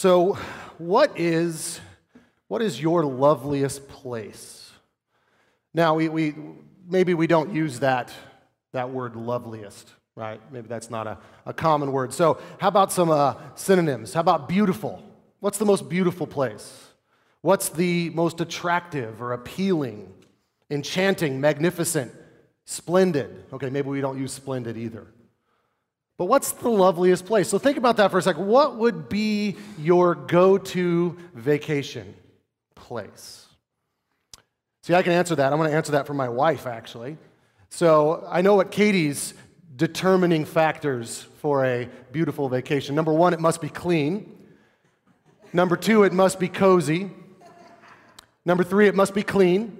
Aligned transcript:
So, 0.00 0.34
what 0.78 1.18
is, 1.18 1.80
what 2.46 2.62
is 2.62 2.80
your 2.80 3.04
loveliest 3.04 3.88
place? 3.88 4.70
Now, 5.74 5.94
we, 5.94 6.08
we, 6.08 6.36
maybe 6.88 7.14
we 7.14 7.26
don't 7.26 7.52
use 7.52 7.80
that, 7.80 8.12
that 8.72 8.90
word 8.90 9.16
loveliest, 9.16 9.92
right? 10.14 10.40
Maybe 10.52 10.68
that's 10.68 10.88
not 10.88 11.08
a, 11.08 11.18
a 11.46 11.52
common 11.52 11.90
word. 11.90 12.12
So, 12.12 12.38
how 12.60 12.68
about 12.68 12.92
some 12.92 13.10
uh, 13.10 13.34
synonyms? 13.56 14.14
How 14.14 14.20
about 14.20 14.48
beautiful? 14.48 15.02
What's 15.40 15.58
the 15.58 15.66
most 15.66 15.88
beautiful 15.88 16.28
place? 16.28 16.80
What's 17.40 17.68
the 17.68 18.10
most 18.10 18.40
attractive 18.40 19.20
or 19.20 19.32
appealing, 19.32 20.14
enchanting, 20.70 21.40
magnificent, 21.40 22.12
splendid? 22.66 23.46
Okay, 23.52 23.68
maybe 23.68 23.88
we 23.88 24.00
don't 24.00 24.16
use 24.16 24.30
splendid 24.32 24.76
either. 24.76 25.08
But 26.18 26.24
what's 26.24 26.50
the 26.50 26.68
loveliest 26.68 27.26
place? 27.26 27.48
So 27.48 27.58
think 27.58 27.78
about 27.78 27.96
that 27.98 28.10
for 28.10 28.18
a 28.18 28.22
second. 28.22 28.46
What 28.46 28.76
would 28.76 29.08
be 29.08 29.56
your 29.78 30.16
go 30.16 30.58
to 30.58 31.16
vacation 31.32 32.12
place? 32.74 33.46
See, 34.82 34.94
I 34.94 35.02
can 35.02 35.12
answer 35.12 35.36
that. 35.36 35.52
I'm 35.52 35.58
going 35.58 35.70
to 35.70 35.76
answer 35.76 35.92
that 35.92 36.08
for 36.08 36.14
my 36.14 36.28
wife, 36.28 36.66
actually. 36.66 37.18
So 37.70 38.26
I 38.28 38.42
know 38.42 38.56
what 38.56 38.72
Katie's 38.72 39.32
determining 39.76 40.44
factors 40.44 41.22
for 41.40 41.64
a 41.64 41.88
beautiful 42.10 42.48
vacation. 42.48 42.96
Number 42.96 43.12
one, 43.12 43.32
it 43.32 43.38
must 43.38 43.60
be 43.60 43.68
clean. 43.68 44.34
Number 45.52 45.76
two, 45.76 46.02
it 46.02 46.12
must 46.12 46.40
be 46.40 46.48
cozy. 46.48 47.10
Number 48.44 48.64
three, 48.64 48.88
it 48.88 48.94
must 48.96 49.14
be 49.14 49.22
clean. 49.22 49.78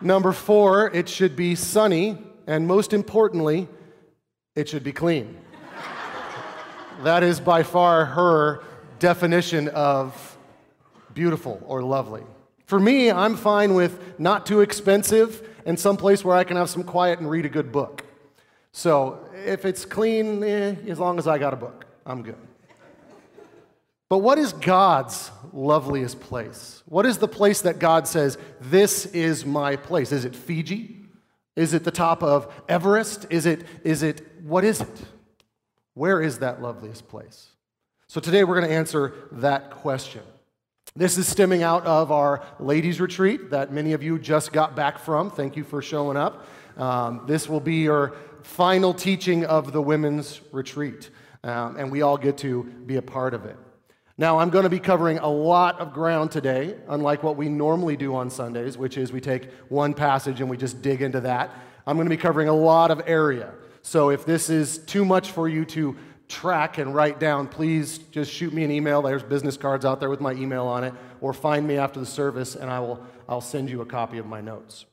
Number 0.00 0.32
four, 0.32 0.90
it 0.94 1.08
should 1.08 1.36
be 1.36 1.54
sunny. 1.54 2.16
And 2.46 2.66
most 2.66 2.94
importantly, 2.94 3.68
it 4.54 4.68
should 4.68 4.84
be 4.84 4.92
clean. 4.92 5.36
that 7.02 7.22
is 7.22 7.40
by 7.40 7.62
far 7.62 8.04
her 8.04 8.62
definition 8.98 9.68
of 9.68 10.38
beautiful 11.12 11.62
or 11.66 11.82
lovely. 11.82 12.22
For 12.66 12.78
me, 12.78 13.10
I'm 13.10 13.36
fine 13.36 13.74
with 13.74 14.18
not 14.18 14.46
too 14.46 14.60
expensive 14.60 15.48
and 15.66 15.78
some 15.78 15.96
place 15.96 16.24
where 16.24 16.36
I 16.36 16.44
can 16.44 16.56
have 16.56 16.70
some 16.70 16.84
quiet 16.84 17.18
and 17.18 17.28
read 17.28 17.44
a 17.44 17.48
good 17.48 17.72
book. 17.72 18.04
So 18.72 19.28
if 19.44 19.64
it's 19.64 19.84
clean, 19.84 20.42
eh, 20.42 20.76
as 20.88 20.98
long 20.98 21.18
as 21.18 21.26
I 21.26 21.38
got 21.38 21.52
a 21.52 21.56
book, 21.56 21.84
I'm 22.06 22.22
good. 22.22 22.36
But 24.08 24.18
what 24.18 24.38
is 24.38 24.52
God's 24.52 25.30
loveliest 25.52 26.20
place? 26.20 26.82
What 26.86 27.06
is 27.06 27.18
the 27.18 27.28
place 27.28 27.62
that 27.62 27.78
God 27.78 28.06
says, 28.06 28.38
This 28.60 29.06
is 29.06 29.44
my 29.44 29.76
place? 29.76 30.12
Is 30.12 30.24
it 30.24 30.36
Fiji? 30.36 31.03
Is 31.56 31.74
it 31.74 31.84
the 31.84 31.90
top 31.90 32.22
of 32.22 32.52
Everest? 32.68 33.26
Is 33.30 33.46
it, 33.46 33.64
is 33.84 34.02
it, 34.02 34.22
what 34.42 34.64
is 34.64 34.80
it? 34.80 35.02
Where 35.94 36.20
is 36.20 36.38
that 36.38 36.60
loveliest 36.60 37.08
place? 37.08 37.48
So 38.08 38.20
today 38.20 38.44
we're 38.44 38.58
going 38.58 38.68
to 38.68 38.74
answer 38.74 39.14
that 39.32 39.70
question. 39.70 40.22
This 40.96 41.18
is 41.18 41.26
stemming 41.26 41.62
out 41.62 41.84
of 41.86 42.12
our 42.12 42.44
ladies' 42.60 43.00
retreat 43.00 43.50
that 43.50 43.72
many 43.72 43.92
of 43.92 44.02
you 44.02 44.18
just 44.18 44.52
got 44.52 44.76
back 44.76 44.98
from. 44.98 45.30
Thank 45.30 45.56
you 45.56 45.64
for 45.64 45.82
showing 45.82 46.16
up. 46.16 46.46
Um, 46.76 47.22
this 47.26 47.48
will 47.48 47.60
be 47.60 47.76
your 47.76 48.14
final 48.42 48.94
teaching 48.94 49.44
of 49.44 49.72
the 49.72 49.82
women's 49.82 50.40
retreat, 50.52 51.10
um, 51.42 51.76
and 51.76 51.90
we 51.90 52.02
all 52.02 52.16
get 52.16 52.38
to 52.38 52.64
be 52.86 52.96
a 52.96 53.02
part 53.02 53.34
of 53.34 53.44
it. 53.44 53.56
Now, 54.16 54.38
I'm 54.38 54.50
going 54.50 54.62
to 54.62 54.70
be 54.70 54.78
covering 54.78 55.18
a 55.18 55.28
lot 55.28 55.80
of 55.80 55.92
ground 55.92 56.30
today, 56.30 56.76
unlike 56.86 57.24
what 57.24 57.36
we 57.36 57.48
normally 57.48 57.96
do 57.96 58.14
on 58.14 58.30
Sundays, 58.30 58.78
which 58.78 58.96
is 58.96 59.10
we 59.10 59.20
take 59.20 59.50
one 59.68 59.92
passage 59.92 60.40
and 60.40 60.48
we 60.48 60.56
just 60.56 60.82
dig 60.82 61.02
into 61.02 61.20
that. 61.22 61.50
I'm 61.84 61.96
going 61.96 62.06
to 62.06 62.16
be 62.16 62.20
covering 62.20 62.48
a 62.48 62.54
lot 62.54 62.92
of 62.92 63.02
area. 63.06 63.52
So 63.82 64.10
if 64.10 64.24
this 64.24 64.50
is 64.50 64.78
too 64.78 65.04
much 65.04 65.32
for 65.32 65.48
you 65.48 65.64
to 65.66 65.96
track 66.28 66.78
and 66.78 66.94
write 66.94 67.18
down, 67.18 67.48
please 67.48 67.98
just 67.98 68.32
shoot 68.32 68.52
me 68.52 68.62
an 68.62 68.70
email. 68.70 69.02
There's 69.02 69.24
business 69.24 69.56
cards 69.56 69.84
out 69.84 69.98
there 69.98 70.10
with 70.10 70.20
my 70.20 70.32
email 70.32 70.66
on 70.66 70.84
it, 70.84 70.94
or 71.20 71.32
find 71.32 71.66
me 71.66 71.76
after 71.76 71.98
the 71.98 72.06
service 72.06 72.54
and 72.54 72.70
I 72.70 72.80
will 72.80 73.04
I'll 73.28 73.40
send 73.40 73.70
you 73.70 73.80
a 73.80 73.86
copy 73.86 74.18
of 74.18 74.26
my 74.26 74.40
notes. 74.40 74.86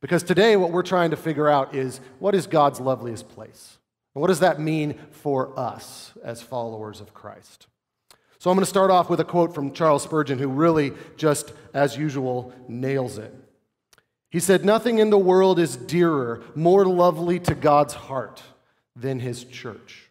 Because 0.00 0.22
today 0.22 0.56
what 0.56 0.72
we're 0.72 0.82
trying 0.82 1.10
to 1.10 1.16
figure 1.16 1.48
out 1.48 1.74
is 1.74 2.00
what 2.18 2.34
is 2.34 2.46
God's 2.46 2.80
loveliest 2.80 3.28
place? 3.28 3.78
And 4.14 4.20
what 4.20 4.28
does 4.28 4.40
that 4.40 4.60
mean 4.60 4.98
for 5.10 5.58
us 5.58 6.12
as 6.24 6.42
followers 6.42 7.00
of 7.00 7.12
Christ? 7.14 7.66
So 8.42 8.50
I'm 8.50 8.56
going 8.56 8.64
to 8.64 8.68
start 8.68 8.90
off 8.90 9.08
with 9.08 9.20
a 9.20 9.24
quote 9.24 9.54
from 9.54 9.72
Charles 9.72 10.02
Spurgeon, 10.02 10.36
who 10.36 10.48
really, 10.48 10.94
just 11.16 11.52
as 11.72 11.96
usual, 11.96 12.52
nails 12.66 13.16
it. 13.16 13.32
He 14.32 14.40
said, 14.40 14.64
Nothing 14.64 14.98
in 14.98 15.10
the 15.10 15.16
world 15.16 15.60
is 15.60 15.76
dearer, 15.76 16.42
more 16.56 16.84
lovely 16.84 17.38
to 17.38 17.54
God's 17.54 17.94
heart 17.94 18.42
than 18.96 19.20
his 19.20 19.44
church. 19.44 20.10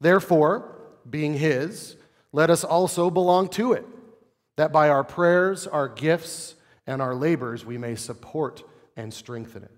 Therefore, 0.00 0.74
being 1.10 1.34
his, 1.34 1.96
let 2.32 2.48
us 2.48 2.64
also 2.64 3.10
belong 3.10 3.50
to 3.50 3.74
it, 3.74 3.84
that 4.56 4.72
by 4.72 4.88
our 4.88 5.04
prayers, 5.04 5.66
our 5.66 5.86
gifts, 5.86 6.54
and 6.86 7.02
our 7.02 7.14
labors 7.14 7.62
we 7.62 7.76
may 7.76 7.94
support 7.94 8.62
and 8.96 9.12
strengthen 9.12 9.64
it. 9.64 9.76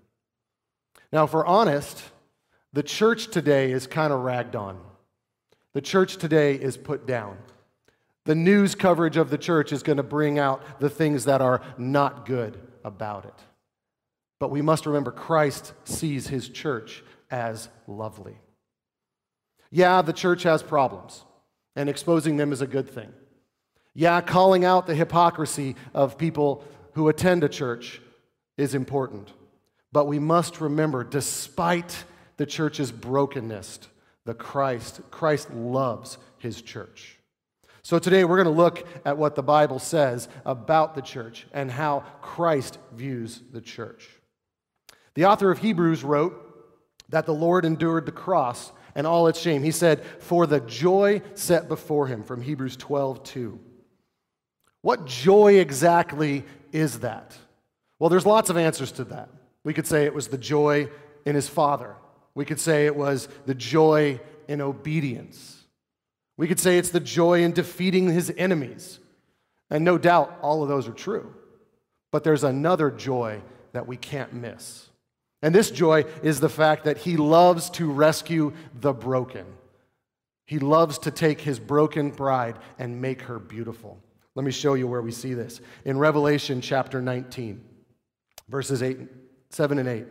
Now, 1.11 1.25
if 1.25 1.33
we're 1.33 1.45
honest, 1.45 2.01
the 2.71 2.81
church 2.81 3.27
today 3.27 3.73
is 3.73 3.87
kind 3.87 4.13
of 4.13 4.21
ragged 4.21 4.55
on. 4.55 4.79
The 5.73 5.81
church 5.81 6.15
today 6.15 6.55
is 6.55 6.77
put 6.77 7.05
down. 7.05 7.37
The 8.27 8.35
news 8.35 8.75
coverage 8.75 9.15
of 9.15 9.29
the 9.29 9.37
church 9.37 9.71
is 9.71 9.83
going 9.83 9.97
to 9.97 10.03
bring 10.03 10.37
out 10.37 10.81
the 10.81 10.89
things 10.89 11.23
that 11.25 11.39
are 11.39 11.61
not 11.77 12.25
good 12.25 12.59
about 12.83 13.23
it. 13.23 13.33
But 14.37 14.51
we 14.51 14.61
must 14.61 14.85
remember 14.85 15.11
Christ 15.11 15.71
sees 15.85 16.27
his 16.27 16.49
church 16.49 17.05
as 17.31 17.69
lovely. 17.87 18.37
Yeah, 19.71 20.01
the 20.01 20.11
church 20.11 20.43
has 20.43 20.61
problems, 20.61 21.23
and 21.77 21.87
exposing 21.87 22.35
them 22.35 22.51
is 22.51 22.59
a 22.59 22.67
good 22.67 22.89
thing. 22.89 23.13
Yeah, 23.93 24.19
calling 24.19 24.65
out 24.65 24.87
the 24.87 24.95
hypocrisy 24.95 25.77
of 25.93 26.17
people 26.17 26.65
who 26.95 27.07
attend 27.07 27.45
a 27.45 27.49
church 27.49 28.01
is 28.57 28.75
important. 28.75 29.31
But 29.93 30.05
we 30.05 30.19
must 30.19 30.59
remember, 30.59 31.05
despite 31.05 32.03
the 32.35 32.45
church's 32.45 32.91
brokenness, 32.91 33.79
the 34.25 34.33
Christ, 34.33 34.99
Christ 35.11 35.49
loves 35.53 36.17
his 36.39 36.61
church. 36.61 37.16
So 37.87 37.99
today 37.99 38.25
we're 38.25 38.43
going 38.43 38.53
to 38.53 38.61
look 38.61 38.85
at 39.05 39.17
what 39.17 39.35
the 39.35 39.41
Bible 39.41 39.79
says 39.79 40.27
about 40.45 40.93
the 40.93 41.01
church 41.01 41.47
and 41.53 41.71
how 41.71 42.03
Christ 42.21 42.79
views 42.91 43.41
the 43.53 43.61
church. 43.61 44.09
The 45.13 45.23
author 45.23 45.51
of 45.51 45.59
Hebrews 45.59 46.03
wrote 46.03 46.35
that 47.07 47.25
the 47.25 47.33
Lord 47.33 47.63
endured 47.63 48.05
the 48.05 48.11
cross 48.11 48.73
and 48.93 49.07
all 49.07 49.27
its 49.27 49.39
shame. 49.39 49.63
He 49.63 49.71
said, 49.71 50.03
For 50.19 50.45
the 50.45 50.59
joy 50.59 51.21
set 51.33 51.69
before 51.69 52.07
him, 52.07 52.23
from 52.23 52.41
Hebrews 52.41 52.75
12 52.75 53.23
2. 53.23 53.57
What 54.81 55.05
joy 55.05 55.53
exactly 55.53 56.43
is 56.73 56.99
that? 56.99 57.37
Well, 57.99 58.09
there's 58.09 58.25
lots 58.25 58.49
of 58.49 58.57
answers 58.57 58.91
to 58.91 59.05
that. 59.05 59.29
We 59.63 59.73
could 59.73 59.87
say 59.87 60.03
it 60.03 60.13
was 60.13 60.27
the 60.27 60.37
joy 60.37 60.89
in 61.25 61.35
his 61.35 61.47
Father, 61.47 61.95
we 62.35 62.43
could 62.43 62.59
say 62.59 62.85
it 62.85 62.97
was 62.97 63.29
the 63.45 63.55
joy 63.55 64.19
in 64.49 64.59
obedience. 64.59 65.56
We 66.37 66.47
could 66.47 66.59
say 66.59 66.77
it's 66.77 66.91
the 66.91 66.99
joy 66.99 67.43
in 67.43 67.51
defeating 67.51 68.09
his 68.09 68.31
enemies. 68.37 68.99
And 69.69 69.83
no 69.83 69.97
doubt 69.97 70.37
all 70.41 70.63
of 70.63 70.69
those 70.69 70.87
are 70.87 70.93
true. 70.93 71.33
But 72.11 72.23
there's 72.23 72.43
another 72.43 72.89
joy 72.91 73.41
that 73.73 73.87
we 73.87 73.97
can't 73.97 74.33
miss. 74.33 74.89
And 75.41 75.53
this 75.53 75.71
joy 75.71 76.05
is 76.23 76.39
the 76.39 76.49
fact 76.49 76.85
that 76.85 76.97
he 76.97 77.17
loves 77.17 77.69
to 77.71 77.91
rescue 77.91 78.53
the 78.73 78.93
broken. 78.93 79.45
He 80.45 80.59
loves 80.59 80.97
to 80.99 81.11
take 81.11 81.41
his 81.41 81.59
broken 81.59 82.11
bride 82.11 82.57
and 82.79 83.01
make 83.01 83.23
her 83.23 83.37
beautiful. 83.37 83.99
Let 84.35 84.45
me 84.45 84.51
show 84.51 84.75
you 84.75 84.87
where 84.87 85.01
we 85.01 85.11
see 85.11 85.33
this. 85.33 85.59
In 85.83 85.97
Revelation 85.97 86.61
chapter 86.61 87.01
19, 87.01 87.61
verses 88.47 88.81
8, 88.81 88.99
7 89.49 89.79
and 89.79 89.89
8. 89.89 90.01
It 90.01 90.07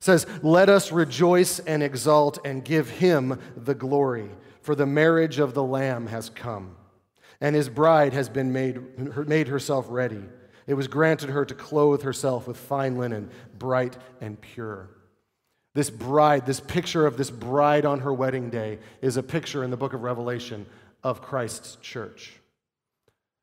says, 0.00 0.26
Let 0.42 0.68
us 0.68 0.92
rejoice 0.92 1.58
and 1.60 1.82
exult 1.82 2.38
and 2.44 2.64
give 2.64 2.88
him 2.90 3.40
the 3.56 3.74
glory 3.74 4.30
for 4.64 4.74
the 4.74 4.86
marriage 4.86 5.38
of 5.38 5.52
the 5.52 5.62
Lamb 5.62 6.06
has 6.06 6.30
come, 6.30 6.74
and 7.38 7.54
his 7.54 7.68
bride 7.68 8.14
has 8.14 8.30
been 8.30 8.50
made, 8.50 9.28
made 9.28 9.48
herself 9.48 9.86
ready. 9.90 10.22
It 10.66 10.72
was 10.72 10.88
granted 10.88 11.28
her 11.28 11.44
to 11.44 11.54
clothe 11.54 12.02
herself 12.02 12.48
with 12.48 12.56
fine 12.56 12.96
linen, 12.96 13.30
bright 13.58 13.98
and 14.22 14.40
pure. 14.40 14.88
This 15.74 15.90
bride, 15.90 16.46
this 16.46 16.60
picture 16.60 17.04
of 17.04 17.18
this 17.18 17.30
bride 17.30 17.84
on 17.84 18.00
her 18.00 18.14
wedding 18.14 18.48
day, 18.48 18.78
is 19.02 19.18
a 19.18 19.22
picture 19.22 19.62
in 19.64 19.70
the 19.70 19.76
book 19.76 19.92
of 19.92 20.02
Revelation 20.02 20.64
of 21.02 21.20
Christ's 21.20 21.76
church. 21.82 22.32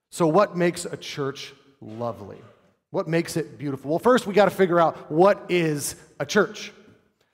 So, 0.10 0.26
what 0.28 0.58
makes 0.58 0.86
a 0.86 0.98
church 0.98 1.54
lovely? 1.82 2.42
What 2.90 3.08
makes 3.08 3.38
it 3.38 3.60
beautiful? 3.60 3.92
Well, 3.92 4.00
first, 4.00 4.26
we 4.26 4.34
got 4.34 4.46
to 4.46 4.52
figure 4.52 4.80
out 4.80 5.12
what 5.12 5.46
is 5.50 5.96
a 6.20 6.26
church. 6.26 6.74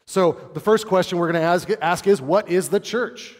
So, 0.05 0.33
the 0.53 0.59
first 0.59 0.87
question 0.87 1.19
we're 1.19 1.31
going 1.31 1.41
to 1.41 1.47
ask, 1.47 1.69
ask 1.81 2.05
is 2.05 2.21
what 2.21 2.49
is 2.49 2.67
the 2.67 2.81
church? 2.81 3.33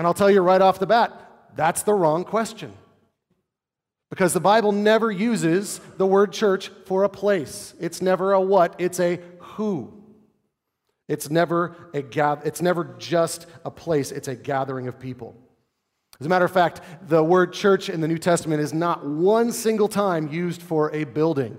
And 0.00 0.06
I'll 0.06 0.14
tell 0.14 0.30
you 0.30 0.40
right 0.40 0.62
off 0.62 0.78
the 0.78 0.86
bat, 0.86 1.12
that's 1.54 1.82
the 1.82 1.92
wrong 1.92 2.24
question. 2.24 2.72
Because 4.08 4.32
the 4.32 4.40
Bible 4.40 4.72
never 4.72 5.10
uses 5.10 5.78
the 5.98 6.06
word 6.06 6.32
church 6.32 6.70
for 6.86 7.04
a 7.04 7.08
place. 7.10 7.74
It's 7.78 8.00
never 8.00 8.32
a 8.32 8.40
what, 8.40 8.76
it's 8.78 8.98
a 8.98 9.20
who. 9.40 9.92
It's 11.06 11.28
never, 11.28 11.76
a 11.92 12.02
it's 12.46 12.62
never 12.62 12.96
just 12.96 13.44
a 13.62 13.70
place, 13.70 14.10
it's 14.10 14.26
a 14.26 14.34
gathering 14.34 14.88
of 14.88 14.98
people. 14.98 15.36
As 16.18 16.24
a 16.24 16.30
matter 16.30 16.46
of 16.46 16.50
fact, 16.50 16.80
the 17.06 17.22
word 17.22 17.52
church 17.52 17.90
in 17.90 18.00
the 18.00 18.08
New 18.08 18.16
Testament 18.16 18.62
is 18.62 18.72
not 18.72 19.04
one 19.04 19.52
single 19.52 19.88
time 19.88 20.32
used 20.32 20.62
for 20.62 20.90
a 20.94 21.04
building. 21.04 21.58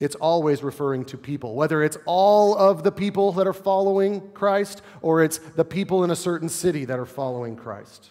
It's 0.00 0.16
always 0.16 0.62
referring 0.62 1.04
to 1.06 1.16
people, 1.16 1.54
whether 1.54 1.82
it's 1.82 1.96
all 2.04 2.56
of 2.56 2.82
the 2.82 2.92
people 2.92 3.32
that 3.32 3.46
are 3.46 3.52
following 3.52 4.32
Christ 4.32 4.82
or 5.02 5.22
it's 5.22 5.38
the 5.38 5.64
people 5.64 6.04
in 6.04 6.10
a 6.10 6.16
certain 6.16 6.48
city 6.48 6.84
that 6.84 6.98
are 6.98 7.06
following 7.06 7.56
Christ. 7.56 8.10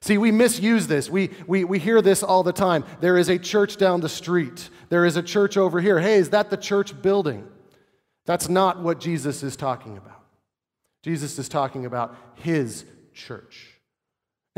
See, 0.00 0.18
we 0.18 0.30
misuse 0.30 0.86
this. 0.86 1.10
We, 1.10 1.30
we, 1.46 1.64
we 1.64 1.78
hear 1.78 2.02
this 2.02 2.22
all 2.22 2.42
the 2.42 2.52
time. 2.52 2.84
There 3.00 3.18
is 3.18 3.28
a 3.28 3.38
church 3.38 3.76
down 3.76 4.00
the 4.00 4.08
street, 4.08 4.68
there 4.88 5.04
is 5.04 5.16
a 5.16 5.22
church 5.22 5.56
over 5.56 5.80
here. 5.80 6.00
Hey, 6.00 6.16
is 6.16 6.30
that 6.30 6.50
the 6.50 6.56
church 6.56 7.00
building? 7.02 7.46
That's 8.26 8.48
not 8.48 8.82
what 8.82 9.00
Jesus 9.00 9.42
is 9.42 9.56
talking 9.56 9.96
about. 9.96 10.22
Jesus 11.02 11.38
is 11.38 11.48
talking 11.48 11.86
about 11.86 12.14
his 12.34 12.84
church. 13.14 13.77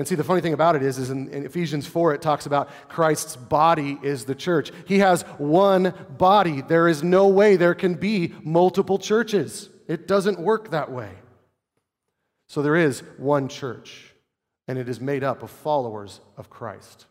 And 0.01 0.09
see, 0.09 0.15
the 0.15 0.25
funny 0.25 0.41
thing 0.41 0.55
about 0.55 0.77
it 0.77 0.83
is, 0.83 0.97
is 0.97 1.11
in, 1.11 1.29
in, 1.29 1.45
Ephesians 1.45 1.87
4, 1.87 2.15
it 2.15 2.23
talks 2.23 2.47
about 2.47 2.71
Christ's 2.89 3.37
body 3.37 3.99
is 4.03 4.25
the 4.25 4.35
church. 4.35 4.73
He 4.87 5.01
has 5.01 5.25
one 5.37 5.93
body. 6.17 6.63
There 6.63 6.89
is 6.89 7.03
no 7.03 7.29
way 7.29 7.57
there 7.57 7.75
can 7.75 7.93
be 7.93 8.33
multiple 8.43 8.99
churches. 8.99 9.69
It 9.89 10.09
doesn't 10.09 10.41
work 10.41 10.71
that 10.71 10.91
way. 10.91 11.11
So 12.47 12.63
there 12.63 12.77
is 12.77 13.03
one 13.19 13.49
church, 13.49 14.15
and 14.67 14.79
it 14.79 14.89
is 14.89 15.03
made 15.03 15.23
up 15.23 15.43
of 15.43 15.51
followers 15.51 16.21
of 16.39 16.49
Christ. 16.49 17.05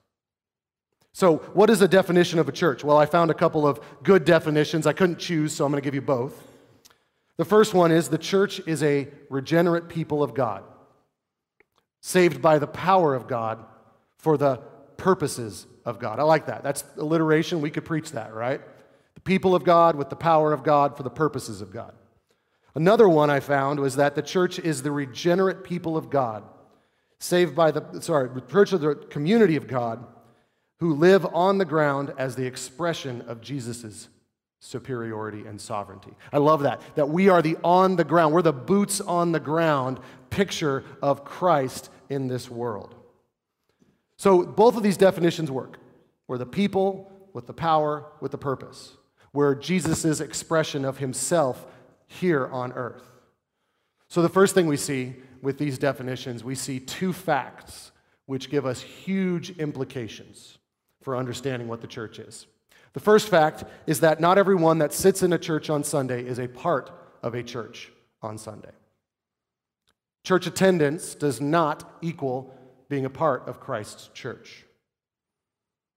So, 1.13 1.37
what 1.53 1.69
is 1.69 1.77
the 1.77 1.87
definition 1.87 2.39
of 2.39 2.49
a 2.49 2.51
church? 2.51 2.83
Well, 2.83 2.97
I 2.97 3.05
found 3.05 3.29
a 3.29 3.35
couple 3.35 3.67
of 3.67 3.79
good 4.01 4.25
definitions. 4.25 4.87
I 4.87 4.93
couldn't 4.93 5.19
choose, 5.19 5.53
so 5.53 5.63
I'm 5.63 5.71
going 5.71 5.79
to 5.79 5.85
give 5.85 5.93
you 5.93 6.01
both. 6.01 6.41
The 7.37 7.45
first 7.45 7.75
one 7.75 7.91
is 7.91 8.09
the 8.09 8.17
church 8.17 8.59
is 8.65 8.81
a 8.81 9.09
regenerate 9.29 9.89
people 9.89 10.23
of 10.23 10.33
God 10.33 10.63
saved 12.01 12.41
by 12.41 12.59
the 12.59 12.67
power 12.67 13.15
of 13.15 13.27
God 13.27 13.63
for 14.17 14.37
the 14.37 14.57
purposes 14.97 15.65
of 15.85 15.99
God. 15.99 16.19
I 16.19 16.23
like 16.23 16.47
that. 16.47 16.63
That's 16.63 16.83
alliteration. 16.97 17.61
We 17.61 17.71
could 17.71 17.85
preach 17.85 18.11
that, 18.11 18.33
right? 18.33 18.61
The 19.15 19.21
people 19.21 19.55
of 19.55 19.63
God 19.63 19.95
with 19.95 20.09
the 20.09 20.15
power 20.15 20.53
of 20.53 20.63
God 20.63 20.95
for 20.95 21.03
the 21.03 21.09
purposes 21.09 21.61
of 21.61 21.71
God. 21.71 21.93
Another 22.75 23.09
one 23.09 23.29
I 23.29 23.39
found 23.39 23.79
was 23.79 23.95
that 23.95 24.15
the 24.15 24.21
church 24.21 24.59
is 24.59 24.83
the 24.83 24.91
regenerate 24.91 25.63
people 25.63 25.97
of 25.97 26.09
God, 26.09 26.43
saved 27.19 27.55
by 27.55 27.71
the, 27.71 28.01
sorry, 28.01 28.29
the 28.29 28.41
church 28.41 28.73
of 28.73 28.81
the 28.81 28.95
community 28.95 29.55
of 29.55 29.67
God 29.67 30.05
who 30.79 30.93
live 30.93 31.25
on 31.33 31.57
the 31.57 31.65
ground 31.65 32.13
as 32.17 32.35
the 32.35 32.45
expression 32.45 33.21
of 33.23 33.41
Jesus' 33.41 34.07
superiority 34.59 35.45
and 35.45 35.59
sovereignty. 35.59 36.11
I 36.33 36.37
love 36.37 36.63
that, 36.63 36.81
that 36.95 37.09
we 37.09 37.29
are 37.29 37.41
the 37.41 37.57
on 37.63 37.95
the 37.95 38.03
ground, 38.03 38.33
we're 38.33 38.41
the 38.41 38.53
boots 38.53 38.99
on 39.01 39.31
the 39.31 39.39
ground 39.39 39.99
picture 40.29 40.83
of 41.01 41.23
Christ 41.23 41.89
in 42.09 42.27
this 42.27 42.49
world. 42.49 42.95
So 44.17 44.43
both 44.43 44.75
of 44.75 44.83
these 44.83 44.97
definitions 44.97 45.49
work. 45.49 45.79
We're 46.27 46.37
the 46.37 46.45
people 46.45 47.11
with 47.33 47.47
the 47.47 47.53
power, 47.53 48.05
with 48.19 48.31
the 48.31 48.37
purpose. 48.37 48.97
We're 49.31 49.55
Jesus' 49.55 50.19
expression 50.19 50.83
of 50.83 50.97
himself 50.97 51.65
here 52.07 52.47
on 52.47 52.73
earth. 52.73 53.03
So 54.07 54.21
the 54.21 54.29
first 54.29 54.55
thing 54.55 54.67
we 54.67 54.77
see 54.77 55.15
with 55.41 55.57
these 55.57 55.77
definitions, 55.77 56.43
we 56.43 56.55
see 56.55 56.79
two 56.79 57.13
facts 57.13 57.91
which 58.25 58.49
give 58.49 58.65
us 58.65 58.81
huge 58.81 59.57
implications 59.57 60.57
for 61.01 61.15
understanding 61.15 61.67
what 61.67 61.81
the 61.81 61.87
church 61.87 62.19
is. 62.19 62.45
The 62.93 62.99
first 62.99 63.29
fact 63.29 63.63
is 63.87 63.99
that 63.99 64.19
not 64.19 64.37
everyone 64.37 64.79
that 64.79 64.93
sits 64.93 65.23
in 65.23 65.33
a 65.33 65.37
church 65.37 65.69
on 65.69 65.83
Sunday 65.83 66.25
is 66.25 66.39
a 66.39 66.47
part 66.47 66.91
of 67.21 67.35
a 67.35 67.43
church 67.43 67.91
on 68.21 68.37
Sunday. 68.37 68.71
Church 70.23 70.47
attendance 70.47 71.15
does 71.15 71.39
not 71.39 71.97
equal 72.01 72.53
being 72.89 73.05
a 73.05 73.09
part 73.09 73.47
of 73.47 73.59
Christ's 73.59 74.09
church. 74.13 74.65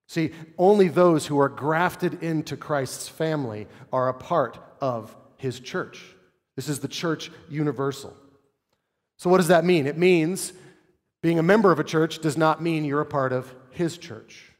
See, 0.08 0.32
only 0.58 0.88
those 0.88 1.26
who 1.26 1.40
are 1.40 1.48
grafted 1.48 2.22
into 2.22 2.56
Christ's 2.56 3.08
family 3.08 3.66
are 3.92 4.08
a 4.08 4.14
part 4.14 4.58
of 4.80 5.16
his 5.38 5.58
church. 5.58 6.04
This 6.54 6.68
is 6.68 6.80
the 6.80 6.88
church 6.88 7.30
universal. 7.48 8.14
So, 9.16 9.30
what 9.30 9.38
does 9.38 9.48
that 9.48 9.64
mean? 9.64 9.86
It 9.86 9.96
means 9.96 10.52
being 11.22 11.38
a 11.38 11.42
member 11.42 11.72
of 11.72 11.78
a 11.78 11.84
church 11.84 12.18
does 12.18 12.36
not 12.36 12.62
mean 12.62 12.84
you're 12.84 13.00
a 13.00 13.06
part 13.06 13.32
of 13.32 13.54
his 13.70 13.96
church. 13.96 14.51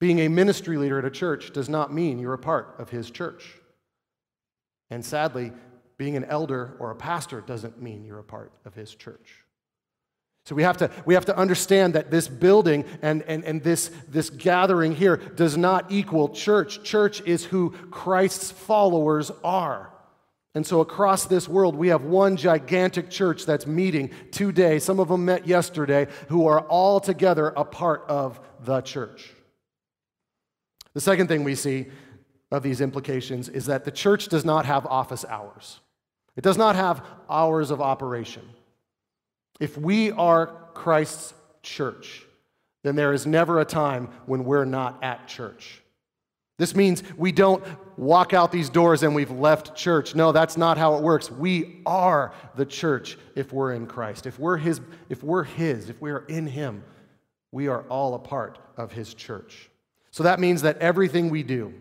Being 0.00 0.20
a 0.20 0.28
ministry 0.28 0.76
leader 0.76 0.98
at 0.98 1.04
a 1.04 1.10
church 1.10 1.52
does 1.52 1.68
not 1.68 1.92
mean 1.92 2.18
you're 2.18 2.34
a 2.34 2.38
part 2.38 2.74
of 2.78 2.90
his 2.90 3.10
church. 3.10 3.54
And 4.90 5.04
sadly, 5.04 5.52
being 5.96 6.16
an 6.16 6.24
elder 6.24 6.76
or 6.78 6.90
a 6.90 6.96
pastor 6.96 7.40
doesn't 7.40 7.80
mean 7.80 8.04
you're 8.04 8.18
a 8.18 8.24
part 8.24 8.52
of 8.64 8.74
his 8.74 8.94
church. 8.94 9.44
So 10.46 10.54
we 10.54 10.62
have 10.62 10.76
to, 10.78 10.90
we 11.06 11.14
have 11.14 11.24
to 11.26 11.36
understand 11.36 11.94
that 11.94 12.10
this 12.10 12.28
building 12.28 12.84
and, 13.00 13.22
and, 13.22 13.44
and 13.44 13.62
this, 13.62 13.90
this 14.08 14.28
gathering 14.28 14.94
here 14.94 15.16
does 15.16 15.56
not 15.56 15.90
equal 15.90 16.28
church. 16.28 16.82
Church 16.82 17.22
is 17.22 17.44
who 17.44 17.70
Christ's 17.90 18.50
followers 18.50 19.30
are. 19.42 19.90
And 20.54 20.66
so 20.66 20.80
across 20.80 21.24
this 21.24 21.48
world, 21.48 21.74
we 21.74 21.88
have 21.88 22.04
one 22.04 22.36
gigantic 22.36 23.10
church 23.10 23.46
that's 23.46 23.66
meeting 23.66 24.10
today. 24.30 24.78
Some 24.78 25.00
of 25.00 25.08
them 25.08 25.24
met 25.24 25.46
yesterday, 25.46 26.08
who 26.28 26.46
are 26.46 26.60
all 26.60 27.00
together 27.00 27.48
a 27.48 27.64
part 27.64 28.04
of 28.06 28.38
the 28.60 28.82
church. 28.82 29.32
The 30.94 31.00
second 31.00 31.26
thing 31.26 31.44
we 31.44 31.54
see 31.54 31.86
of 32.50 32.62
these 32.62 32.80
implications 32.80 33.48
is 33.48 33.66
that 33.66 33.84
the 33.84 33.90
church 33.90 34.28
does 34.28 34.44
not 34.44 34.64
have 34.64 34.86
office 34.86 35.24
hours. 35.28 35.80
It 36.36 36.42
does 36.42 36.56
not 36.56 36.76
have 36.76 37.04
hours 37.28 37.70
of 37.70 37.80
operation. 37.80 38.42
If 39.60 39.76
we 39.76 40.12
are 40.12 40.46
Christ's 40.74 41.34
church, 41.62 42.24
then 42.82 42.96
there 42.96 43.12
is 43.12 43.26
never 43.26 43.60
a 43.60 43.64
time 43.64 44.08
when 44.26 44.44
we're 44.44 44.64
not 44.64 45.02
at 45.02 45.26
church. 45.26 45.80
This 46.58 46.74
means 46.76 47.02
we 47.16 47.32
don't 47.32 47.64
walk 47.96 48.32
out 48.32 48.52
these 48.52 48.68
doors 48.68 49.02
and 49.02 49.14
we've 49.14 49.30
left 49.30 49.74
church. 49.74 50.14
No, 50.14 50.30
that's 50.30 50.56
not 50.56 50.78
how 50.78 50.94
it 50.96 51.02
works. 51.02 51.30
We 51.30 51.80
are 51.84 52.32
the 52.54 52.66
church 52.66 53.18
if 53.34 53.52
we're 53.52 53.72
in 53.72 53.86
Christ. 53.86 54.26
If 54.26 54.38
we're 54.38 54.56
his, 54.56 54.80
if 55.08 55.24
we're 55.24 55.44
his, 55.44 55.88
if 55.90 56.00
we 56.00 56.12
are 56.12 56.24
in 56.26 56.46
him, 56.46 56.84
we 57.50 57.66
are 57.66 57.82
all 57.88 58.14
a 58.14 58.18
part 58.18 58.58
of 58.76 58.92
his 58.92 59.14
church. 59.14 59.70
So 60.14 60.22
that 60.22 60.38
means 60.38 60.62
that 60.62 60.78
everything 60.78 61.28
we 61.28 61.42
do, 61.42 61.74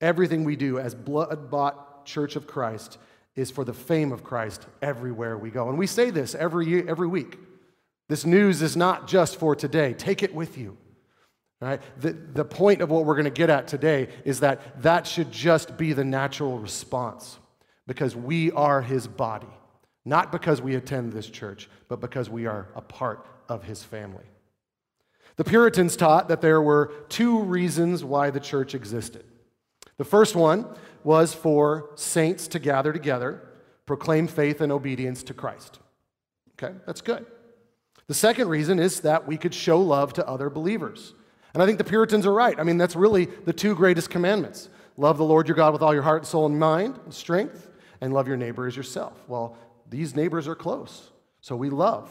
everything 0.00 0.42
we 0.42 0.56
do 0.56 0.80
as 0.80 0.96
blood-bought 0.96 2.04
church 2.04 2.34
of 2.34 2.48
Christ 2.48 2.98
is 3.36 3.52
for 3.52 3.64
the 3.64 3.72
fame 3.72 4.10
of 4.10 4.24
Christ 4.24 4.66
everywhere 4.82 5.38
we 5.38 5.50
go. 5.50 5.68
And 5.68 5.78
we 5.78 5.86
say 5.86 6.10
this 6.10 6.34
every, 6.34 6.66
year, 6.66 6.84
every 6.88 7.06
week. 7.06 7.38
This 8.08 8.26
news 8.26 8.62
is 8.62 8.76
not 8.76 9.06
just 9.06 9.36
for 9.36 9.54
today. 9.54 9.94
Take 9.94 10.24
it 10.24 10.34
with 10.34 10.58
you. 10.58 10.76
Right? 11.60 11.80
The, 12.00 12.14
the 12.14 12.44
point 12.44 12.80
of 12.80 12.90
what 12.90 13.04
we're 13.04 13.14
going 13.14 13.26
to 13.26 13.30
get 13.30 13.48
at 13.48 13.68
today 13.68 14.08
is 14.24 14.40
that 14.40 14.82
that 14.82 15.06
should 15.06 15.30
just 15.30 15.76
be 15.76 15.92
the 15.92 16.04
natural 16.04 16.58
response 16.58 17.38
because 17.86 18.16
we 18.16 18.50
are 18.50 18.82
his 18.82 19.06
body. 19.06 19.46
Not 20.04 20.32
because 20.32 20.60
we 20.60 20.74
attend 20.74 21.12
this 21.12 21.30
church, 21.30 21.70
but 21.86 22.00
because 22.00 22.28
we 22.28 22.46
are 22.46 22.66
a 22.74 22.80
part 22.80 23.24
of 23.48 23.62
his 23.62 23.84
family. 23.84 24.26
The 25.36 25.44
Puritans 25.44 25.96
taught 25.96 26.28
that 26.28 26.40
there 26.40 26.62
were 26.62 26.92
two 27.08 27.40
reasons 27.40 28.02
why 28.02 28.30
the 28.30 28.40
church 28.40 28.74
existed. 28.74 29.24
The 29.98 30.04
first 30.04 30.34
one 30.34 30.66
was 31.04 31.34
for 31.34 31.90
saints 31.94 32.48
to 32.48 32.58
gather 32.58 32.92
together, 32.92 33.42
proclaim 33.84 34.26
faith 34.26 34.60
and 34.60 34.72
obedience 34.72 35.22
to 35.24 35.34
Christ. 35.34 35.78
Okay, 36.54 36.74
that's 36.86 37.00
good. 37.00 37.26
The 38.06 38.14
second 38.14 38.48
reason 38.48 38.78
is 38.78 39.00
that 39.00 39.26
we 39.26 39.36
could 39.36 39.54
show 39.54 39.80
love 39.80 40.12
to 40.14 40.26
other 40.26 40.48
believers. 40.48 41.14
And 41.52 41.62
I 41.62 41.66
think 41.66 41.78
the 41.78 41.84
Puritans 41.84 42.26
are 42.26 42.32
right. 42.32 42.58
I 42.58 42.62
mean, 42.62 42.78
that's 42.78 42.96
really 42.96 43.26
the 43.26 43.52
two 43.52 43.74
greatest 43.74 44.10
commandments 44.10 44.68
love 44.98 45.18
the 45.18 45.24
Lord 45.24 45.46
your 45.46 45.56
God 45.56 45.74
with 45.74 45.82
all 45.82 45.92
your 45.92 46.02
heart, 46.02 46.22
and 46.22 46.26
soul, 46.26 46.46
and 46.46 46.58
mind, 46.58 46.98
and 47.04 47.12
strength, 47.12 47.70
and 48.00 48.14
love 48.14 48.26
your 48.26 48.36
neighbor 48.38 48.66
as 48.66 48.74
yourself. 48.74 49.22
Well, 49.28 49.56
these 49.88 50.16
neighbors 50.16 50.48
are 50.48 50.54
close, 50.54 51.10
so 51.42 51.54
we 51.54 51.68
love. 51.68 52.10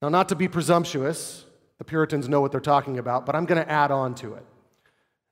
Now, 0.00 0.08
not 0.08 0.28
to 0.28 0.36
be 0.36 0.46
presumptuous, 0.46 1.44
the 1.78 1.84
Puritans 1.84 2.28
know 2.28 2.40
what 2.40 2.52
they're 2.52 2.60
talking 2.60 2.98
about, 2.98 3.24
but 3.24 3.34
I'm 3.34 3.46
going 3.46 3.62
to 3.62 3.70
add 3.70 3.90
on 3.90 4.14
to 4.16 4.34
it. 4.34 4.44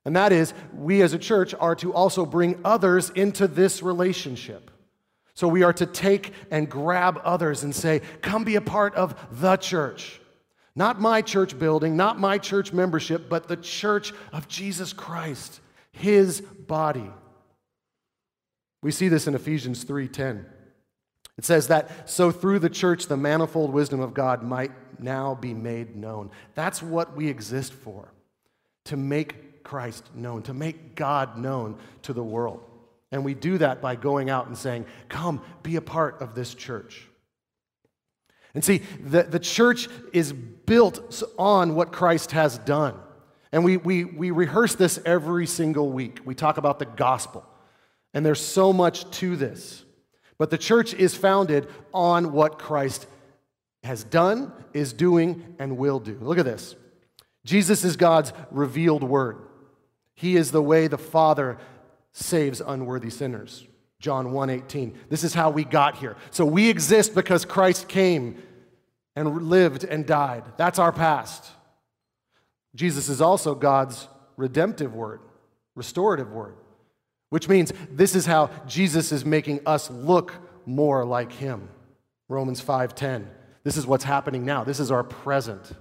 And 0.05 0.15
that 0.15 0.31
is, 0.31 0.53
we 0.73 1.01
as 1.01 1.13
a 1.13 1.19
church 1.19 1.53
are 1.59 1.75
to 1.75 1.93
also 1.93 2.25
bring 2.25 2.59
others 2.63 3.09
into 3.09 3.47
this 3.47 3.83
relationship. 3.83 4.71
So 5.33 5.47
we 5.47 5.63
are 5.63 5.73
to 5.73 5.85
take 5.85 6.33
and 6.49 6.69
grab 6.69 7.19
others 7.23 7.63
and 7.63 7.75
say, 7.75 8.01
come 8.21 8.43
be 8.43 8.55
a 8.55 8.61
part 8.61 8.95
of 8.95 9.15
the 9.39 9.57
church. 9.57 10.21
Not 10.75 11.01
my 11.01 11.21
church 11.21 11.59
building, 11.59 11.97
not 11.97 12.19
my 12.19 12.37
church 12.37 12.71
membership, 12.71 13.29
but 13.29 13.47
the 13.47 13.57
church 13.57 14.13
of 14.31 14.47
Jesus 14.47 14.93
Christ, 14.93 15.59
his 15.91 16.39
body. 16.41 17.11
We 18.81 18.91
see 18.91 19.09
this 19.09 19.27
in 19.27 19.35
Ephesians 19.35 19.83
3:10. 19.85 20.45
It 21.37 21.45
says 21.45 21.67
that 21.67 22.09
so 22.09 22.31
through 22.31 22.59
the 22.59 22.69
church 22.69 23.07
the 23.07 23.17
manifold 23.17 23.71
wisdom 23.71 23.99
of 23.99 24.13
God 24.13 24.41
might 24.41 24.71
now 24.99 25.35
be 25.35 25.53
made 25.53 25.95
known. 25.95 26.31
That's 26.55 26.81
what 26.81 27.15
we 27.15 27.27
exist 27.27 27.73
for. 27.73 28.11
To 28.85 28.97
make 28.97 29.63
Christ 29.63 30.05
known, 30.15 30.43
to 30.43 30.53
make 30.53 30.95
God 30.95 31.37
known 31.37 31.77
to 32.03 32.13
the 32.13 32.23
world. 32.23 32.63
And 33.11 33.23
we 33.23 33.33
do 33.33 33.57
that 33.59 33.81
by 33.81 33.95
going 33.95 34.29
out 34.29 34.47
and 34.47 34.57
saying, 34.57 34.85
Come, 35.09 35.41
be 35.63 35.75
a 35.75 35.81
part 35.81 36.21
of 36.21 36.35
this 36.35 36.53
church. 36.53 37.07
And 38.53 38.63
see, 38.63 38.81
the, 38.99 39.23
the 39.23 39.39
church 39.39 39.87
is 40.13 40.33
built 40.33 41.23
on 41.37 41.75
what 41.75 41.91
Christ 41.91 42.31
has 42.31 42.57
done. 42.59 42.95
And 43.51 43.63
we, 43.63 43.77
we, 43.77 44.03
we 44.03 44.31
rehearse 44.31 44.75
this 44.75 44.99
every 45.05 45.45
single 45.45 45.89
week. 45.91 46.21
We 46.25 46.33
talk 46.33 46.57
about 46.57 46.79
the 46.79 46.85
gospel. 46.85 47.45
And 48.13 48.25
there's 48.25 48.41
so 48.41 48.73
much 48.73 49.09
to 49.19 49.35
this. 49.35 49.83
But 50.39 50.49
the 50.49 50.57
church 50.57 50.93
is 50.93 51.15
founded 51.15 51.67
on 51.93 52.31
what 52.31 52.59
Christ 52.59 53.07
has 53.83 54.03
done, 54.03 54.51
is 54.73 54.93
doing, 54.93 55.55
and 55.59 55.77
will 55.77 55.99
do. 55.99 56.17
Look 56.21 56.37
at 56.37 56.45
this 56.45 56.75
Jesus 57.45 57.83
is 57.83 57.95
God's 57.95 58.33
revealed 58.51 59.03
word. 59.03 59.37
He 60.13 60.35
is 60.35 60.51
the 60.51 60.61
way 60.61 60.87
the 60.87 60.97
Father 60.97 61.57
saves 62.11 62.61
unworthy 62.61 63.09
sinners. 63.09 63.65
John 63.99 64.31
1:18. 64.31 64.95
This 65.09 65.23
is 65.23 65.33
how 65.33 65.49
we 65.49 65.63
got 65.63 65.95
here. 65.95 66.15
So 66.31 66.45
we 66.45 66.69
exist 66.69 67.15
because 67.15 67.45
Christ 67.45 67.87
came 67.87 68.41
and 69.15 69.43
lived 69.43 69.83
and 69.83 70.05
died. 70.05 70.43
That's 70.57 70.77
our 70.77 70.91
past. 70.91 71.51
Jesus 72.75 73.09
is 73.09 73.21
also 73.21 73.55
God's 73.55 74.07
redemptive 74.35 74.93
word, 74.93 75.21
restorative 75.75 76.31
word, 76.31 76.55
which 77.29 77.49
means 77.49 77.73
this 77.91 78.15
is 78.15 78.25
how 78.25 78.49
Jesus 78.67 79.11
is 79.11 79.25
making 79.25 79.59
us 79.65 79.89
look 79.89 80.33
more 80.65 81.05
like 81.05 81.31
him. 81.31 81.69
Romans 82.29 82.61
5:10. 82.61 83.29
This 83.63 83.77
is 83.77 83.85
what's 83.87 84.03
happening 84.03 84.45
now. 84.45 84.63
This 84.63 84.79
is 84.79 84.91
our 84.91 85.03
present. 85.03 85.71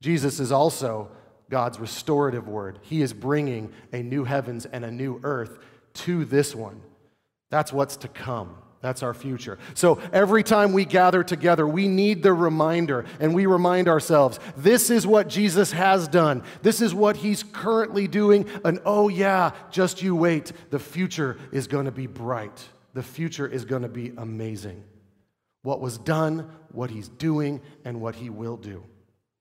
Jesus 0.00 0.40
is 0.40 0.52
also 0.52 1.10
God's 1.50 1.78
restorative 1.78 2.48
word. 2.48 2.78
He 2.82 3.00
is 3.00 3.12
bringing 3.12 3.72
a 3.92 4.02
new 4.02 4.24
heavens 4.24 4.66
and 4.66 4.84
a 4.84 4.90
new 4.90 5.20
earth 5.22 5.58
to 5.94 6.24
this 6.24 6.54
one. 6.54 6.82
That's 7.50 7.72
what's 7.72 7.96
to 7.98 8.08
come. 8.08 8.56
That's 8.84 9.02
our 9.02 9.14
future. 9.14 9.56
So 9.72 9.98
every 10.12 10.42
time 10.42 10.74
we 10.74 10.84
gather 10.84 11.24
together, 11.24 11.66
we 11.66 11.88
need 11.88 12.22
the 12.22 12.34
reminder 12.34 13.06
and 13.18 13.34
we 13.34 13.46
remind 13.46 13.88
ourselves 13.88 14.38
this 14.58 14.90
is 14.90 15.06
what 15.06 15.26
Jesus 15.26 15.72
has 15.72 16.06
done. 16.06 16.42
This 16.60 16.82
is 16.82 16.94
what 16.94 17.16
he's 17.16 17.42
currently 17.44 18.06
doing. 18.06 18.46
And 18.62 18.80
oh, 18.84 19.08
yeah, 19.08 19.52
just 19.70 20.02
you 20.02 20.14
wait. 20.14 20.52
The 20.68 20.78
future 20.78 21.38
is 21.50 21.66
going 21.66 21.86
to 21.86 21.92
be 21.92 22.06
bright, 22.06 22.62
the 22.92 23.02
future 23.02 23.48
is 23.48 23.64
going 23.64 23.80
to 23.80 23.88
be 23.88 24.12
amazing. 24.18 24.84
What 25.62 25.80
was 25.80 25.96
done, 25.96 26.50
what 26.70 26.90
he's 26.90 27.08
doing, 27.08 27.62
and 27.86 28.02
what 28.02 28.14
he 28.14 28.28
will 28.28 28.58
do. 28.58 28.84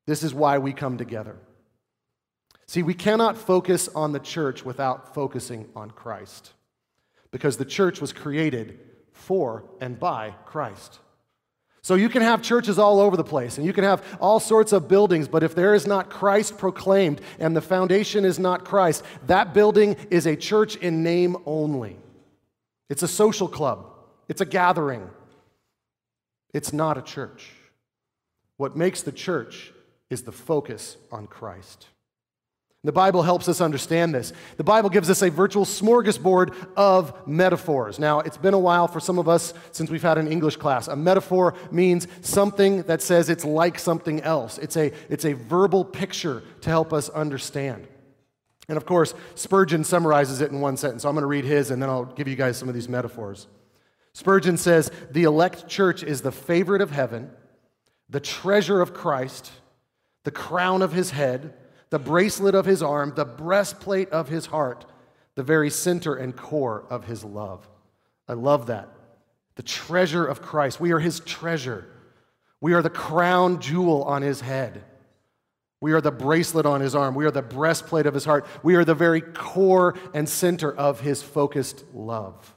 This 0.08 0.24
is 0.24 0.34
why 0.34 0.58
we 0.58 0.72
come 0.72 0.98
together. 0.98 1.36
See, 2.66 2.82
we 2.82 2.94
cannot 2.94 3.38
focus 3.38 3.90
on 3.94 4.14
the 4.14 4.20
church 4.20 4.64
without 4.64 5.14
focusing 5.14 5.68
on 5.76 5.92
Christ 5.92 6.54
because 7.30 7.58
the 7.58 7.66
church 7.66 8.00
was 8.00 8.14
created 8.14 8.80
for 9.24 9.64
and 9.82 10.00
by 10.00 10.36
Christ. 10.46 11.00
So 11.82 11.96
you 11.96 12.08
can 12.08 12.22
have 12.22 12.42
churches 12.42 12.80
all 12.80 13.02
over 13.02 13.18
the 13.18 13.26
place 13.26 13.58
and 13.58 13.68
you 13.68 13.74
can 13.74 13.84
have 13.84 14.18
all 14.22 14.40
sorts 14.40 14.72
of 14.72 14.88
buildings, 14.88 15.28
but 15.28 15.44
if 15.44 15.54
there 15.54 15.74
is 15.74 15.86
not 15.86 16.10
Christ 16.10 16.58
proclaimed 16.58 17.20
and 17.40 17.56
the 17.56 17.62
foundation 17.62 18.24
is 18.24 18.40
not 18.40 18.64
Christ, 18.64 19.04
that 19.28 19.54
building 19.54 19.98
is 20.10 20.26
a 20.26 20.36
church 20.36 20.78
in 20.78 21.04
name 21.04 21.36
only. 21.46 21.98
It's 22.90 23.04
a 23.04 23.08
social 23.08 23.48
club, 23.48 23.86
it's 24.30 24.42
a 24.42 24.46
gathering. 24.46 25.10
It's 26.54 26.72
not 26.72 27.00
a 27.00 27.02
church. 27.02 27.50
What 28.58 28.78
makes 28.78 29.02
the 29.02 29.12
church 29.12 29.74
is 30.12 30.22
the 30.22 30.32
focus 30.32 30.98
on 31.12 31.26
Christ. 31.26 31.88
The 32.86 32.92
Bible 32.92 33.24
helps 33.24 33.48
us 33.48 33.62
understand 33.62 34.14
this. 34.14 34.34
The 34.58 34.64
Bible 34.64 34.90
gives 34.90 35.10
us 35.10 35.22
a 35.22 35.30
virtual 35.30 35.64
smorgasbord 35.64 36.54
of 36.76 37.26
metaphors. 37.26 37.98
Now, 37.98 38.20
it's 38.20 38.36
been 38.36 38.54
a 38.54 38.60
while 38.60 38.90
for 38.90 39.00
some 39.00 39.18
of 39.18 39.30
us 39.30 39.54
since 39.72 39.90
we've 39.90 40.02
had 40.02 40.18
an 40.18 40.28
English 40.28 40.58
class. 40.58 40.90
A 40.90 40.96
metaphor 40.96 41.54
means 41.72 42.10
something 42.20 42.84
that 42.84 43.02
says 43.02 43.30
it's 43.30 43.46
like 43.46 43.80
something 43.80 44.20
else, 44.22 44.58
it's 44.58 44.76
a, 44.76 44.92
it's 45.10 45.24
a 45.24 45.32
verbal 45.32 45.86
picture 45.86 46.44
to 46.62 46.70
help 46.70 46.92
us 46.92 47.08
understand. 47.10 47.88
And 48.68 48.76
of 48.76 48.86
course, 48.86 49.14
Spurgeon 49.36 49.86
summarizes 49.86 50.42
it 50.42 50.52
in 50.52 50.60
one 50.60 50.76
sentence. 50.76 51.04
So 51.04 51.10
I'm 51.10 51.16
going 51.16 51.24
to 51.24 51.28
read 51.28 51.46
his 51.46 51.72
and 51.72 51.82
then 51.82 51.90
I'll 51.90 52.06
give 52.06 52.28
you 52.28 52.36
guys 52.36 52.58
some 52.58 52.68
of 52.68 52.76
these 52.76 52.90
metaphors. 52.90 53.48
Spurgeon 54.14 54.58
says, 54.58 54.92
The 55.12 55.24
elect 55.24 55.70
church 55.70 56.04
is 56.04 56.22
the 56.22 56.32
favorite 56.34 56.82
of 56.82 56.92
heaven, 56.92 57.32
the 58.10 58.20
treasure 58.20 58.82
of 58.82 58.94
Christ, 58.94 59.52
the 60.24 60.32
crown 60.32 60.82
of 60.82 60.92
his 60.92 61.12
head 61.12 61.54
the 61.94 62.00
bracelet 62.00 62.56
of 62.56 62.66
his 62.66 62.82
arm, 62.82 63.14
the 63.16 63.24
breastplate 63.24 64.10
of 64.10 64.28
his 64.28 64.48
heart, 64.48 64.84
the 65.36 65.44
very 65.44 65.70
center 65.70 66.16
and 66.16 66.36
core 66.36 66.86
of 66.90 67.06
his 67.06 67.24
love. 67.24 67.70
I 68.28 68.34
love 68.34 68.66
that. 68.66 68.90
The 69.58 69.62
treasure 69.62 70.26
of 70.26 70.42
Christ. 70.42 70.80
We 70.80 70.92
are 70.92 70.98
his 70.98 71.20
treasure. 71.20 71.86
We 72.60 72.74
are 72.74 72.82
the 72.82 72.90
crown 72.90 73.62
jewel 73.62 74.06
on 74.06 74.24
his 74.24 74.42
head. 74.42 74.84
We 75.82 75.92
are 75.92 76.02
the 76.02 76.10
bracelet 76.10 76.66
on 76.66 76.82
his 76.82 76.96
arm. 76.96 77.14
We 77.14 77.26
are 77.26 77.32
the 77.32 77.44
breastplate 77.44 78.08
of 78.08 78.16
his 78.16 78.26
heart. 78.26 78.48
We 78.64 78.74
are 78.74 78.84
the 78.84 78.96
very 78.96 79.22
core 79.22 79.94
and 80.16 80.28
center 80.28 80.76
of 80.76 81.00
his 81.00 81.22
focused 81.22 81.84
love. 81.94 82.56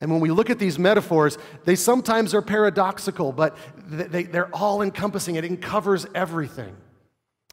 And 0.00 0.12
when 0.12 0.20
we 0.20 0.30
look 0.30 0.50
at 0.50 0.60
these 0.60 0.78
metaphors, 0.78 1.36
they 1.64 1.74
sometimes 1.74 2.32
are 2.32 2.42
paradoxical, 2.42 3.32
but 3.32 3.56
they, 3.88 4.26
are 4.38 4.50
all 4.52 4.82
encompassing. 4.82 5.34
It 5.34 5.60
covers 5.60 6.06
everything. 6.14 6.76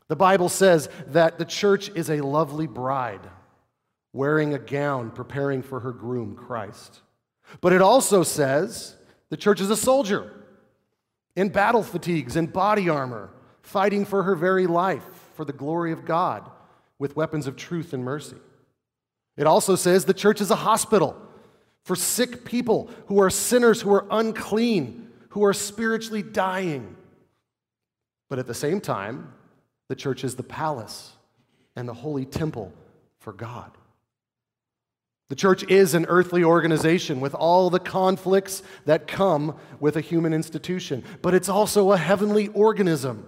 The 0.08 0.16
Bible 0.16 0.50
says 0.50 0.90
that 1.08 1.38
the 1.38 1.46
church 1.46 1.90
is 1.90 2.10
a 2.10 2.22
lovely 2.22 2.68
bride 2.68 3.28
wearing 4.14 4.54
a 4.54 4.60
gown, 4.60 5.12
preparing 5.12 5.62
for 5.62 5.82
her 5.82 5.92
groom, 5.92 6.36
Christ. 6.36 7.02
But 7.60 7.74
it 7.74 7.82
also 7.82 8.24
says 8.24 8.96
the 9.30 9.38
church 9.38 9.60
is 9.60 9.70
a 9.70 9.76
soldier 9.76 10.32
in 11.36 11.50
battle 11.50 11.84
fatigues 11.84 12.36
and 12.36 12.52
body 12.52 12.88
armor, 12.88 13.30
fighting 13.62 14.06
for 14.06 14.24
her 14.24 14.36
very 14.36 14.68
life 14.68 15.04
for 15.36 15.44
the 15.44 15.54
glory 15.54 15.92
of 15.92 16.06
God 16.06 16.50
with 16.98 17.16
weapons 17.16 17.46
of 17.46 17.58
truth 17.58 17.94
and 17.94 18.04
mercy. 18.04 18.38
It 19.38 19.48
also 19.48 19.76
says 19.76 20.06
the 20.06 20.14
church 20.14 20.40
is 20.40 20.52
a 20.52 20.56
hospital 20.56 21.22
for 21.84 21.96
sick 21.96 22.46
people 22.46 22.90
who 23.08 23.20
are 23.20 23.30
sinners, 23.30 23.82
who 23.82 23.94
are 23.94 24.08
unclean, 24.10 25.12
who 25.30 25.44
are 25.44 25.54
spiritually 25.54 26.24
dying. 26.24 26.96
But 28.30 28.40
at 28.40 28.48
the 28.48 28.54
same 28.54 28.80
time, 28.80 29.34
the 29.88 29.96
church 29.96 30.24
is 30.24 30.36
the 30.36 30.44
palace 30.44 31.14
and 31.76 31.88
the 31.88 31.94
holy 31.94 32.26
temple 32.26 32.74
for 33.20 33.34
God. 33.34 33.72
The 35.30 35.36
church 35.36 35.64
is 35.64 35.94
an 35.94 36.06
earthly 36.08 36.44
organization 36.44 37.20
with 37.20 37.34
all 37.34 37.70
the 37.70 37.80
conflicts 37.80 38.62
that 38.86 39.08
come 39.08 39.56
with 39.80 39.96
a 39.96 40.02
human 40.02 40.34
institution, 40.34 41.04
but 41.22 41.34
it's 41.34 41.50
also 41.50 41.92
a 41.92 41.98
heavenly 41.98 42.50
organism, 42.50 43.28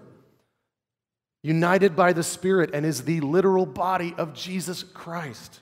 united 1.42 1.96
by 1.96 2.14
the 2.14 2.24
Spirit, 2.24 2.70
and 2.74 2.86
is 2.86 3.04
the 3.04 3.20
literal 3.22 3.66
body 3.66 4.14
of 4.18 4.34
Jesus 4.34 4.84
Christ. 4.84 5.62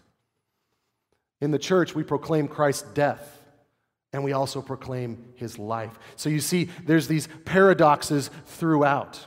In 1.40 1.52
the 1.52 1.60
church, 1.60 1.96
we 1.96 2.04
proclaim 2.04 2.48
Christ's 2.48 2.90
death. 2.94 3.32
And 4.14 4.24
we 4.24 4.32
also 4.32 4.62
proclaim 4.62 5.34
his 5.36 5.60
life. 5.60 6.00
So 6.16 6.30
you 6.30 6.40
see, 6.40 6.70
there's 6.86 7.10
these 7.10 7.28
paradoxes 7.44 8.30
throughout. 8.46 9.20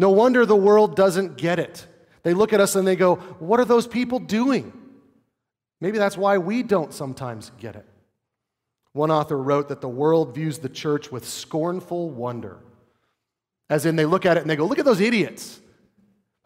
No 0.00 0.08
wonder 0.08 0.46
the 0.46 0.56
world 0.56 0.96
doesn't 0.96 1.36
get 1.36 1.58
it. 1.58 1.86
They 2.22 2.32
look 2.32 2.54
at 2.54 2.60
us 2.60 2.74
and 2.74 2.88
they 2.88 2.96
go, 2.96 3.16
What 3.38 3.60
are 3.60 3.66
those 3.66 3.86
people 3.86 4.18
doing? 4.18 4.72
Maybe 5.78 5.98
that's 5.98 6.16
why 6.16 6.38
we 6.38 6.62
don't 6.62 6.90
sometimes 6.94 7.52
get 7.58 7.76
it. 7.76 7.84
One 8.94 9.10
author 9.10 9.36
wrote 9.36 9.68
that 9.68 9.82
the 9.82 9.90
world 9.90 10.34
views 10.34 10.60
the 10.60 10.70
church 10.70 11.12
with 11.12 11.28
scornful 11.28 12.08
wonder. 12.08 12.60
As 13.68 13.84
in, 13.84 13.96
they 13.96 14.06
look 14.06 14.24
at 14.24 14.38
it 14.38 14.40
and 14.40 14.48
they 14.48 14.56
go, 14.56 14.64
Look 14.64 14.78
at 14.78 14.86
those 14.86 15.02
idiots. 15.02 15.60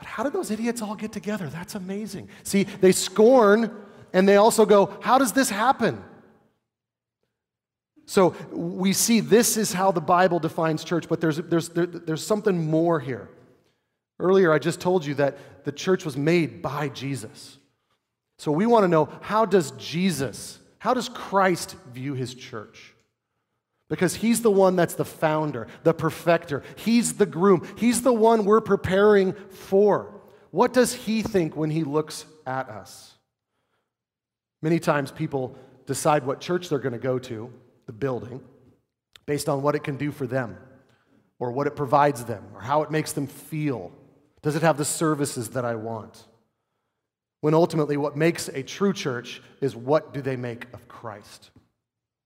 But 0.01 0.09
how 0.09 0.25
did 0.25 0.33
those 0.33 0.51
idiots 0.51 0.83
all 0.83 0.97
get 0.97 1.13
together? 1.13 1.47
That's 1.47 1.77
amazing. 1.77 2.31
See, 2.43 2.65
they 2.65 2.91
scorn 2.91 3.71
and 4.13 4.29
they 4.29 4.35
also 4.35 4.67
go, 4.67 4.99
How 5.01 5.17
does 5.17 5.31
this 5.31 5.49
happen? 5.49 6.03
So 8.07 8.35
we 8.51 8.93
see 8.93 9.21
this 9.21 9.57
is 9.57 9.73
how 9.73 9.93
the 9.93 10.01
Bible 10.01 10.41
defines 10.41 10.83
church, 10.83 11.09
but 11.09 11.21
there's, 11.21 11.37
there's, 11.37 11.69
there, 11.69 11.87
there's 11.87 12.27
something 12.27 12.69
more 12.69 12.99
here. 12.99 13.29
Earlier, 14.19 14.53
I 14.53 14.59
just 14.59 14.81
told 14.81 15.05
you 15.05 15.15
that 15.15 15.65
the 15.65 15.73
church 15.73 16.05
was 16.05 16.17
made 16.17 16.63
by 16.63 16.89
Jesus. 16.89 17.59
So 18.39 18.53
we 18.53 18.67
want 18.67 18.85
to 18.85 18.89
know 18.89 19.09
how 19.21 19.45
does 19.45 19.73
Jesus, 19.73 20.59
how 20.79 20.95
does 20.95 21.09
Christ 21.09 21.77
view 21.93 22.15
his 22.15 22.35
church? 22.35 22.95
Because 23.89 24.15
he's 24.15 24.43
the 24.43 24.51
one 24.51 24.77
that's 24.77 24.95
the 24.95 25.05
founder, 25.05 25.69
the 25.83 25.93
perfecter. 25.93 26.63
He's 26.77 27.15
the 27.15 27.27
groom. 27.27 27.67
He's 27.77 28.03
the 28.03 28.13
one 28.13 28.45
we're 28.45 28.61
preparing 28.61 29.35
for. 29.51 30.21
What 30.51 30.73
does 30.73 30.95
he 30.95 31.23
think 31.23 31.55
when 31.57 31.71
he 31.71 31.85
looks 31.85 32.25
at 32.47 32.69
us? 32.69 33.13
Many 34.63 34.79
times 34.79 35.11
people 35.11 35.59
decide 35.87 36.25
what 36.25 36.41
church 36.41 36.69
they're 36.69 36.79
going 36.79 36.93
to 36.93 36.99
go 36.99 37.19
to, 37.19 37.53
the 37.87 37.93
building, 37.93 38.41
based 39.27 39.49
on 39.49 39.63
what 39.63 39.75
it 39.75 39.85
can 39.85 39.97
do 39.97 40.11
for 40.11 40.27
them, 40.27 40.57
or 41.39 41.53
what 41.53 41.67
it 41.67 41.77
provides 41.77 42.25
them, 42.25 42.45
or 42.55 42.61
how 42.61 42.83
it 42.83 42.91
makes 42.91 43.13
them 43.13 43.27
feel. 43.27 43.93
Does 44.45 44.57
it 44.57 44.63
have 44.63 44.77
the 44.77 44.85
services 44.85 45.49
that 45.51 45.65
I 45.65 45.75
want? 45.75 46.23
When 47.41 47.55
ultimately, 47.55 47.97
what 47.97 48.15
makes 48.15 48.49
a 48.49 48.63
true 48.63 48.93
church 48.93 49.41
is 49.63 49.75
what 49.75 50.13
do 50.13 50.21
they 50.21 50.37
make 50.37 50.67
of 50.75 50.87
Christ? 50.87 51.51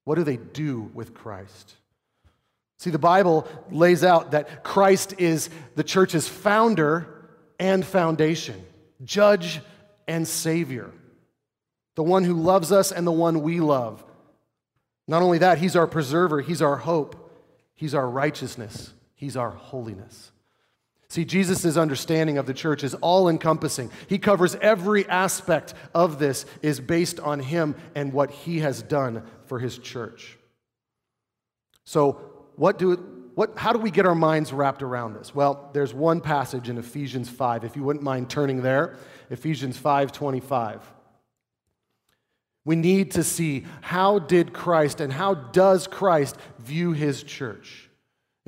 What 0.03 0.17
do 0.17 0.25
they 0.25 0.37
do 0.37 0.91
with 0.95 1.15
Christ? 1.15 1.75
See, 2.79 2.91
the 2.91 2.99
Bible 2.99 3.47
lays 3.71 4.03
out 4.03 4.33
that 4.33 4.65
Christ 4.65 5.15
is 5.19 5.49
the 5.77 5.85
church's 5.85 6.27
founder 6.27 7.07
and 7.61 7.87
foundation, 7.87 8.67
judge 9.05 9.61
and 10.09 10.27
savior, 10.27 10.91
the 11.95 12.03
one 12.03 12.25
who 12.25 12.35
loves 12.35 12.73
us 12.73 12.91
and 12.91 13.07
the 13.07 13.13
one 13.13 13.43
we 13.43 13.61
love. 13.61 14.05
Not 15.07 15.23
only 15.23 15.39
that, 15.39 15.59
he's 15.59 15.77
our 15.77 15.87
preserver, 15.87 16.41
he's 16.41 16.63
our 16.63 16.77
hope, 16.77 17.31
he's 17.75 17.95
our 17.95 18.11
righteousness, 18.11 18.93
he's 19.15 19.37
our 19.37 19.51
holiness. 19.51 20.33
See, 21.11 21.25
Jesus' 21.25 21.79
understanding 21.79 22.37
of 22.37 22.47
the 22.47 22.53
church 22.53 22.85
is 22.85 22.95
all 22.95 23.29
encompassing. 23.29 23.91
He 24.09 24.19
covers 24.19 24.55
every 24.57 25.09
aspect 25.09 25.73
of 25.95 26.19
this, 26.19 26.45
is 26.61 26.81
based 26.81 27.19
on 27.19 27.41
him 27.41 27.77
and 27.95 28.13
what 28.13 28.31
he 28.31 28.59
has 28.59 28.83
done 28.83 29.23
for 29.47 29.59
his 29.59 29.79
church. 29.79 30.37
So, 31.85 32.21
what 32.57 32.79
do, 32.79 32.97
what, 33.35 33.57
how 33.57 33.73
do 33.73 33.79
we 33.79 33.91
get 33.91 34.05
our 34.05 34.15
minds 34.15 34.53
wrapped 34.53 34.83
around 34.83 35.15
this? 35.15 35.35
Well, 35.35 35.71
there's 35.73 35.95
one 35.95 36.21
passage 36.21 36.69
in 36.69 36.77
Ephesians 36.77 37.31
5, 37.31 37.65
if 37.65 37.75
you 37.75 37.83
wouldn't 37.85 38.05
mind 38.05 38.29
turning 38.29 38.61
there. 38.61 38.97
Ephesians 39.31 39.79
5 39.79 40.13
25. 40.13 40.93
We 42.67 42.77
need 42.77 43.13
to 43.13 43.25
see 43.25 43.65
how 43.81 44.19
did 44.19 44.53
Christ 44.53 45.01
and 45.01 45.11
how 45.11 45.33
does 45.33 45.87
Christ 45.87 46.37
view 46.59 46.93
his 46.93 47.23
church. 47.23 47.88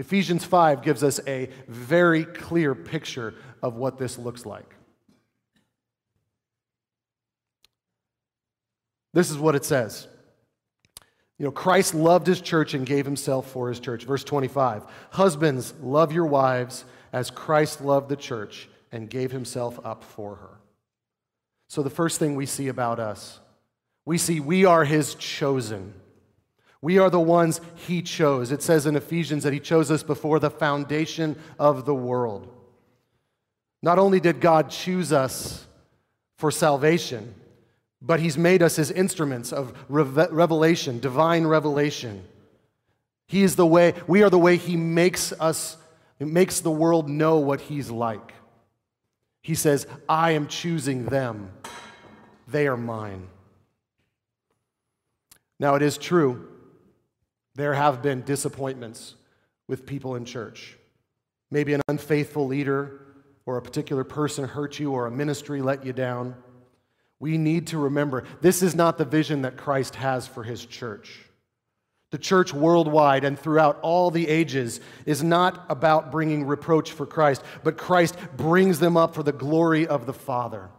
Ephesians 0.01 0.47
5 0.47 0.83
gives 0.83 1.05
us 1.05 1.21
a 1.27 1.51
very 1.69 2.25
clear 2.25 2.75
picture 2.75 3.35
of 3.63 3.77
what 3.77 3.99
this 3.99 4.17
looks 4.17 4.47
like. 4.47 4.75
This 9.13 9.31
is 9.31 9.37
what 9.37 9.55
it 9.55 9.67
says. 9.67 10.09
You 11.37 11.45
know, 11.45 11.53
Christ 11.53 11.95
loved 11.95 12.27
his 12.27 12.41
church 12.41 12.73
and 12.73 12.87
gave 12.87 13.05
himself 13.05 13.51
for 13.51 13.69
his 13.69 13.79
church. 13.79 14.05
Verse 14.05 14.25
25 14.25 14.85
Husbands, 15.11 15.75
love 15.83 16.13
your 16.13 16.25
wives 16.25 16.87
as 17.13 17.31
Christ 17.31 17.83
loved 17.83 18.09
the 18.09 18.17
church 18.17 18.71
and 18.91 19.11
gave 19.11 19.31
himself 19.31 19.79
up 19.85 20.03
for 20.03 20.37
her. 20.37 20.61
So, 21.69 21.83
the 21.83 21.91
first 21.91 22.19
thing 22.19 22.37
we 22.37 22.47
see 22.47 22.69
about 22.69 23.01
us 23.01 23.39
we 24.07 24.17
see 24.17 24.41
we 24.41 24.65
are 24.65 24.87
his 24.87 25.15
chosen. 25.15 25.93
We 26.83 26.99
are 26.99 27.11
the 27.11 27.21
ones 27.21 27.61
he 27.75 28.01
chose. 28.03 28.53
It 28.53 28.63
says 28.63 28.87
in 28.87 28.97
Ephesians 28.97 29.45
that 29.45 29.53
he 29.53 29.61
chose 29.61 29.91
us 29.91 30.03
before 30.03 30.39
the 30.39 30.51
foundation 30.51 31.37
of 31.59 31.85
the 31.85 31.95
world. 31.95 32.49
Not 33.83 33.99
only 33.99 34.21
did 34.21 34.41
God 34.41 34.71
choose 34.71 35.13
us 35.13 35.67
for 36.37 36.51
salvation, 36.51 37.35
but 38.03 38.21
he's 38.21 38.39
made 38.39 38.63
us 38.63 38.77
his 38.77 38.91
instruments 38.91 39.53
of 39.53 39.75
revelation, 39.89 41.01
divine 41.01 41.47
revelation. 41.47 42.25
He 43.27 43.43
is 43.43 43.57
the 43.57 43.67
way, 43.67 43.95
we 44.07 44.23
are 44.23 44.31
the 44.31 44.39
way 44.39 44.57
he 44.57 44.77
makes 44.77 45.33
us, 45.33 45.77
makes 46.19 46.61
the 46.61 46.71
world 46.71 47.09
know 47.09 47.39
what 47.39 47.61
he's 47.61 47.91
like. 47.91 48.33
He 49.43 49.55
says, 49.55 49.87
I 50.09 50.33
am 50.33 50.47
choosing 50.47 51.07
them, 51.07 51.51
they 52.49 52.67
are 52.67 52.77
mine. 52.77 53.29
Now, 55.59 55.75
it 55.75 55.83
is 55.83 55.99
true, 55.99 56.50
there 57.61 57.75
have 57.75 58.03
been 58.03 58.23
disappointments 58.23 59.15
with 59.69 59.87
people 59.87 60.17
in 60.17 60.25
church. 60.25 60.77
Maybe 61.51 61.75
an 61.75 61.83
unfaithful 61.89 62.47
leader 62.47 63.01
or 63.47 63.57
a 63.57 63.63
particular 63.63 64.05
person 64.05 64.47
hurt 64.47 64.79
you 64.79 64.93
or 64.93 65.07
a 65.07 65.11
ministry 65.11 65.61
let 65.61 65.85
you 65.85 65.93
down. 65.93 66.35
We 67.19 67.37
need 67.37 67.69
to 67.69 67.79
remember 67.79 68.25
this 68.41 68.63
is 68.63 68.75
not 68.75 68.99
the 68.99 69.05
vision 69.05 69.43
that 69.43 69.57
Christ 69.57 69.97
has 69.97 70.27
for 70.27 70.43
his 70.43 70.65
church. 70.65 71.21
The 72.11 72.19
church 72.19 72.53
worldwide 72.53 73.25
and 73.25 73.39
throughout 73.39 73.79
all 73.83 74.11
the 74.11 74.27
ages 74.27 74.81
is 75.07 75.23
not 75.23 75.65
about 75.69 76.11
bringing 76.11 76.45
reproach 76.45 76.91
for 76.91 77.07
Christ, 77.07 77.43
but 77.63 77.79
Christ 77.79 78.17
brings 78.37 78.81
them 78.81 78.97
up 78.97 79.15
for 79.15 79.23
the 79.23 79.33
glory 79.33 79.87
of 79.87 80.07
the 80.07 80.13
Father, 80.13 80.71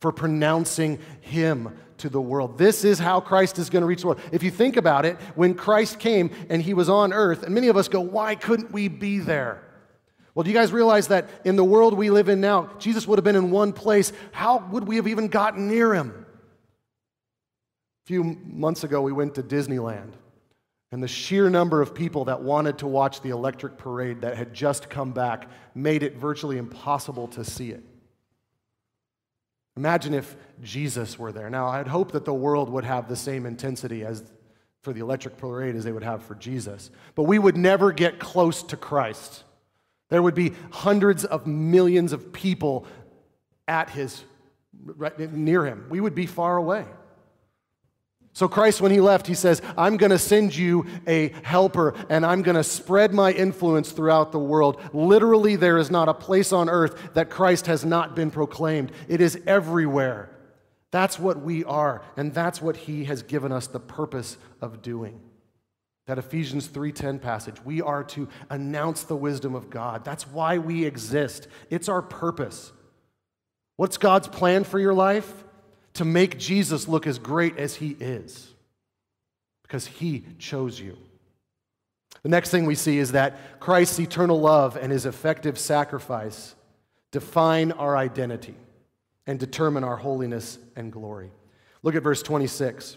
for 0.00 0.12
pronouncing 0.12 0.98
him 1.20 1.76
to 1.98 2.08
the 2.08 2.20
world. 2.20 2.58
This 2.58 2.84
is 2.84 2.98
how 2.98 3.20
Christ 3.20 3.58
is 3.58 3.70
going 3.70 3.82
to 3.82 3.86
reach 3.86 4.00
the 4.00 4.08
world. 4.08 4.20
If 4.32 4.42
you 4.42 4.50
think 4.50 4.76
about 4.76 5.04
it, 5.04 5.16
when 5.34 5.54
Christ 5.54 5.98
came 5.98 6.30
and 6.48 6.62
he 6.62 6.74
was 6.74 6.88
on 6.88 7.12
earth, 7.12 7.42
and 7.42 7.54
many 7.54 7.68
of 7.68 7.76
us 7.76 7.88
go, 7.88 8.00
why 8.00 8.34
couldn't 8.34 8.72
we 8.72 8.88
be 8.88 9.18
there? 9.18 9.62
Well, 10.34 10.44
do 10.44 10.50
you 10.50 10.56
guys 10.56 10.72
realize 10.72 11.08
that 11.08 11.28
in 11.44 11.56
the 11.56 11.64
world 11.64 11.94
we 11.94 12.08
live 12.08 12.28
in 12.28 12.40
now, 12.40 12.70
Jesus 12.78 13.06
would 13.06 13.18
have 13.18 13.24
been 13.24 13.36
in 13.36 13.50
one 13.50 13.72
place. 13.72 14.12
How 14.32 14.66
would 14.70 14.86
we 14.86 14.96
have 14.96 15.08
even 15.08 15.28
gotten 15.28 15.68
near 15.68 15.94
him? 15.94 16.26
A 18.04 18.06
few 18.06 18.24
months 18.24 18.84
ago, 18.84 19.02
we 19.02 19.12
went 19.12 19.34
to 19.34 19.42
Disneyland, 19.42 20.12
and 20.92 21.02
the 21.02 21.08
sheer 21.08 21.50
number 21.50 21.82
of 21.82 21.94
people 21.94 22.24
that 22.26 22.42
wanted 22.42 22.78
to 22.78 22.86
watch 22.86 23.20
the 23.20 23.30
electric 23.30 23.76
parade 23.76 24.22
that 24.22 24.36
had 24.36 24.54
just 24.54 24.88
come 24.88 25.12
back 25.12 25.48
made 25.74 26.02
it 26.02 26.16
virtually 26.16 26.58
impossible 26.58 27.28
to 27.28 27.44
see 27.44 27.70
it. 27.70 27.84
Imagine 29.76 30.14
if 30.14 30.36
Jesus 30.62 31.18
were 31.18 31.32
there. 31.32 31.48
Now, 31.48 31.68
I'd 31.68 31.86
hope 31.86 32.12
that 32.12 32.24
the 32.24 32.34
world 32.34 32.68
would 32.70 32.84
have 32.84 33.08
the 33.08 33.16
same 33.16 33.46
intensity 33.46 34.04
as 34.04 34.22
for 34.82 34.92
the 34.92 35.00
electric 35.00 35.36
parade 35.36 35.76
as 35.76 35.84
they 35.84 35.92
would 35.92 36.02
have 36.02 36.22
for 36.22 36.34
Jesus. 36.34 36.90
But 37.14 37.24
we 37.24 37.38
would 37.38 37.56
never 37.56 37.92
get 37.92 38.18
close 38.18 38.62
to 38.64 38.76
Christ. 38.76 39.44
There 40.08 40.22
would 40.22 40.34
be 40.34 40.52
hundreds 40.70 41.24
of 41.24 41.46
millions 41.46 42.12
of 42.12 42.32
people 42.32 42.86
at 43.68 43.90
his 43.90 44.24
right 44.84 45.18
near 45.32 45.66
him. 45.66 45.86
We 45.90 46.00
would 46.00 46.14
be 46.14 46.26
far 46.26 46.56
away. 46.56 46.84
So, 48.32 48.46
Christ, 48.46 48.80
when 48.80 48.92
he 48.92 49.00
left, 49.00 49.26
he 49.26 49.34
says, 49.34 49.60
I'm 49.76 49.96
going 49.96 50.10
to 50.10 50.18
send 50.18 50.54
you 50.54 50.86
a 51.06 51.28
helper 51.42 51.94
and 52.08 52.24
I'm 52.24 52.42
going 52.42 52.56
to 52.56 52.62
spread 52.62 53.12
my 53.12 53.32
influence 53.32 53.90
throughout 53.90 54.30
the 54.30 54.38
world. 54.38 54.80
Literally, 54.92 55.56
there 55.56 55.78
is 55.78 55.90
not 55.90 56.08
a 56.08 56.14
place 56.14 56.52
on 56.52 56.68
earth 56.68 57.14
that 57.14 57.28
Christ 57.28 57.66
has 57.66 57.84
not 57.84 58.14
been 58.14 58.30
proclaimed, 58.30 58.92
it 59.08 59.20
is 59.20 59.40
everywhere. 59.46 60.30
That's 60.92 61.18
what 61.18 61.40
we 61.40 61.64
are, 61.64 62.02
and 62.16 62.34
that's 62.34 62.60
what 62.60 62.76
he 62.76 63.04
has 63.04 63.22
given 63.22 63.52
us 63.52 63.68
the 63.68 63.78
purpose 63.78 64.36
of 64.60 64.82
doing. 64.82 65.20
That 66.06 66.18
Ephesians 66.18 66.66
3:10 66.66 67.20
passage, 67.20 67.64
we 67.64 67.80
are 67.80 68.02
to 68.04 68.28
announce 68.48 69.04
the 69.04 69.14
wisdom 69.14 69.54
of 69.54 69.70
God. 69.70 70.04
That's 70.04 70.26
why 70.26 70.58
we 70.58 70.84
exist. 70.84 71.46
It's 71.68 71.88
our 71.88 72.02
purpose. 72.02 72.72
What's 73.76 73.96
God's 73.96 74.26
plan 74.26 74.64
for 74.64 74.78
your 74.78 74.94
life? 74.94 75.44
To 75.94 76.04
make 76.04 76.38
Jesus 76.38 76.88
look 76.88 77.06
as 77.06 77.18
great 77.18 77.58
as 77.58 77.76
he 77.76 77.96
is 77.98 78.52
because 79.62 79.86
he 79.86 80.24
chose 80.38 80.80
you. 80.80 80.96
The 82.22 82.28
next 82.28 82.50
thing 82.50 82.66
we 82.66 82.74
see 82.74 82.98
is 82.98 83.12
that 83.12 83.60
Christ's 83.60 84.00
eternal 84.00 84.40
love 84.40 84.76
and 84.76 84.92
his 84.92 85.06
effective 85.06 85.58
sacrifice 85.58 86.54
define 87.12 87.72
our 87.72 87.96
identity 87.96 88.54
and 89.26 89.38
determine 89.38 89.84
our 89.84 89.96
holiness 89.96 90.58
and 90.76 90.92
glory. 90.92 91.30
Look 91.82 91.94
at 91.94 92.02
verse 92.02 92.22
26. 92.22 92.96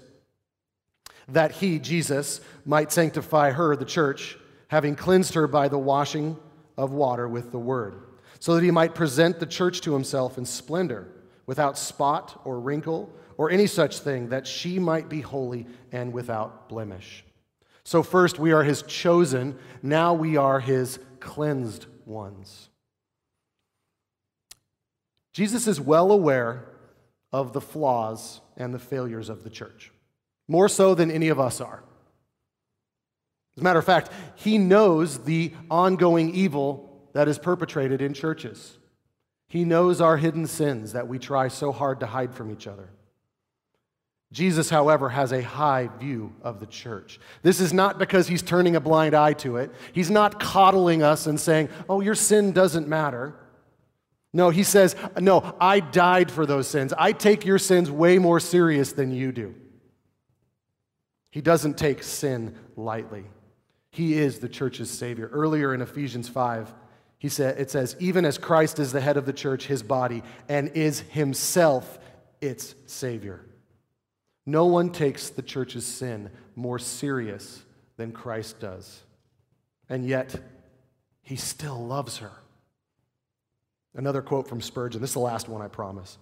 That 1.30 1.52
he, 1.52 1.80
Jesus, 1.80 2.42
might 2.66 2.92
sanctify 2.92 3.52
her, 3.52 3.76
the 3.76 3.86
church, 3.86 4.38
having 4.68 4.96
cleansed 4.96 5.36
her 5.36 5.48
by 5.48 5.68
the 5.68 5.78
washing 5.78 6.38
of 6.78 6.92
water 6.92 7.28
with 7.28 7.52
the 7.52 7.60
word, 7.60 7.96
so 8.40 8.56
that 8.56 8.64
he 8.64 8.72
might 8.72 8.96
present 8.96 9.40
the 9.40 9.46
church 9.46 9.82
to 9.82 9.94
himself 9.94 10.38
in 10.38 10.46
splendor 10.46 11.08
without 11.46 11.78
spot 11.78 12.42
or 12.46 12.60
wrinkle 12.60 13.14
or 13.38 13.50
any 13.50 13.68
such 13.68 14.00
thing, 14.00 14.30
that 14.30 14.48
she 14.48 14.80
might 14.80 15.10
be 15.10 15.22
holy 15.22 15.66
and 15.92 16.14
without 16.14 16.70
blemish. 16.70 17.26
So, 17.84 18.04
first, 18.04 18.40
we 18.40 18.52
are 18.52 18.64
his 18.64 18.82
chosen, 18.84 19.58
now 19.82 20.14
we 20.14 20.38
are 20.38 20.60
his 20.60 21.00
cleansed 21.20 21.86
ones. 22.06 22.70
Jesus 25.34 25.68
is 25.68 25.82
well 25.82 26.12
aware 26.12 26.66
of 27.32 27.54
the 27.54 27.62
flaws 27.62 28.40
and 28.56 28.74
the 28.74 28.80
failures 28.80 29.30
of 29.30 29.44
the 29.44 29.50
church, 29.50 29.92
more 30.48 30.70
so 30.70 30.96
than 30.96 31.10
any 31.10 31.30
of 31.30 31.40
us 31.40 31.60
are. 31.60 31.84
As 33.58 33.62
a 33.62 33.64
matter 33.64 33.80
of 33.80 33.86
fact, 33.86 34.12
he 34.36 34.58
knows 34.58 35.26
the 35.26 35.52
ongoing 35.70 36.34
evil 36.34 37.10
that 37.14 37.28
is 37.28 37.38
perpetrated 37.38 38.02
in 38.02 38.14
churches. 38.14 38.78
He 39.54 39.66
knows 39.66 40.02
our 40.02 40.18
hidden 40.18 40.48
sins 40.48 40.94
that 40.94 41.08
we 41.08 41.20
try 41.20 41.48
so 41.48 41.72
hard 41.72 42.00
to 42.00 42.08
hide 42.08 42.34
from 42.34 42.50
each 42.50 42.66
other. 42.66 42.90
Jesus, 44.32 44.68
however, 44.72 45.10
has 45.10 45.32
a 45.32 45.44
high 45.44 45.92
view 46.00 46.34
of 46.42 46.60
the 46.60 46.66
church. 46.66 47.20
This 47.44 47.60
is 47.60 47.72
not 47.72 48.00
because 48.00 48.28
he's 48.28 48.42
turning 48.42 48.76
a 48.76 48.80
blind 48.80 49.14
eye 49.14 49.34
to 49.34 49.58
it. 49.58 49.70
He's 49.92 50.10
not 50.10 50.40
coddling 50.40 51.04
us 51.04 51.28
and 51.28 51.40
saying, 51.40 51.70
oh, 51.88 52.02
your 52.02 52.16
sin 52.16 52.52
doesn't 52.52 52.88
matter. 52.88 53.36
No, 54.34 54.50
he 54.50 54.64
says, 54.64 54.96
no, 55.20 55.56
I 55.62 55.82
died 55.82 56.32
for 56.32 56.48
those 56.48 56.68
sins. 56.68 56.92
I 56.98 57.12
take 57.12 57.46
your 57.46 57.60
sins 57.60 57.92
way 57.92 58.18
more 58.18 58.40
serious 58.40 58.94
than 58.94 59.12
you 59.12 59.32
do. 59.32 59.54
He 61.30 61.42
doesn't 61.42 61.78
take 61.78 62.02
sin 62.02 62.56
lightly. 62.76 63.26
He 63.92 64.16
is 64.16 64.40
the 64.40 64.50
church's 64.50 64.90
Savior. 64.90 65.30
Earlier 65.32 65.76
in 65.76 65.82
Ephesians 65.82 66.28
5, 66.28 66.74
he 67.24 67.30
said, 67.30 67.58
it 67.58 67.72
says, 67.72 67.96
even 68.02 68.26
as 68.26 68.38
Christ 68.38 68.80
is 68.80 68.92
the 68.92 69.00
head 69.00 69.16
of 69.16 69.26
the 69.26 69.32
church, 69.32 69.66
his 69.66 69.82
body, 69.82 70.24
and 70.50 70.68
is 70.72 71.00
himself 71.00 71.98
its 72.42 72.76
Savior. 72.86 73.46
No 74.46 74.66
one 74.66 74.90
takes 74.90 75.30
the 75.30 75.42
church's 75.42 75.86
sin 75.86 76.30
more 76.58 76.78
serious 76.80 77.64
than 77.96 78.12
Christ 78.12 78.60
does. 78.60 79.04
and 79.88 80.06
yet 80.06 80.36
he 81.22 81.38
still 81.38 81.88
loves 81.88 82.18
her. 82.18 82.32
Another 83.96 84.22
quote 84.22 84.50
from 84.50 84.60
Spurgeon. 84.60 85.00
This 85.00 85.12
is 85.12 85.14
the 85.14 85.20
last 85.20 85.48
one, 85.48 85.62
I 85.62 85.70
promise. 85.70 86.18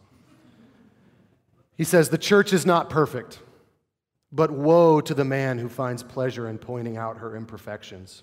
He 1.77 1.83
says, 1.83 2.09
The 2.09 2.19
church 2.19 2.53
is 2.53 2.63
not 2.63 2.91
perfect, 2.91 3.39
but 4.31 4.51
woe 4.51 5.01
to 5.01 5.15
the 5.15 5.25
man 5.25 5.57
who 5.57 5.67
finds 5.67 6.03
pleasure 6.03 6.47
in 6.47 6.59
pointing 6.59 6.95
out 6.95 7.17
her 7.17 7.35
imperfections. 7.35 8.21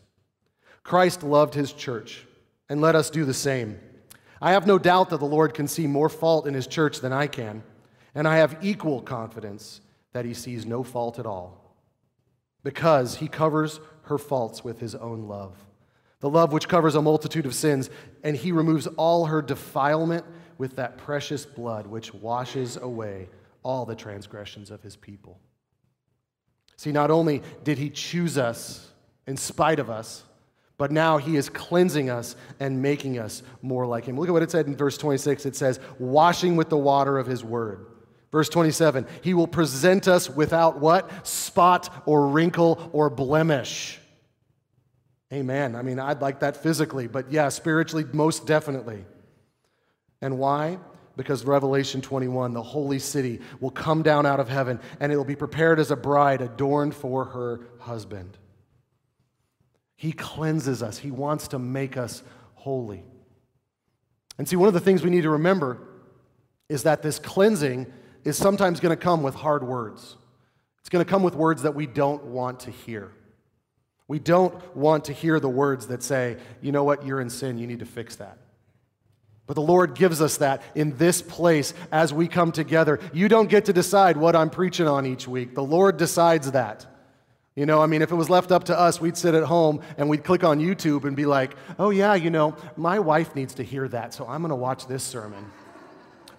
Christ 0.85 1.25
loved 1.25 1.55
his 1.55 1.73
church, 1.73 2.25
and 2.69 2.81
let 2.81 2.95
us 2.95 3.11
do 3.11 3.25
the 3.25 3.35
same. 3.35 3.79
I 4.41 4.53
have 4.53 4.67
no 4.67 4.79
doubt 4.79 5.11
that 5.11 5.21
the 5.21 5.27
Lord 5.27 5.55
can 5.55 5.67
see 5.67 5.87
more 5.87 6.09
fault 6.09 6.47
in 6.47 6.55
his 6.55 6.67
church 6.67 7.01
than 7.01 7.13
I 7.13 7.27
can, 7.27 7.63
and 8.15 8.29
I 8.29 8.37
have 8.37 8.59
equal 8.63 9.01
confidence 9.01 9.81
that 10.13 10.25
he 10.25 10.35
sees 10.35 10.65
no 10.65 10.83
fault 10.83 11.19
at 11.19 11.27
all, 11.27 11.75
because 12.63 13.17
he 13.17 13.29
covers 13.29 13.81
her 14.03 14.19
faults 14.19 14.65
with 14.65 14.81
his 14.81 14.95
own 14.95 15.29
love. 15.29 15.57
The 16.21 16.31
love 16.31 16.53
which 16.53 16.69
covers 16.69 16.95
a 16.95 17.03
multitude 17.03 17.47
of 17.47 17.55
sins, 17.55 17.91
and 18.25 18.37
he 18.37 18.53
removes 18.53 18.87
all 18.97 19.27
her 19.27 19.43
defilement 19.43 20.25
with 20.57 20.77
that 20.77 20.99
precious 20.99 21.47
blood 21.47 21.87
which 21.87 22.13
washes 22.13 22.77
away 22.77 23.29
all 23.63 23.87
the 23.87 23.95
transgressions 23.95 24.71
of 24.71 24.83
his 24.83 24.97
people. 24.97 25.39
See, 26.77 26.93
not 26.93 27.11
only 27.11 27.43
did 27.65 27.79
he 27.79 27.91
choose 27.91 28.39
us 28.39 28.91
in 29.27 29.37
spite 29.37 29.79
of 29.79 29.91
us, 29.91 30.25
but 30.79 30.93
now 30.93 31.19
he 31.19 31.37
is 31.37 31.49
cleansing 31.49 32.09
us 32.09 32.37
and 32.61 32.81
making 32.81 33.19
us 33.19 33.43
more 33.61 33.87
like 33.87 34.05
him. 34.05 34.19
Look 34.19 34.29
at 34.29 34.33
what 34.33 34.45
it 34.45 34.51
said 34.51 34.69
in 34.69 34.77
verse 34.77 34.97
26. 34.97 35.45
It 35.45 35.57
says, 35.57 35.81
washing 35.99 36.57
with 36.57 36.69
the 36.69 36.79
water 36.79 37.19
of 37.19 37.27
his 37.27 37.45
word. 37.45 37.85
Verse 38.31 38.49
27, 38.49 39.07
he 39.23 39.35
will 39.35 39.49
present 39.49 40.07
us 40.07 40.31
without 40.31 40.81
what? 40.81 41.27
Spot 41.27 42.03
or 42.07 42.29
wrinkle 42.29 42.91
or 42.93 43.11
blemish. 43.11 43.99
Amen. 45.33 45.75
I 45.75 45.83
mean, 45.83 45.99
I'd 45.99 46.23
like 46.23 46.41
that 46.41 46.57
physically, 46.57 47.07
but 47.07 47.33
yeah, 47.33 47.49
spiritually, 47.49 48.07
most 48.13 48.47
definitely. 48.47 49.05
And 50.23 50.39
why? 50.39 50.79
Because 51.17 51.45
Revelation 51.45 52.01
21, 52.01 52.53
the 52.53 52.63
holy 52.63 52.99
city, 53.01 53.41
will 53.61 53.71
come 53.71 54.03
down 54.03 54.27
out 54.27 54.39
of 54.39 54.49
heaven 54.49 54.79
and 55.01 55.11
it 55.11 55.17
will 55.17 55.25
be 55.25 55.37
prepared 55.37 55.81
as 55.81 55.91
a 55.91 55.97
bride 55.97 56.41
adorned 56.41 56.95
for 56.95 57.25
her 57.25 57.61
husband. 57.81 58.39
He 59.99 60.13
cleanses 60.13 60.81
us, 60.81 60.99
He 60.99 61.11
wants 61.11 61.49
to 61.49 61.59
make 61.59 61.97
us 61.97 62.23
holy. 62.55 63.03
And 64.39 64.49
see, 64.49 64.55
one 64.55 64.69
of 64.69 64.75
the 64.75 64.81
things 64.81 65.03
we 65.03 65.11
need 65.11 65.23
to 65.23 65.31
remember 65.31 65.79
is 66.69 66.85
that 66.85 67.03
this 67.03 67.19
cleansing 67.19 67.93
is 68.23 68.37
sometimes 68.37 68.79
going 68.79 68.97
to 68.97 69.03
come 69.03 69.25
with 69.25 69.35
hard 69.35 69.67
words. 69.67 70.15
It's 70.79 70.89
going 70.89 71.05
to 71.05 71.11
come 71.11 71.25
with 71.25 71.35
words 71.35 71.63
that 71.63 71.75
we 71.75 71.87
don't 71.87 72.27
want 72.27 72.61
to 72.61 72.71
hear. 72.71 73.11
We 74.07 74.21
don't 74.21 74.55
want 74.77 75.07
to 75.07 75.13
hear 75.13 75.41
the 75.41 75.49
words 75.49 75.89
that 75.89 76.05
say, 76.05 76.37
you 76.63 76.71
know 76.71 76.85
what, 76.85 77.05
you're 77.05 77.21
in 77.21 77.29
sin, 77.29 77.59
you 77.59 77.67
need 77.67 77.81
to 77.81 77.87
fix 77.87 78.15
that. 78.17 78.39
But 79.49 79.55
the 79.55 79.63
Lord 79.63 79.97
gives 79.97 80.23
us 80.23 80.37
that 80.37 80.63
in 80.77 80.97
this 80.97 81.23
place 81.23 81.75
as 81.91 82.15
we 82.15 82.29
come 82.29 82.53
together. 82.53 83.01
You 83.13 83.29
don't 83.29 83.51
get 83.51 83.65
to 83.65 83.73
decide 83.73 84.17
what 84.17 84.37
I'm 84.37 84.51
preaching 84.51 84.87
on 84.87 85.07
each 85.07 85.27
week, 85.27 85.57
the 85.57 85.65
Lord 85.65 85.97
decides 85.97 86.53
that. 86.53 86.87
You 87.59 87.67
know, 87.67 87.83
I 87.83 87.87
mean, 87.87 88.03
if 88.03 88.13
it 88.13 88.15
was 88.15 88.31
left 88.31 88.53
up 88.53 88.63
to 88.67 88.79
us, 88.79 89.01
we'd 89.01 89.17
sit 89.17 89.35
at 89.35 89.43
home 89.43 89.81
and 89.97 90.09
we'd 90.09 90.23
click 90.23 90.45
on 90.45 90.61
YouTube 90.61 91.03
and 91.03 91.17
be 91.17 91.27
like, 91.27 91.57
oh, 91.77 91.91
yeah, 91.91 92.15
you 92.15 92.31
know, 92.31 92.55
my 92.77 93.01
wife 93.01 93.35
needs 93.35 93.55
to 93.55 93.65
hear 93.65 93.89
that, 93.89 94.15
so 94.15 94.25
I'm 94.29 94.43
going 94.43 94.51
to 94.51 94.55
watch 94.55 94.87
this 94.87 95.03
sermon. 95.03 95.45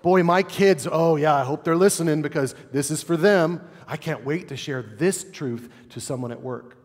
Boy, 0.01 0.23
my 0.23 0.43
kids, 0.43 0.87
oh, 0.89 1.17
yeah, 1.17 1.35
I 1.35 1.43
hope 1.43 1.65
they're 1.65 1.75
listening 1.75 2.21
because 2.21 2.55
this 2.71 2.89
is 2.89 3.03
for 3.03 3.17
them. 3.17 3.59
I 3.85 3.97
can't 3.97 4.23
wait 4.23 4.47
to 4.47 4.55
share 4.55 4.81
this 4.81 5.25
truth 5.29 5.69
to 5.89 5.99
someone 5.99 6.31
at 6.31 6.41
work. 6.41 6.77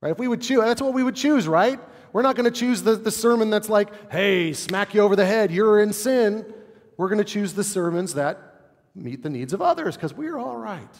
Right? 0.00 0.12
If 0.12 0.20
we 0.20 0.28
would 0.28 0.40
choose, 0.40 0.60
that's 0.60 0.80
what 0.80 0.94
we 0.94 1.02
would 1.02 1.16
choose, 1.16 1.48
right? 1.48 1.80
We're 2.12 2.22
not 2.22 2.36
going 2.36 2.44
to 2.44 2.56
choose 2.56 2.84
the, 2.84 2.94
the 2.94 3.10
sermon 3.10 3.50
that's 3.50 3.68
like, 3.68 4.12
hey, 4.12 4.52
smack 4.52 4.94
you 4.94 5.00
over 5.00 5.16
the 5.16 5.26
head, 5.26 5.50
you're 5.50 5.80
in 5.80 5.92
sin. 5.92 6.46
We're 6.96 7.08
going 7.08 7.18
to 7.18 7.24
choose 7.24 7.54
the 7.54 7.64
sermons 7.64 8.14
that 8.14 8.38
meet 8.94 9.24
the 9.24 9.30
needs 9.30 9.52
of 9.52 9.60
others 9.60 9.96
because 9.96 10.14
we're 10.14 10.38
all 10.38 10.58
right. 10.58 10.94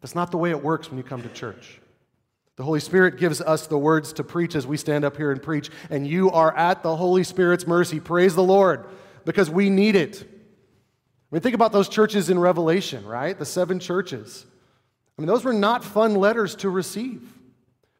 That's 0.00 0.14
not 0.14 0.30
the 0.30 0.38
way 0.38 0.50
it 0.50 0.62
works 0.62 0.90
when 0.90 0.96
you 0.96 1.02
come 1.02 1.22
to 1.22 1.28
church. 1.30 1.80
The 2.58 2.64
Holy 2.64 2.80
Spirit 2.80 3.18
gives 3.18 3.40
us 3.40 3.68
the 3.68 3.78
words 3.78 4.12
to 4.14 4.24
preach 4.24 4.56
as 4.56 4.66
we 4.66 4.76
stand 4.76 5.04
up 5.04 5.16
here 5.16 5.30
and 5.30 5.40
preach, 5.40 5.70
and 5.90 6.04
you 6.04 6.32
are 6.32 6.54
at 6.56 6.82
the 6.82 6.96
Holy 6.96 7.22
Spirit's 7.22 7.68
mercy. 7.68 8.00
Praise 8.00 8.34
the 8.34 8.42
Lord, 8.42 8.84
because 9.24 9.48
we 9.48 9.70
need 9.70 9.94
it. 9.94 10.24
I 10.24 10.26
mean, 11.30 11.40
think 11.40 11.54
about 11.54 11.70
those 11.70 11.88
churches 11.88 12.30
in 12.30 12.38
Revelation, 12.38 13.06
right? 13.06 13.38
The 13.38 13.46
seven 13.46 13.78
churches. 13.78 14.44
I 15.16 15.22
mean, 15.22 15.28
those 15.28 15.44
were 15.44 15.52
not 15.52 15.84
fun 15.84 16.16
letters 16.16 16.56
to 16.56 16.68
receive, 16.68 17.32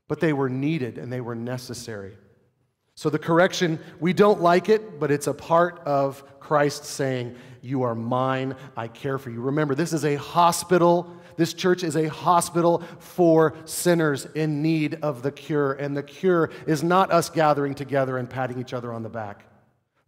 but 0.08 0.18
they 0.18 0.32
were 0.32 0.48
needed 0.48 0.98
and 0.98 1.12
they 1.12 1.20
were 1.20 1.36
necessary. 1.36 2.18
So 2.96 3.10
the 3.10 3.18
correction, 3.18 3.78
we 4.00 4.12
don't 4.12 4.40
like 4.40 4.68
it, 4.68 4.98
but 4.98 5.12
it's 5.12 5.28
a 5.28 5.34
part 5.34 5.78
of 5.86 6.24
Christ 6.40 6.84
saying, 6.84 7.36
You 7.62 7.84
are 7.84 7.94
mine, 7.94 8.56
I 8.76 8.88
care 8.88 9.18
for 9.18 9.30
you. 9.30 9.40
Remember, 9.40 9.76
this 9.76 9.92
is 9.92 10.04
a 10.04 10.16
hospital 10.16 11.16
this 11.38 11.54
church 11.54 11.84
is 11.84 11.96
a 11.96 12.08
hospital 12.08 12.82
for 12.98 13.54
sinners 13.64 14.26
in 14.34 14.60
need 14.60 14.98
of 15.02 15.22
the 15.22 15.30
cure. 15.30 15.72
And 15.72 15.96
the 15.96 16.02
cure 16.02 16.50
is 16.66 16.82
not 16.82 17.12
us 17.12 17.30
gathering 17.30 17.76
together 17.76 18.18
and 18.18 18.28
patting 18.28 18.60
each 18.60 18.74
other 18.74 18.92
on 18.92 19.04
the 19.04 19.08
back, 19.08 19.44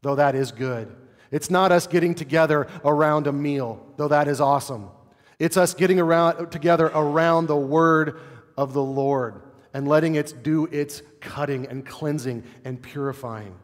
though 0.02 0.16
that 0.16 0.34
is 0.34 0.50
good. 0.50 0.94
It's 1.30 1.48
not 1.48 1.70
us 1.70 1.86
getting 1.86 2.16
together 2.16 2.66
around 2.84 3.28
a 3.28 3.32
meal, 3.32 3.80
though 3.96 4.08
that 4.08 4.26
is 4.26 4.40
awesome. 4.40 4.90
It's 5.38 5.56
us 5.56 5.72
getting 5.72 6.00
around, 6.00 6.50
together 6.50 6.86
around 6.86 7.46
the 7.46 7.56
word 7.56 8.20
of 8.56 8.72
the 8.72 8.82
Lord 8.82 9.40
and 9.72 9.86
letting 9.86 10.16
it 10.16 10.42
do 10.42 10.66
its 10.66 11.00
cutting 11.20 11.64
and 11.68 11.86
cleansing 11.86 12.42
and 12.64 12.82
purifying. 12.82 13.54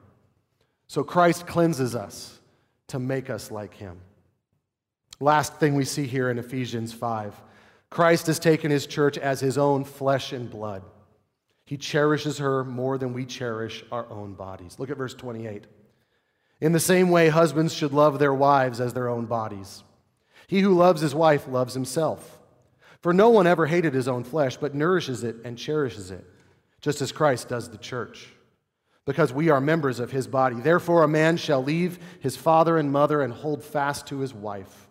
So 0.87 1.03
Christ 1.03 1.49
cleanses 1.49 1.97
us 1.97 2.39
to 2.87 3.01
make 3.01 3.29
us 3.29 3.51
like 3.51 3.75
him. 3.75 3.99
Last 5.19 5.57
thing 5.57 5.75
we 5.75 5.85
see 5.85 6.07
here 6.07 6.31
in 6.31 6.39
Ephesians 6.39 6.93
5 6.93 7.35
Christ 7.91 8.27
has 8.27 8.39
taken 8.39 8.71
his 8.71 8.87
church 8.87 9.17
as 9.17 9.41
his 9.41 9.57
own 9.59 9.85
flesh 9.85 10.33
and 10.33 10.51
blood. 10.51 10.83
He 11.65 11.77
cherishes 11.77 12.39
her 12.39 12.65
more 12.65 12.99
than 12.99 13.13
we 13.13 13.25
cherish 13.25 13.85
our 13.91 14.09
own 14.11 14.35
bodies. 14.35 14.79
Look 14.79 14.91
at 14.91 14.97
verse 14.97 15.15
28. 15.15 15.67
In 16.61 16.73
the 16.73 16.81
same 16.81 17.11
way, 17.11 17.29
husbands 17.29 17.75
should 17.75 17.93
love 17.93 18.19
their 18.19 18.35
wives 18.35 18.81
as 18.81 18.95
their 18.95 19.09
own 19.09 19.27
bodies. 19.27 19.83
He 20.47 20.61
who 20.61 20.75
loves 20.75 21.01
his 21.01 21.15
wife 21.15 21.49
loves 21.49 21.75
himself. 21.75 22.41
For 23.03 23.13
no 23.13 23.29
one 23.31 23.47
ever 23.47 23.67
hated 23.67 23.95
his 23.95 24.09
own 24.09 24.25
flesh, 24.25 24.57
but 24.57 24.75
nourishes 24.75 25.23
it 25.23 25.37
and 25.45 25.59
cherishes 25.59 26.11
it, 26.11 26.25
just 26.81 27.03
as 27.03 27.13
Christ 27.13 27.49
does 27.49 27.69
the 27.69 27.79
church, 27.79 28.29
because 29.05 29.33
we 29.33 29.51
are 29.51 29.61
members 29.61 30.01
of 30.01 30.11
his 30.11 30.27
body. 30.27 30.57
Therefore, 30.57 31.03
a 31.03 31.09
man 31.09 31.37
shall 31.37 31.63
leave 31.63 31.99
his 32.21 32.37
father 32.37 32.79
and 32.79 32.91
mother 32.91 33.23
and 33.23 33.33
hold 33.33 33.63
fast 33.63 34.07
to 34.09 34.21
his 34.21 34.33
wife 34.33 34.86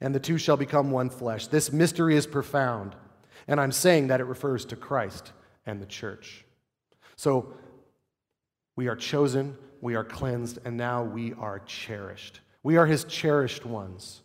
and 0.00 0.14
the 0.14 0.20
two 0.20 0.38
shall 0.38 0.56
become 0.56 0.90
one 0.90 1.10
flesh. 1.10 1.46
This 1.46 1.72
mystery 1.72 2.16
is 2.16 2.26
profound, 2.26 2.94
and 3.46 3.60
I'm 3.60 3.72
saying 3.72 4.08
that 4.08 4.20
it 4.20 4.24
refers 4.24 4.64
to 4.66 4.76
Christ 4.76 5.32
and 5.66 5.80
the 5.80 5.86
church. 5.86 6.44
So 7.16 7.52
we 8.76 8.88
are 8.88 8.96
chosen, 8.96 9.56
we 9.80 9.94
are 9.94 10.04
cleansed, 10.04 10.58
and 10.64 10.76
now 10.76 11.02
we 11.02 11.34
are 11.34 11.58
cherished. 11.60 12.40
We 12.62 12.76
are 12.76 12.86
his 12.86 13.04
cherished 13.04 13.66
ones. 13.66 14.22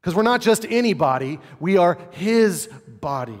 Because 0.00 0.14
we're 0.14 0.22
not 0.22 0.40
just 0.40 0.66
any 0.68 0.94
body, 0.94 1.38
we 1.60 1.76
are 1.76 1.96
his 2.10 2.68
body. 3.00 3.38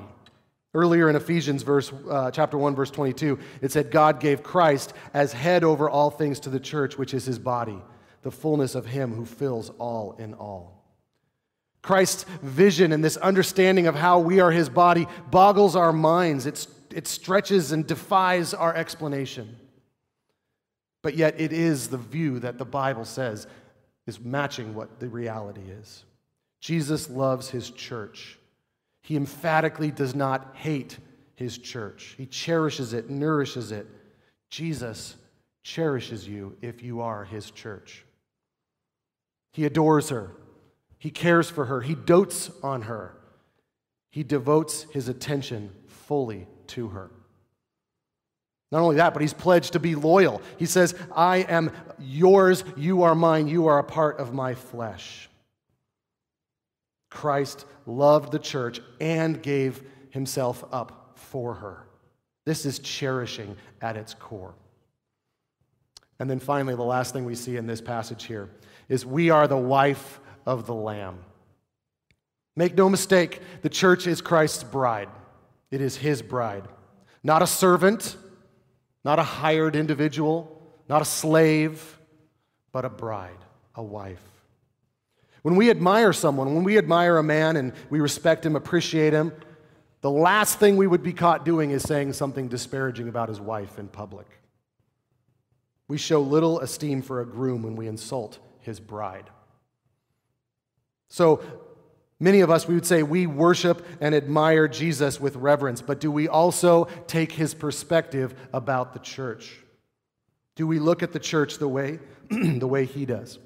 Earlier 0.74 1.10
in 1.10 1.16
Ephesians 1.16 1.62
verse, 1.62 1.92
uh, 2.08 2.30
chapter 2.30 2.56
1, 2.56 2.74
verse 2.74 2.90
22, 2.90 3.38
it 3.60 3.72
said, 3.72 3.90
God 3.90 4.20
gave 4.20 4.42
Christ 4.42 4.94
as 5.12 5.32
head 5.32 5.64
over 5.64 5.90
all 5.90 6.08
things 6.08 6.40
to 6.40 6.50
the 6.50 6.60
church, 6.60 6.96
which 6.96 7.12
is 7.12 7.26
his 7.26 7.38
body, 7.38 7.78
the 8.22 8.30
fullness 8.30 8.74
of 8.74 8.86
him 8.86 9.12
who 9.12 9.26
fills 9.26 9.70
all 9.78 10.12
in 10.18 10.34
all. 10.34 10.81
Christ's 11.82 12.24
vision 12.42 12.92
and 12.92 13.02
this 13.02 13.16
understanding 13.16 13.88
of 13.88 13.96
how 13.96 14.20
we 14.20 14.40
are 14.40 14.52
his 14.52 14.68
body 14.68 15.08
boggles 15.30 15.74
our 15.74 15.92
minds. 15.92 16.46
It's, 16.46 16.68
it 16.94 17.08
stretches 17.08 17.72
and 17.72 17.86
defies 17.86 18.54
our 18.54 18.74
explanation. 18.74 19.56
But 21.02 21.16
yet, 21.16 21.40
it 21.40 21.52
is 21.52 21.88
the 21.88 21.98
view 21.98 22.38
that 22.38 22.58
the 22.58 22.64
Bible 22.64 23.04
says 23.04 23.48
is 24.06 24.20
matching 24.20 24.74
what 24.74 25.00
the 25.00 25.08
reality 25.08 25.62
is. 25.80 26.04
Jesus 26.60 27.10
loves 27.10 27.50
his 27.50 27.70
church. 27.70 28.38
He 29.02 29.16
emphatically 29.16 29.90
does 29.90 30.14
not 30.14 30.54
hate 30.54 30.98
his 31.34 31.58
church, 31.58 32.14
he 32.16 32.26
cherishes 32.26 32.92
it, 32.92 33.10
nourishes 33.10 33.72
it. 33.72 33.88
Jesus 34.48 35.16
cherishes 35.64 36.28
you 36.28 36.56
if 36.60 36.82
you 36.82 37.00
are 37.00 37.24
his 37.24 37.50
church. 37.50 38.04
He 39.52 39.64
adores 39.64 40.10
her. 40.10 40.30
He 41.02 41.10
cares 41.10 41.50
for 41.50 41.64
her. 41.64 41.80
He 41.80 41.96
dotes 41.96 42.48
on 42.62 42.82
her. 42.82 43.12
He 44.12 44.22
devotes 44.22 44.84
his 44.92 45.08
attention 45.08 45.72
fully 45.88 46.46
to 46.68 46.90
her. 46.90 47.10
Not 48.70 48.82
only 48.82 48.94
that, 48.94 49.12
but 49.12 49.20
he's 49.20 49.34
pledged 49.34 49.72
to 49.72 49.80
be 49.80 49.96
loyal. 49.96 50.40
He 50.60 50.66
says, 50.66 50.94
I 51.12 51.38
am 51.38 51.72
yours, 51.98 52.62
you 52.76 53.02
are 53.02 53.16
mine, 53.16 53.48
you 53.48 53.66
are 53.66 53.80
a 53.80 53.84
part 53.84 54.20
of 54.20 54.32
my 54.32 54.54
flesh. 54.54 55.28
Christ 57.10 57.66
loved 57.84 58.30
the 58.30 58.38
church 58.38 58.80
and 59.00 59.42
gave 59.42 59.82
himself 60.10 60.62
up 60.70 61.14
for 61.16 61.54
her. 61.54 61.84
This 62.44 62.64
is 62.64 62.78
cherishing 62.78 63.56
at 63.80 63.96
its 63.96 64.14
core. 64.14 64.54
And 66.20 66.30
then 66.30 66.38
finally, 66.38 66.76
the 66.76 66.82
last 66.82 67.12
thing 67.12 67.24
we 67.24 67.34
see 67.34 67.56
in 67.56 67.66
this 67.66 67.80
passage 67.80 68.26
here 68.26 68.48
is 68.88 69.04
we 69.04 69.30
are 69.30 69.48
the 69.48 69.56
wife 69.56 70.20
of 70.46 70.66
the 70.66 70.74
Lamb. 70.74 71.18
Make 72.54 72.74
no 72.74 72.88
mistake, 72.88 73.40
the 73.62 73.68
church 73.68 74.06
is 74.06 74.20
Christ's 74.20 74.64
bride. 74.64 75.08
It 75.70 75.80
is 75.80 75.96
his 75.96 76.20
bride. 76.20 76.68
Not 77.22 77.42
a 77.42 77.46
servant, 77.46 78.16
not 79.04 79.18
a 79.18 79.22
hired 79.22 79.74
individual, 79.74 80.60
not 80.88 81.00
a 81.02 81.06
slave, 81.06 81.98
but 82.72 82.84
a 82.84 82.90
bride, 82.90 83.38
a 83.74 83.82
wife. 83.82 84.22
When 85.42 85.56
we 85.56 85.70
admire 85.70 86.12
someone, 86.12 86.54
when 86.54 86.64
we 86.64 86.78
admire 86.78 87.18
a 87.18 87.22
man 87.22 87.56
and 87.56 87.72
we 87.90 88.00
respect 88.00 88.44
him, 88.46 88.54
appreciate 88.54 89.12
him, 89.12 89.32
the 90.02 90.10
last 90.10 90.58
thing 90.58 90.76
we 90.76 90.86
would 90.86 91.02
be 91.02 91.12
caught 91.12 91.44
doing 91.44 91.70
is 91.70 91.82
saying 91.82 92.12
something 92.12 92.48
disparaging 92.48 93.08
about 93.08 93.28
his 93.28 93.40
wife 93.40 93.78
in 93.78 93.88
public. 93.88 94.26
We 95.88 95.98
show 95.98 96.20
little 96.20 96.60
esteem 96.60 97.02
for 97.02 97.20
a 97.20 97.26
groom 97.26 97.62
when 97.62 97.76
we 97.76 97.86
insult 97.86 98.38
his 98.60 98.80
bride. 98.80 99.30
So, 101.12 101.42
many 102.18 102.40
of 102.40 102.48
us, 102.48 102.66
we 102.66 102.74
would 102.74 102.86
say 102.86 103.02
we 103.02 103.26
worship 103.26 103.86
and 104.00 104.14
admire 104.14 104.66
Jesus 104.66 105.20
with 105.20 105.36
reverence, 105.36 105.82
but 105.82 106.00
do 106.00 106.10
we 106.10 106.26
also 106.26 106.86
take 107.06 107.32
his 107.32 107.52
perspective 107.52 108.34
about 108.54 108.94
the 108.94 108.98
church? 108.98 109.58
Do 110.56 110.66
we 110.66 110.78
look 110.78 111.02
at 111.02 111.12
the 111.12 111.18
church 111.18 111.58
the 111.58 111.68
way, 111.68 111.98
the 112.30 112.66
way 112.66 112.86
he 112.86 113.04
does 113.04 113.38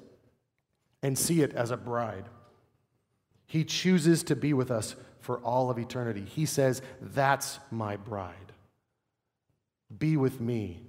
and 1.03 1.17
see 1.17 1.41
it 1.41 1.53
as 1.55 1.69
a 1.69 1.75
bride? 1.75 2.23
He 3.47 3.65
chooses 3.65 4.23
to 4.23 4.35
be 4.37 4.53
with 4.53 4.71
us 4.71 4.95
for 5.19 5.39
all 5.39 5.69
of 5.69 5.77
eternity. 5.77 6.23
He 6.23 6.45
says, 6.45 6.81
That's 7.01 7.59
my 7.69 7.97
bride. 7.97 8.53
Be 9.99 10.15
with 10.15 10.39
me, 10.39 10.83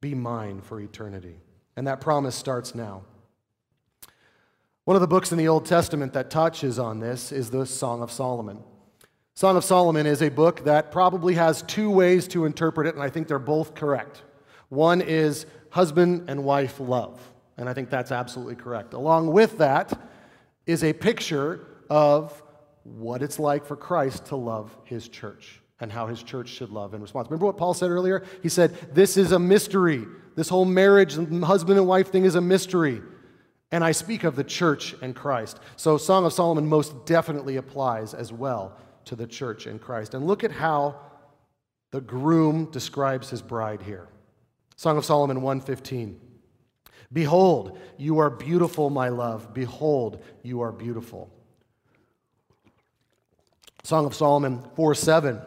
be 0.00 0.16
mine 0.16 0.60
for 0.60 0.80
eternity. 0.80 1.36
And 1.76 1.86
that 1.86 2.00
promise 2.00 2.34
starts 2.34 2.74
now. 2.74 3.02
One 4.84 4.96
of 4.96 5.02
the 5.02 5.08
books 5.08 5.30
in 5.30 5.36
the 5.36 5.48
Old 5.48 5.66
Testament 5.66 6.14
that 6.14 6.30
touches 6.30 6.78
on 6.78 7.00
this 7.00 7.32
is 7.32 7.50
the 7.50 7.66
Song 7.66 8.02
of 8.02 8.10
Solomon. 8.10 8.62
Song 9.34 9.56
of 9.56 9.64
Solomon 9.64 10.06
is 10.06 10.22
a 10.22 10.30
book 10.30 10.64
that 10.64 10.90
probably 10.90 11.34
has 11.34 11.62
two 11.62 11.90
ways 11.90 12.26
to 12.28 12.46
interpret 12.46 12.86
it, 12.86 12.94
and 12.94 13.02
I 13.02 13.10
think 13.10 13.28
they're 13.28 13.38
both 13.38 13.74
correct. 13.74 14.22
One 14.70 15.02
is 15.02 15.44
husband 15.68 16.30
and 16.30 16.44
wife 16.44 16.80
love, 16.80 17.20
and 17.58 17.68
I 17.68 17.74
think 17.74 17.90
that's 17.90 18.10
absolutely 18.10 18.56
correct. 18.56 18.94
Along 18.94 19.30
with 19.32 19.58
that 19.58 19.92
is 20.64 20.82
a 20.82 20.94
picture 20.94 21.66
of 21.90 22.42
what 22.84 23.22
it's 23.22 23.38
like 23.38 23.66
for 23.66 23.76
Christ 23.76 24.26
to 24.26 24.36
love 24.36 24.74
his 24.84 25.08
church 25.08 25.60
and 25.80 25.92
how 25.92 26.06
his 26.06 26.22
church 26.22 26.48
should 26.48 26.70
love 26.70 26.94
in 26.94 27.02
response. 27.02 27.28
Remember 27.28 27.46
what 27.46 27.58
Paul 27.58 27.74
said 27.74 27.90
earlier? 27.90 28.24
He 28.42 28.48
said, 28.48 28.94
This 28.94 29.18
is 29.18 29.32
a 29.32 29.38
mystery. 29.38 30.06
This 30.36 30.48
whole 30.48 30.64
marriage, 30.64 31.16
husband 31.42 31.78
and 31.78 31.86
wife 31.86 32.10
thing 32.10 32.24
is 32.24 32.34
a 32.34 32.40
mystery. 32.40 33.02
And 33.72 33.84
I 33.84 33.92
speak 33.92 34.24
of 34.24 34.36
the 34.36 34.44
church 34.44 34.94
and 35.00 35.14
Christ. 35.14 35.60
So, 35.76 35.96
Song 35.96 36.24
of 36.24 36.32
Solomon 36.32 36.66
most 36.66 37.06
definitely 37.06 37.56
applies 37.56 38.14
as 38.14 38.32
well 38.32 38.76
to 39.04 39.14
the 39.14 39.26
church 39.26 39.66
and 39.66 39.80
Christ. 39.80 40.14
And 40.14 40.26
look 40.26 40.42
at 40.42 40.50
how 40.50 40.96
the 41.90 42.00
groom 42.00 42.70
describes 42.70 43.30
his 43.30 43.42
bride 43.42 43.82
here. 43.82 44.08
Song 44.76 44.96
of 44.96 45.04
Solomon 45.04 45.42
115. 45.42 46.20
Behold, 47.12 47.78
you 47.96 48.18
are 48.18 48.30
beautiful, 48.30 48.88
my 48.90 49.08
love. 49.08 49.52
Behold, 49.52 50.22
you 50.42 50.60
are 50.60 50.72
beautiful. 50.72 51.30
Song 53.82 54.06
of 54.06 54.14
Solomon 54.14 54.64
4 54.76 54.94
7. 54.94 55.40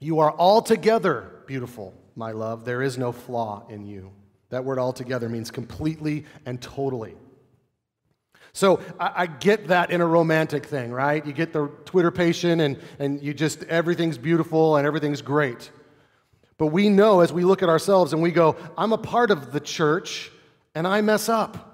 You 0.00 0.18
are 0.20 0.32
altogether 0.32 1.30
beautiful, 1.46 1.94
my 2.16 2.32
love. 2.32 2.64
There 2.64 2.82
is 2.82 2.98
no 2.98 3.12
flaw 3.12 3.66
in 3.68 3.84
you. 3.84 4.12
That 4.50 4.64
word 4.64 4.78
altogether 4.78 5.28
means 5.28 5.50
completely 5.50 6.24
and 6.46 6.60
totally. 6.60 7.16
So 8.54 8.80
I, 9.00 9.12
I, 9.16 9.26
get 9.26 9.66
that 9.66 9.90
in 9.90 10.00
a 10.00 10.06
romantic 10.06 10.64
thing, 10.64 10.92
right? 10.92 11.26
You 11.26 11.32
get 11.32 11.52
the 11.52 11.66
twitterpated 11.86 12.60
and, 12.60 12.78
and 13.00 13.20
you 13.20 13.34
just, 13.34 13.64
everything's 13.64 14.16
beautiful 14.16 14.76
and 14.76 14.86
everything's 14.86 15.22
great. 15.22 15.72
But 16.56 16.68
we 16.68 16.88
know 16.88 17.18
as 17.20 17.32
we 17.32 17.44
look 17.44 17.64
at 17.64 17.68
ourselves 17.68 18.12
and 18.12 18.22
we 18.22 18.30
go, 18.30 18.56
I'm 18.78 18.92
a 18.92 18.98
part 18.98 19.32
of 19.32 19.50
the 19.50 19.58
church 19.58 20.30
and 20.72 20.86
I 20.86 21.00
mess 21.00 21.28
up. 21.28 21.72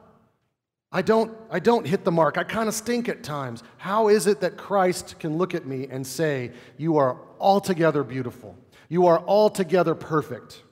I 0.91 1.03
don't, 1.03 1.37
I 1.51 1.59
don't 1.59 1.87
hit 1.87 2.03
the 2.05 2.11
mark. 2.11 2.39
I 2.39 2.45
kind 2.45 2.67
of 2.67 2.75
stink 2.75 3.11
at 3.11 3.23
times. 3.23 3.63
How 3.77 4.09
is 4.09 4.27
it 4.27 4.41
that 4.41 4.57
Christ 4.57 5.19
can 5.21 5.37
look 5.37 5.55
at 5.55 5.67
me 5.67 5.87
and 5.89 6.05
say, 6.05 6.51
You 6.79 6.97
are 6.97 7.19
altogether 7.39 8.03
beautiful? 8.03 8.57
You 8.89 9.07
are 9.07 9.21
altogether 9.21 9.95
perfect. 9.95 10.63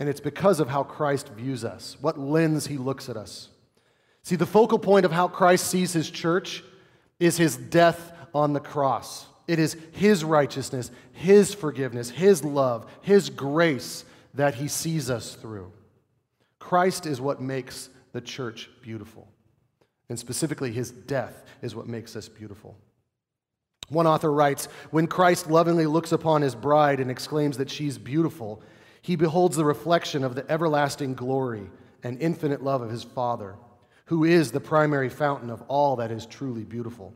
And 0.00 0.08
it's 0.08 0.20
because 0.20 0.60
of 0.60 0.68
how 0.68 0.82
Christ 0.82 1.28
views 1.28 1.62
us, 1.62 1.98
what 2.00 2.18
lens 2.18 2.66
he 2.66 2.78
looks 2.78 3.10
at 3.10 3.18
us. 3.18 3.50
See, 4.26 4.34
the 4.34 4.44
focal 4.44 4.80
point 4.80 5.06
of 5.06 5.12
how 5.12 5.28
Christ 5.28 5.68
sees 5.68 5.92
his 5.92 6.10
church 6.10 6.64
is 7.20 7.36
his 7.36 7.56
death 7.56 8.10
on 8.34 8.54
the 8.54 8.60
cross. 8.60 9.24
It 9.46 9.60
is 9.60 9.76
his 9.92 10.24
righteousness, 10.24 10.90
his 11.12 11.54
forgiveness, 11.54 12.10
his 12.10 12.42
love, 12.42 12.90
his 13.02 13.30
grace 13.30 14.04
that 14.34 14.56
he 14.56 14.66
sees 14.66 15.10
us 15.10 15.36
through. 15.36 15.70
Christ 16.58 17.06
is 17.06 17.20
what 17.20 17.40
makes 17.40 17.88
the 18.10 18.20
church 18.20 18.68
beautiful. 18.82 19.28
And 20.08 20.18
specifically, 20.18 20.72
his 20.72 20.90
death 20.90 21.44
is 21.62 21.76
what 21.76 21.86
makes 21.86 22.16
us 22.16 22.28
beautiful. 22.28 22.76
One 23.90 24.08
author 24.08 24.32
writes 24.32 24.66
When 24.90 25.06
Christ 25.06 25.48
lovingly 25.48 25.86
looks 25.86 26.10
upon 26.10 26.42
his 26.42 26.56
bride 26.56 26.98
and 26.98 27.12
exclaims 27.12 27.58
that 27.58 27.70
she's 27.70 27.96
beautiful, 27.96 28.60
he 29.02 29.14
beholds 29.14 29.56
the 29.56 29.64
reflection 29.64 30.24
of 30.24 30.34
the 30.34 30.50
everlasting 30.50 31.14
glory 31.14 31.70
and 32.02 32.20
infinite 32.20 32.64
love 32.64 32.82
of 32.82 32.90
his 32.90 33.04
Father, 33.04 33.54
who 34.06 34.24
is 34.24 34.52
the 34.52 34.60
primary 34.60 35.08
fountain 35.08 35.50
of 35.50 35.62
all 35.62 35.96
that 35.96 36.10
is 36.10 36.26
truly 36.26 36.64
beautiful. 36.64 37.12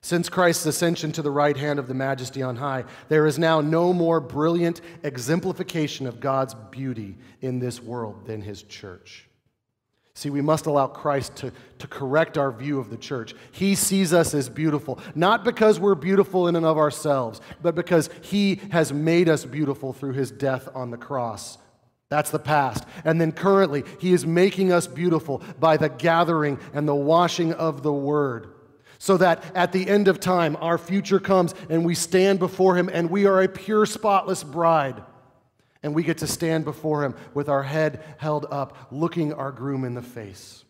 Since 0.00 0.28
Christ's 0.28 0.66
ascension 0.66 1.12
to 1.12 1.22
the 1.22 1.30
right 1.30 1.56
hand 1.56 1.78
of 1.78 1.86
the 1.86 1.94
majesty 1.94 2.42
on 2.42 2.56
high, 2.56 2.84
there 3.08 3.26
is 3.26 3.38
now 3.38 3.60
no 3.60 3.92
more 3.92 4.20
brilliant 4.20 4.80
exemplification 5.04 6.08
of 6.08 6.18
God's 6.18 6.54
beauty 6.72 7.16
in 7.40 7.60
this 7.60 7.80
world 7.80 8.26
than 8.26 8.42
his 8.42 8.64
church. 8.64 9.28
See, 10.14 10.28
we 10.28 10.42
must 10.42 10.66
allow 10.66 10.88
Christ 10.88 11.36
to, 11.36 11.52
to 11.78 11.86
correct 11.86 12.36
our 12.36 12.52
view 12.52 12.78
of 12.78 12.90
the 12.90 12.96
church. 12.98 13.34
He 13.50 13.74
sees 13.74 14.12
us 14.12 14.34
as 14.34 14.48
beautiful, 14.48 14.98
not 15.14 15.42
because 15.42 15.80
we're 15.80 15.94
beautiful 15.94 16.48
in 16.48 16.56
and 16.56 16.66
of 16.66 16.76
ourselves, 16.76 17.40
but 17.62 17.74
because 17.74 18.10
He 18.20 18.60
has 18.72 18.92
made 18.92 19.28
us 19.28 19.44
beautiful 19.44 19.92
through 19.92 20.12
His 20.12 20.30
death 20.30 20.68
on 20.74 20.90
the 20.90 20.98
cross. 20.98 21.56
That's 22.12 22.28
the 22.28 22.38
past. 22.38 22.84
And 23.06 23.18
then 23.18 23.32
currently, 23.32 23.84
He 23.98 24.12
is 24.12 24.26
making 24.26 24.70
us 24.70 24.86
beautiful 24.86 25.40
by 25.58 25.78
the 25.78 25.88
gathering 25.88 26.58
and 26.74 26.86
the 26.86 26.94
washing 26.94 27.54
of 27.54 27.82
the 27.82 27.90
Word 27.90 28.52
so 28.98 29.16
that 29.16 29.42
at 29.56 29.72
the 29.72 29.88
end 29.88 30.08
of 30.08 30.20
time, 30.20 30.58
our 30.60 30.76
future 30.76 31.18
comes 31.18 31.54
and 31.70 31.86
we 31.86 31.94
stand 31.94 32.38
before 32.38 32.76
Him 32.76 32.90
and 32.92 33.08
we 33.08 33.24
are 33.24 33.40
a 33.40 33.48
pure, 33.48 33.86
spotless 33.86 34.44
bride. 34.44 35.02
And 35.82 35.94
we 35.94 36.02
get 36.02 36.18
to 36.18 36.26
stand 36.26 36.66
before 36.66 37.02
Him 37.02 37.14
with 37.32 37.48
our 37.48 37.62
head 37.62 38.04
held 38.18 38.44
up, 38.50 38.76
looking 38.90 39.32
our 39.32 39.50
groom 39.50 39.82
in 39.82 39.94
the 39.94 40.02
face. 40.02 40.66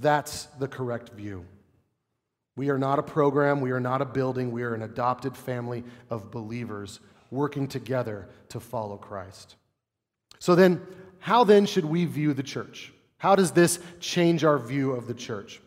That's 0.00 0.46
the 0.58 0.66
correct 0.66 1.10
view. 1.10 1.46
We 2.56 2.70
are 2.70 2.78
not 2.78 2.98
a 2.98 3.04
program, 3.04 3.60
we 3.60 3.70
are 3.70 3.78
not 3.78 4.02
a 4.02 4.04
building, 4.04 4.50
we 4.50 4.64
are 4.64 4.74
an 4.74 4.82
adopted 4.82 5.36
family 5.36 5.84
of 6.10 6.32
believers 6.32 6.98
working 7.30 7.68
together 7.68 8.28
to 8.48 8.58
follow 8.58 8.96
Christ. 8.96 9.54
So 10.38 10.54
then, 10.54 10.80
how 11.18 11.44
then 11.44 11.66
should 11.66 11.84
we 11.84 12.04
view 12.04 12.34
the 12.34 12.42
church? 12.42 12.92
How 13.18 13.34
does 13.34 13.52
this 13.52 13.78
change 14.00 14.44
our 14.44 14.58
view 14.58 14.92
of 14.92 15.06
the 15.06 15.14
church? 15.14 15.60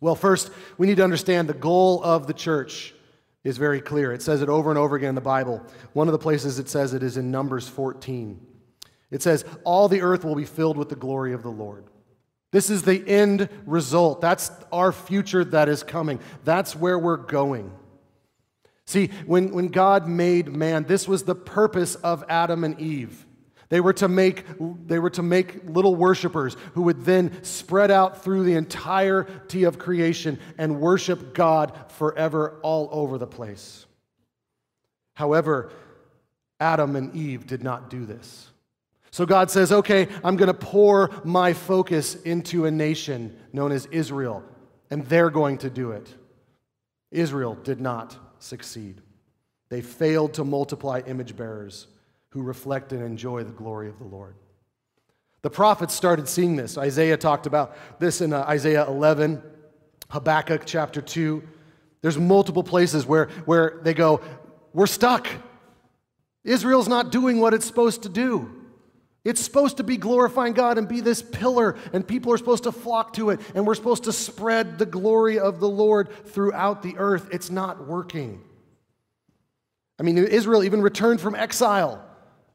Well, 0.00 0.14
first, 0.14 0.50
we 0.76 0.86
need 0.86 0.98
to 0.98 1.04
understand 1.04 1.48
the 1.48 1.54
goal 1.54 2.02
of 2.04 2.26
the 2.26 2.34
church 2.34 2.94
is 3.42 3.58
very 3.58 3.80
clear. 3.80 4.12
It 4.12 4.22
says 4.22 4.42
it 4.42 4.48
over 4.48 4.70
and 4.70 4.78
over 4.78 4.96
again 4.96 5.10
in 5.10 5.14
the 5.14 5.20
Bible. 5.20 5.62
One 5.92 6.08
of 6.08 6.12
the 6.12 6.18
places 6.18 6.58
it 6.58 6.68
says 6.68 6.94
it 6.94 7.02
is 7.02 7.16
in 7.16 7.30
Numbers 7.30 7.68
14. 7.68 8.40
It 9.10 9.22
says, 9.22 9.44
All 9.64 9.88
the 9.88 10.02
earth 10.02 10.24
will 10.24 10.34
be 10.34 10.44
filled 10.44 10.76
with 10.76 10.88
the 10.88 10.96
glory 10.96 11.32
of 11.32 11.42
the 11.42 11.50
Lord. 11.50 11.84
This 12.52 12.70
is 12.70 12.82
the 12.82 13.06
end 13.08 13.48
result. 13.66 14.20
That's 14.20 14.50
our 14.72 14.92
future 14.92 15.44
that 15.46 15.68
is 15.68 15.82
coming. 15.82 16.20
That's 16.44 16.76
where 16.76 16.98
we're 16.98 17.16
going. 17.16 17.72
See, 18.86 19.08
when, 19.26 19.52
when 19.52 19.68
God 19.68 20.06
made 20.06 20.54
man, 20.54 20.84
this 20.84 21.08
was 21.08 21.24
the 21.24 21.34
purpose 21.34 21.94
of 21.96 22.24
Adam 22.28 22.64
and 22.64 22.78
Eve. 22.78 23.26
They 23.74 23.80
were, 23.80 23.92
to 23.94 24.06
make, 24.06 24.44
they 24.86 25.00
were 25.00 25.10
to 25.10 25.22
make 25.24 25.68
little 25.68 25.96
worshipers 25.96 26.56
who 26.74 26.82
would 26.82 27.04
then 27.04 27.42
spread 27.42 27.90
out 27.90 28.22
through 28.22 28.44
the 28.44 28.54
entirety 28.54 29.64
of 29.64 29.80
creation 29.80 30.38
and 30.58 30.80
worship 30.80 31.34
God 31.34 31.76
forever 31.88 32.60
all 32.62 32.88
over 32.92 33.18
the 33.18 33.26
place. 33.26 33.84
However, 35.14 35.72
Adam 36.60 36.94
and 36.94 37.16
Eve 37.16 37.48
did 37.48 37.64
not 37.64 37.90
do 37.90 38.06
this. 38.06 38.48
So 39.10 39.26
God 39.26 39.50
says, 39.50 39.72
okay, 39.72 40.06
I'm 40.22 40.36
going 40.36 40.46
to 40.46 40.54
pour 40.54 41.10
my 41.24 41.52
focus 41.52 42.14
into 42.14 42.66
a 42.66 42.70
nation 42.70 43.36
known 43.52 43.72
as 43.72 43.86
Israel, 43.86 44.44
and 44.88 45.04
they're 45.06 45.30
going 45.30 45.58
to 45.58 45.68
do 45.68 45.90
it. 45.90 46.14
Israel 47.10 47.56
did 47.56 47.80
not 47.80 48.16
succeed. 48.38 49.00
They 49.68 49.80
failed 49.80 50.34
to 50.34 50.44
multiply 50.44 51.02
image 51.04 51.34
bearers 51.34 51.88
who 52.34 52.42
reflect 52.42 52.92
and 52.92 53.00
enjoy 53.00 53.44
the 53.44 53.52
glory 53.52 53.88
of 53.88 53.96
the 53.98 54.04
Lord. 54.04 54.34
The 55.42 55.50
prophets 55.50 55.94
started 55.94 56.28
seeing 56.28 56.56
this. 56.56 56.76
Isaiah 56.76 57.16
talked 57.16 57.46
about 57.46 57.76
this 58.00 58.20
in 58.20 58.32
uh, 58.32 58.40
Isaiah 58.40 58.86
11, 58.88 59.40
Habakkuk 60.10 60.62
chapter 60.66 61.00
2. 61.00 61.44
There's 62.02 62.18
multiple 62.18 62.64
places 62.64 63.06
where, 63.06 63.26
where 63.44 63.78
they 63.84 63.94
go, 63.94 64.20
We're 64.72 64.88
stuck. 64.88 65.28
Israel's 66.42 66.88
not 66.88 67.12
doing 67.12 67.38
what 67.40 67.54
it's 67.54 67.66
supposed 67.66 68.02
to 68.02 68.08
do. 68.08 68.50
It's 69.24 69.40
supposed 69.40 69.76
to 69.76 69.84
be 69.84 69.96
glorifying 69.96 70.54
God 70.54 70.76
and 70.76 70.88
be 70.88 71.00
this 71.00 71.22
pillar, 71.22 71.76
and 71.92 72.06
people 72.06 72.32
are 72.32 72.36
supposed 72.36 72.64
to 72.64 72.72
flock 72.72 73.12
to 73.12 73.30
it, 73.30 73.40
and 73.54 73.64
we're 73.64 73.76
supposed 73.76 74.04
to 74.04 74.12
spread 74.12 74.76
the 74.78 74.86
glory 74.86 75.38
of 75.38 75.60
the 75.60 75.68
Lord 75.68 76.10
throughout 76.26 76.82
the 76.82 76.96
earth. 76.98 77.28
It's 77.30 77.48
not 77.48 77.86
working. 77.86 78.42
I 80.00 80.02
mean, 80.02 80.18
Israel 80.18 80.64
even 80.64 80.82
returned 80.82 81.20
from 81.20 81.36
exile, 81.36 82.04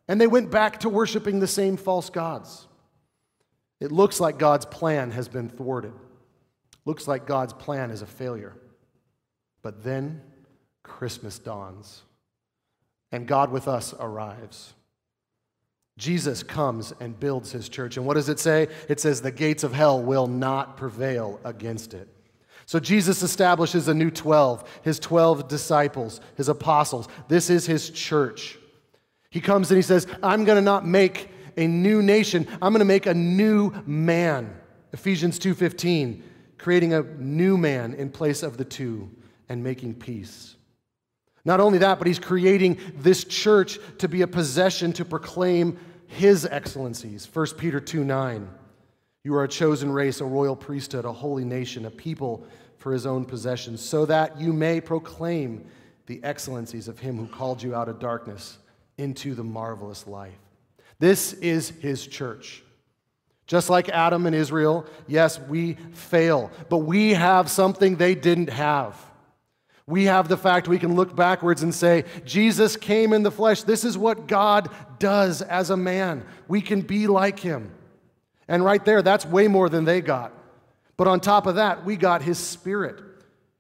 and 0.10 0.20
they 0.20 0.28
went 0.28 0.50
back 0.50 0.80
to 0.80 0.90
worshiping 0.90 1.40
the 1.40 1.48
same 1.48 1.78
false 1.78 2.10
gods. 2.10 2.68
It 3.80 3.92
looks 3.92 4.20
like 4.20 4.40
God's 4.40 4.66
plan 4.66 5.12
has 5.12 5.30
been 5.30 5.48
thwarted. 5.48 5.94
Looks 6.84 7.08
like 7.08 7.28
God's 7.28 7.54
plan 7.54 7.92
is 7.92 8.02
a 8.02 8.08
failure. 8.08 8.56
But 9.62 9.84
then 9.84 10.22
Christmas 10.82 11.38
dawns, 11.38 12.02
and 13.12 13.28
God 13.28 13.52
with 13.52 13.68
us 13.68 13.94
arrives. 14.00 14.74
Jesus 15.98 16.42
comes 16.42 16.92
and 17.00 17.20
builds 17.20 17.52
his 17.52 17.70
church. 17.70 17.96
And 17.98 18.06
what 18.06 18.16
does 18.16 18.30
it 18.30 18.40
say? 18.40 18.68
It 18.88 19.00
says, 19.00 19.22
The 19.22 19.32
gates 19.32 19.64
of 19.64 19.74
hell 19.74 20.02
will 20.02 20.28
not 20.28 20.76
prevail 20.76 21.40
against 21.44 21.94
it. 21.94 22.08
So 22.66 22.80
Jesus 22.80 23.22
establishes 23.22 23.88
a 23.88 23.94
new 23.94 24.10
12, 24.10 24.82
his 24.82 24.98
12 24.98 25.48
disciples, 25.48 26.20
his 26.36 26.50
apostles. 26.50 27.08
This 27.28 27.50
is 27.50 27.66
his 27.66 27.90
church. 27.90 28.59
He 29.30 29.42
comes 29.42 29.70
and 29.70 29.78
he 29.78 29.82
says, 29.84 30.08
I'm 30.24 30.44
going 30.44 30.56
to 30.56 30.62
not 30.62 30.86
make 30.86 31.30
a 31.58 31.68
new 31.68 32.02
nation, 32.02 32.48
I'm 32.62 32.72
going 32.72 32.80
to 32.80 32.86
make 32.86 33.06
a 33.06 33.14
new 33.14 33.72
man. 33.86 34.56
Ephesians 34.94 35.38
2:15, 35.40 36.22
creating 36.58 36.94
a 36.94 37.04
new 37.04 37.58
man 37.58 37.94
in 37.94 38.10
place 38.10 38.44
of 38.44 38.58
the 38.58 38.66
two 38.66 39.10
and 39.50 39.64
making 39.64 39.96
peace. 39.96 40.56
Not 41.46 41.60
only 41.60 41.78
that, 41.80 41.98
but 42.00 42.08
he's 42.08 42.20
creating 42.20 42.80
this 42.96 43.24
church 43.24 43.80
to 44.00 44.08
be 44.08 44.22
a 44.22 44.28
possession 44.28 44.94
to 44.94 45.06
proclaim 45.06 45.78
his 46.08 46.46
excellencies. 46.46 47.28
1 47.32 47.48
Peter 47.58 47.80
2 47.80 48.04
9. 48.04 48.50
You 49.24 49.36
are 49.36 49.44
a 49.44 49.48
chosen 49.48 49.92
race, 49.92 50.22
a 50.22 50.26
royal 50.26 50.56
priesthood, 50.56 51.06
a 51.06 51.12
holy 51.12 51.46
nation, 51.46 51.86
a 51.86 51.92
people 51.92 52.48
for 52.78 52.94
his 52.94 53.06
own 53.06 53.26
possession, 53.26 53.78
so 53.78 54.06
that 54.06 54.40
you 54.40 54.54
may 54.54 54.80
proclaim 54.82 55.66
the 56.08 56.24
excellencies 56.24 56.88
of 56.88 56.98
him 56.98 57.18
who 57.18 57.28
called 57.28 57.62
you 57.62 57.76
out 57.76 57.90
of 57.90 58.00
darkness 58.00 58.58
into 59.00 59.34
the 59.34 59.44
marvelous 59.44 60.06
life. 60.06 60.38
This 61.00 61.34
is 61.34 61.70
his 61.70 62.06
church. 62.06 62.62
Just 63.48 63.70
like 63.70 63.90
Adam 63.90 64.28
and 64.28 64.36
Israel, 64.36 64.86
yes, 65.08 65.40
we 65.40 65.74
fail, 65.94 66.52
but 66.70 66.80
we 66.80 67.14
have 67.14 67.50
something 67.50 67.96
they 67.96 68.14
didn't 68.14 68.50
have. 68.50 68.96
We 69.88 70.06
have 70.06 70.28
the 70.28 70.38
fact 70.38 70.68
we 70.68 70.78
can 70.78 70.96
look 70.96 71.16
backwards 71.16 71.64
and 71.64 71.74
say, 71.74 72.06
Jesus 72.24 72.78
came 72.78 73.12
in 73.12 73.24
the 73.24 73.32
flesh. 73.32 73.64
This 73.64 73.84
is 73.84 73.98
what 73.98 74.28
God 74.28 74.70
does 75.00 75.42
as 75.42 75.72
a 75.72 75.78
man. 75.78 76.24
We 76.48 76.62
can 76.62 76.82
be 76.82 77.08
like 77.08 77.40
him. 77.40 77.72
And 78.48 78.64
right 78.64 78.86
there, 78.86 79.02
that's 79.02 79.26
way 79.26 79.48
more 79.48 79.68
than 79.68 79.86
they 79.86 80.02
got. 80.02 80.32
But 80.96 81.08
on 81.08 81.20
top 81.20 81.48
of 81.48 81.56
that, 81.56 81.86
we 81.86 81.96
got 81.96 82.22
his 82.22 82.38
spirit. 82.38 83.02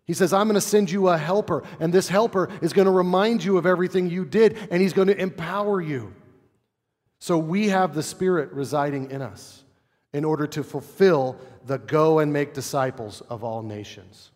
He 0.09 0.15
says, 0.15 0.33
I'm 0.33 0.47
going 0.47 0.55
to 0.55 0.61
send 0.61 0.89
you 0.89 1.09
a 1.09 1.19
helper, 1.19 1.61
and 1.79 1.93
this 1.93 2.09
helper 2.09 2.49
is 2.63 2.73
going 2.73 2.87
to 2.87 2.91
remind 2.91 3.43
you 3.43 3.57
of 3.59 3.67
everything 3.67 4.09
you 4.09 4.25
did, 4.25 4.57
and 4.71 4.81
he's 4.81 4.91
going 4.91 5.09
to 5.09 5.15
empower 5.15 5.79
you. 5.79 6.15
So 7.19 7.37
we 7.37 7.67
have 7.67 7.93
the 7.93 8.01
spirit 8.01 8.51
residing 8.51 9.11
in 9.11 9.21
us 9.21 9.63
in 10.11 10.25
order 10.25 10.47
to 10.47 10.63
fulfill 10.63 11.37
the 11.67 11.77
go 11.77 12.17
and 12.17 12.33
make 12.33 12.55
disciples 12.55 13.21
of 13.29 13.43
all 13.43 13.61
nations. 13.61 14.31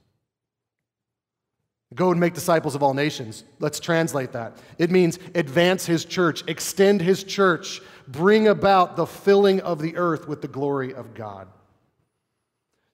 Go 1.96 2.12
and 2.12 2.20
make 2.20 2.36
disciples 2.36 2.76
of 2.76 2.84
all 2.84 2.94
nations. 2.94 3.44
Let's 3.58 3.80
translate 3.80 4.34
that. 4.34 4.56
It 4.78 4.92
means 4.92 5.18
advance 5.34 5.88
his 5.88 6.06
church, 6.06 6.44
extend 6.48 7.02
his 7.02 7.24
church, 7.24 7.82
bring 8.08 8.48
about 8.48 8.96
the 8.96 9.08
filling 9.08 9.60
of 9.62 9.82
the 9.82 9.98
earth 9.98 10.28
with 10.28 10.44
the 10.44 10.48
glory 10.48 10.94
of 10.94 11.16
God. 11.16 11.48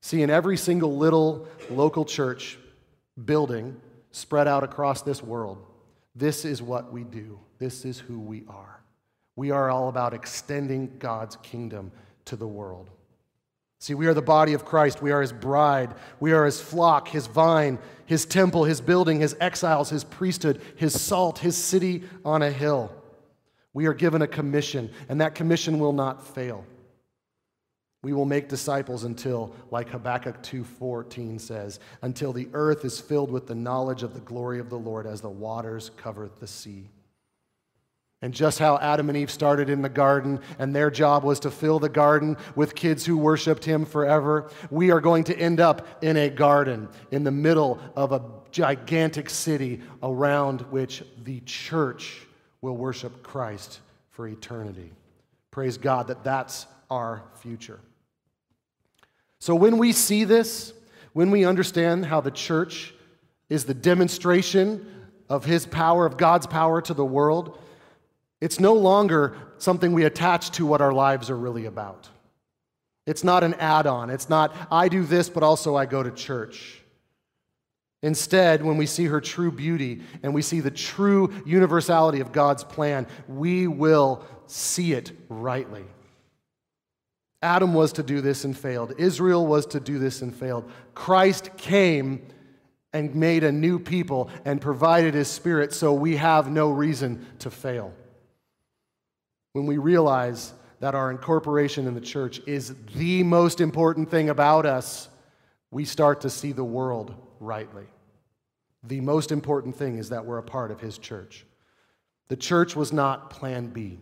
See, 0.02 0.22
in 0.22 0.30
every 0.30 0.56
single 0.56 0.96
little 0.96 1.46
local 1.70 2.06
church 2.06 2.58
building 3.26 3.80
spread 4.12 4.48
out 4.48 4.64
across 4.64 5.02
this 5.02 5.22
world, 5.22 5.66
this 6.16 6.46
is 6.46 6.62
what 6.62 6.92
we 6.92 7.04
do. 7.04 7.40
This 7.60 7.86
is 7.86 8.00
who 8.00 8.20
we 8.20 8.44
are. 8.50 8.82
We 9.36 9.52
are 9.52 9.70
all 9.70 9.90
about 9.90 10.14
extending 10.14 10.92
God's 11.00 11.36
kingdom 11.38 11.92
to 12.26 12.36
the 12.36 12.48
world. 12.48 12.90
See, 13.80 13.94
we 13.94 14.08
are 14.08 14.14
the 14.14 14.22
body 14.22 14.54
of 14.54 14.66
Christ. 14.66 15.02
We 15.02 15.12
are 15.12 15.22
his 15.22 15.32
bride. 15.32 15.96
We 16.20 16.34
are 16.34 16.46
his 16.46 16.60
flock, 16.60 17.08
his 17.08 17.28
vine, 17.28 17.80
his 18.06 18.26
temple, 18.26 18.66
his 18.66 18.82
building, 18.82 19.22
his 19.22 19.38
exiles, 19.40 19.90
his 19.90 20.04
priesthood, 20.04 20.62
his 20.76 21.00
salt, 21.00 21.40
his 21.40 21.56
city 21.56 22.04
on 22.26 22.42
a 22.42 22.52
hill. 22.52 22.92
We 23.74 23.86
are 23.86 23.94
given 23.94 24.22
a 24.22 24.28
commission, 24.28 24.92
and 25.08 25.22
that 25.22 25.36
commission 25.36 25.80
will 25.80 25.94
not 25.94 26.28
fail. 26.28 26.66
We 28.02 28.14
will 28.14 28.26
make 28.26 28.48
disciples 28.48 29.04
until, 29.04 29.54
like 29.72 29.90
Habakkuk 29.90 30.42
2:14 30.42 31.40
says, 31.40 31.80
until 32.02 32.32
the 32.32 32.48
earth 32.54 32.86
is 32.86 33.00
filled 33.00 33.30
with 33.30 33.48
the 33.48 33.56
knowledge 33.56 34.04
of 34.04 34.14
the 34.14 34.22
glory 34.22 34.60
of 34.60 34.70
the 34.70 34.80
Lord 34.80 35.06
as 35.06 35.20
the 35.20 35.30
waters 35.30 35.92
cover 35.98 36.30
the 36.40 36.48
sea. 36.48 36.90
And 38.22 38.34
just 38.34 38.60
how 38.60 38.78
Adam 38.80 39.08
and 39.10 39.18
Eve 39.18 39.32
started 39.32 39.70
in 39.70 39.82
the 39.82 39.90
garden, 39.90 40.42
and 40.58 40.76
their 40.76 40.92
job 40.92 41.24
was 41.24 41.40
to 41.42 41.52
fill 41.52 41.80
the 41.80 41.88
garden 41.88 42.36
with 42.54 42.76
kids 42.76 43.06
who 43.06 43.18
worshiped 43.18 43.64
him 43.64 43.86
forever, 43.86 44.50
we 44.70 44.92
are 44.92 45.00
going 45.00 45.24
to 45.26 45.38
end 45.38 45.62
up 45.62 45.88
in 46.04 46.18
a 46.18 46.30
garden 46.30 46.90
in 47.12 47.24
the 47.24 47.32
middle 47.32 47.80
of 47.96 48.12
a 48.12 48.22
gigantic 48.52 49.30
city 49.30 49.82
around 50.04 50.62
which 50.64 51.04
the 51.24 51.40
church 51.42 52.28
will 52.62 52.76
worship 52.76 53.24
Christ 53.24 53.80
for 54.10 54.28
eternity. 54.28 54.92
Praise 55.52 55.78
God 55.78 56.08
that 56.08 56.24
that's 56.24 56.68
our 56.90 57.24
future. 57.36 57.80
So 59.40 59.56
when 59.56 59.78
we 59.78 59.94
see 59.94 60.26
this, 60.26 60.74
when 61.14 61.32
we 61.32 61.46
understand 61.46 62.06
how 62.06 62.22
the 62.22 62.32
church 62.32 62.94
is 63.50 63.66
the 63.66 63.74
demonstration 63.74 64.86
of 65.30 65.46
his 65.46 65.66
power, 65.66 66.06
of 66.06 66.18
God's 66.18 66.48
power 66.48 66.82
to 66.82 66.94
the 66.94 67.06
world, 67.06 67.58
it's 68.42 68.60
no 68.60 68.74
longer 68.74 69.36
something 69.58 69.94
we 69.94 70.06
attach 70.06 70.52
to 70.52 70.66
what 70.66 70.82
our 70.82 70.94
lives 70.94 71.30
are 71.30 71.38
really 71.38 71.66
about. 71.66 72.10
It's 73.06 73.24
not 73.24 73.44
an 73.44 73.56
add 73.56 73.88
on. 73.88 74.10
It's 74.10 74.30
not, 74.30 74.56
I 74.72 74.88
do 74.88 75.04
this, 75.04 75.30
but 75.30 75.44
also 75.44 75.76
I 75.76 75.86
go 75.86 76.04
to 76.04 76.12
church. 76.12 76.82
Instead, 78.02 78.64
when 78.64 78.78
we 78.78 78.86
see 78.86 79.06
her 79.06 79.20
true 79.20 79.52
beauty 79.52 80.02
and 80.24 80.34
we 80.34 80.42
see 80.42 80.62
the 80.62 80.72
true 80.72 81.34
universality 81.46 82.22
of 82.22 82.32
God's 82.32 82.64
plan, 82.64 83.08
we 83.28 83.68
will 83.68 84.24
see 84.48 84.94
it 84.94 85.12
rightly. 85.28 85.84
Adam 87.42 87.74
was 87.74 87.94
to 87.94 88.04
do 88.04 88.22
this 88.22 88.44
and 88.44 88.58
failed. 88.58 88.94
Israel 88.98 89.46
was 89.46 89.66
to 89.68 89.80
do 89.80 89.98
this 89.98 90.22
and 90.22 90.36
failed. 90.36 90.70
Christ 90.94 91.56
came 91.58 92.26
and 92.92 93.16
made 93.16 93.44
a 93.44 93.52
new 93.52 93.80
people 93.80 94.30
and 94.46 94.60
provided 94.60 95.14
his 95.14 95.28
spirit 95.28 95.74
so 95.74 95.94
we 95.94 96.18
have 96.18 96.52
no 96.52 96.70
reason 96.70 97.26
to 97.40 97.50
fail 97.50 97.94
when 99.54 99.66
we 99.66 99.78
realize 99.78 100.54
that 100.80 100.96
our 100.96 101.12
incorporation 101.12 101.88
in 101.88 101.94
the 101.94 102.02
church 102.02 102.40
is 102.48 102.74
the 102.96 103.24
most 103.24 103.60
important 103.60 104.10
thing 104.10 104.30
about 104.30 104.66
us, 104.66 105.10
we 105.72 105.86
start 105.86 106.22
to 106.22 106.30
see 106.30 106.52
the 106.52 106.64
world 106.64 107.14
rightly. 107.40 107.86
The 108.84 109.02
most 109.02 109.32
important 109.32 109.76
thing 109.76 109.98
is 109.98 110.10
that 110.10 110.26
we're 110.26 110.38
a 110.38 110.44
part 110.44 110.72
of 110.72 110.80
his 110.80 110.98
church. 110.98 111.46
The 112.30 112.38
church 112.38 112.76
was 112.76 112.94
not 112.94 113.30
plan 113.30 113.68
B. 113.68 114.00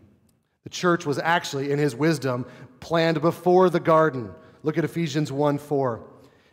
The 0.68 0.72
church 0.72 1.05
was 1.05 1.18
actually, 1.18 1.72
in 1.72 1.80
his 1.80 1.95
wisdom, 1.95 2.45
planned 2.82 3.22
before 3.22 3.70
the 3.70 3.80
garden. 3.80 4.34
Look 4.63 4.78
at 4.78 4.84
Ephesians 4.84 5.32
1 5.32 5.59
4 5.59 6.01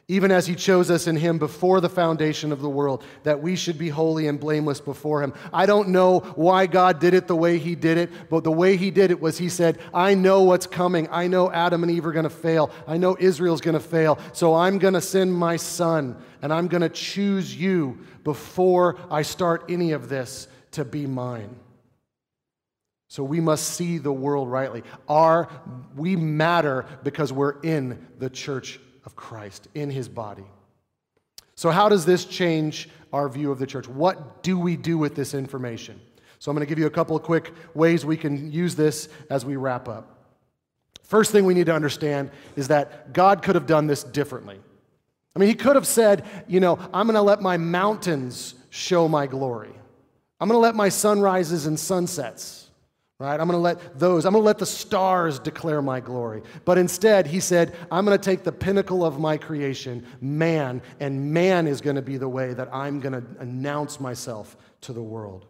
even 0.06 0.30
as 0.30 0.46
he 0.46 0.54
chose 0.54 0.90
us 0.90 1.06
in 1.06 1.16
him 1.16 1.38
before 1.38 1.80
the 1.80 1.88
foundation 1.88 2.52
of 2.52 2.60
the 2.60 2.68
world, 2.68 3.02
that 3.22 3.40
we 3.40 3.56
should 3.56 3.78
be 3.78 3.88
holy 3.88 4.28
and 4.28 4.38
blameless 4.38 4.78
before 4.78 5.22
him. 5.22 5.32
I 5.50 5.64
don't 5.64 5.88
know 5.88 6.20
why 6.36 6.66
God 6.66 7.00
did 7.00 7.14
it 7.14 7.26
the 7.26 7.34
way 7.34 7.56
he 7.56 7.74
did 7.74 7.96
it, 7.96 8.10
but 8.28 8.44
the 8.44 8.52
way 8.52 8.76
he 8.76 8.90
did 8.90 9.10
it 9.10 9.18
was 9.18 9.38
he 9.38 9.48
said, 9.48 9.78
I 9.94 10.12
know 10.12 10.42
what's 10.42 10.66
coming. 10.66 11.08
I 11.10 11.26
know 11.26 11.50
Adam 11.50 11.82
and 11.82 11.90
Eve 11.90 12.04
are 12.04 12.12
going 12.12 12.24
to 12.24 12.30
fail. 12.30 12.70
I 12.86 12.98
know 12.98 13.16
Israel's 13.18 13.62
going 13.62 13.72
to 13.72 13.80
fail. 13.80 14.18
So 14.34 14.54
I'm 14.54 14.78
going 14.78 14.92
to 14.92 15.00
send 15.00 15.34
my 15.34 15.56
son, 15.56 16.22
and 16.42 16.52
I'm 16.52 16.68
going 16.68 16.82
to 16.82 16.90
choose 16.90 17.56
you 17.56 17.98
before 18.24 18.98
I 19.10 19.22
start 19.22 19.64
any 19.70 19.92
of 19.92 20.10
this 20.10 20.48
to 20.72 20.84
be 20.84 21.06
mine. 21.06 21.56
So 23.14 23.22
we 23.22 23.38
must 23.38 23.74
see 23.74 23.98
the 23.98 24.12
world 24.12 24.50
rightly. 24.50 24.82
Our, 25.08 25.48
we 25.94 26.16
matter 26.16 26.84
because 27.04 27.32
we're 27.32 27.60
in 27.60 28.08
the 28.18 28.28
church 28.28 28.80
of 29.04 29.14
Christ 29.14 29.68
in 29.72 29.88
his 29.88 30.08
body. 30.08 30.42
So, 31.54 31.70
how 31.70 31.88
does 31.88 32.04
this 32.04 32.24
change 32.24 32.88
our 33.12 33.28
view 33.28 33.52
of 33.52 33.60
the 33.60 33.68
church? 33.68 33.86
What 33.86 34.42
do 34.42 34.58
we 34.58 34.76
do 34.76 34.98
with 34.98 35.14
this 35.14 35.32
information? 35.32 36.00
So 36.40 36.50
I'm 36.50 36.56
going 36.56 36.66
to 36.66 36.68
give 36.68 36.80
you 36.80 36.86
a 36.86 36.90
couple 36.90 37.14
of 37.14 37.22
quick 37.22 37.52
ways 37.72 38.04
we 38.04 38.16
can 38.16 38.50
use 38.50 38.74
this 38.74 39.08
as 39.30 39.44
we 39.44 39.54
wrap 39.54 39.88
up. 39.88 40.18
First 41.04 41.30
thing 41.30 41.44
we 41.44 41.54
need 41.54 41.66
to 41.66 41.74
understand 41.74 42.32
is 42.56 42.66
that 42.66 43.12
God 43.12 43.42
could 43.44 43.54
have 43.54 43.68
done 43.68 43.86
this 43.86 44.02
differently. 44.02 44.58
I 45.36 45.38
mean, 45.38 45.48
He 45.48 45.54
could 45.54 45.76
have 45.76 45.86
said, 45.86 46.24
you 46.48 46.58
know, 46.58 46.80
I'm 46.92 47.06
going 47.06 47.14
to 47.14 47.22
let 47.22 47.40
my 47.40 47.58
mountains 47.58 48.56
show 48.70 49.06
my 49.06 49.28
glory. 49.28 49.70
I'm 50.40 50.48
going 50.48 50.56
to 50.58 50.62
let 50.62 50.74
my 50.74 50.88
sunrises 50.88 51.66
and 51.66 51.78
sunsets 51.78 52.63
right? 53.18 53.38
I'm 53.40 53.46
going 53.46 53.52
to 53.52 53.58
let 53.58 53.98
those, 53.98 54.26
I'm 54.26 54.32
going 54.32 54.42
to 54.42 54.46
let 54.46 54.58
the 54.58 54.66
stars 54.66 55.38
declare 55.38 55.80
my 55.80 56.00
glory. 56.00 56.42
But 56.64 56.78
instead, 56.78 57.26
he 57.26 57.40
said, 57.40 57.74
I'm 57.90 58.04
going 58.04 58.18
to 58.18 58.22
take 58.22 58.42
the 58.42 58.52
pinnacle 58.52 59.04
of 59.04 59.20
my 59.20 59.36
creation, 59.36 60.06
man, 60.20 60.82
and 61.00 61.32
man 61.32 61.66
is 61.66 61.80
going 61.80 61.96
to 61.96 62.02
be 62.02 62.16
the 62.16 62.28
way 62.28 62.54
that 62.54 62.74
I'm 62.74 63.00
going 63.00 63.12
to 63.12 63.24
announce 63.40 64.00
myself 64.00 64.56
to 64.82 64.92
the 64.92 65.02
world. 65.02 65.46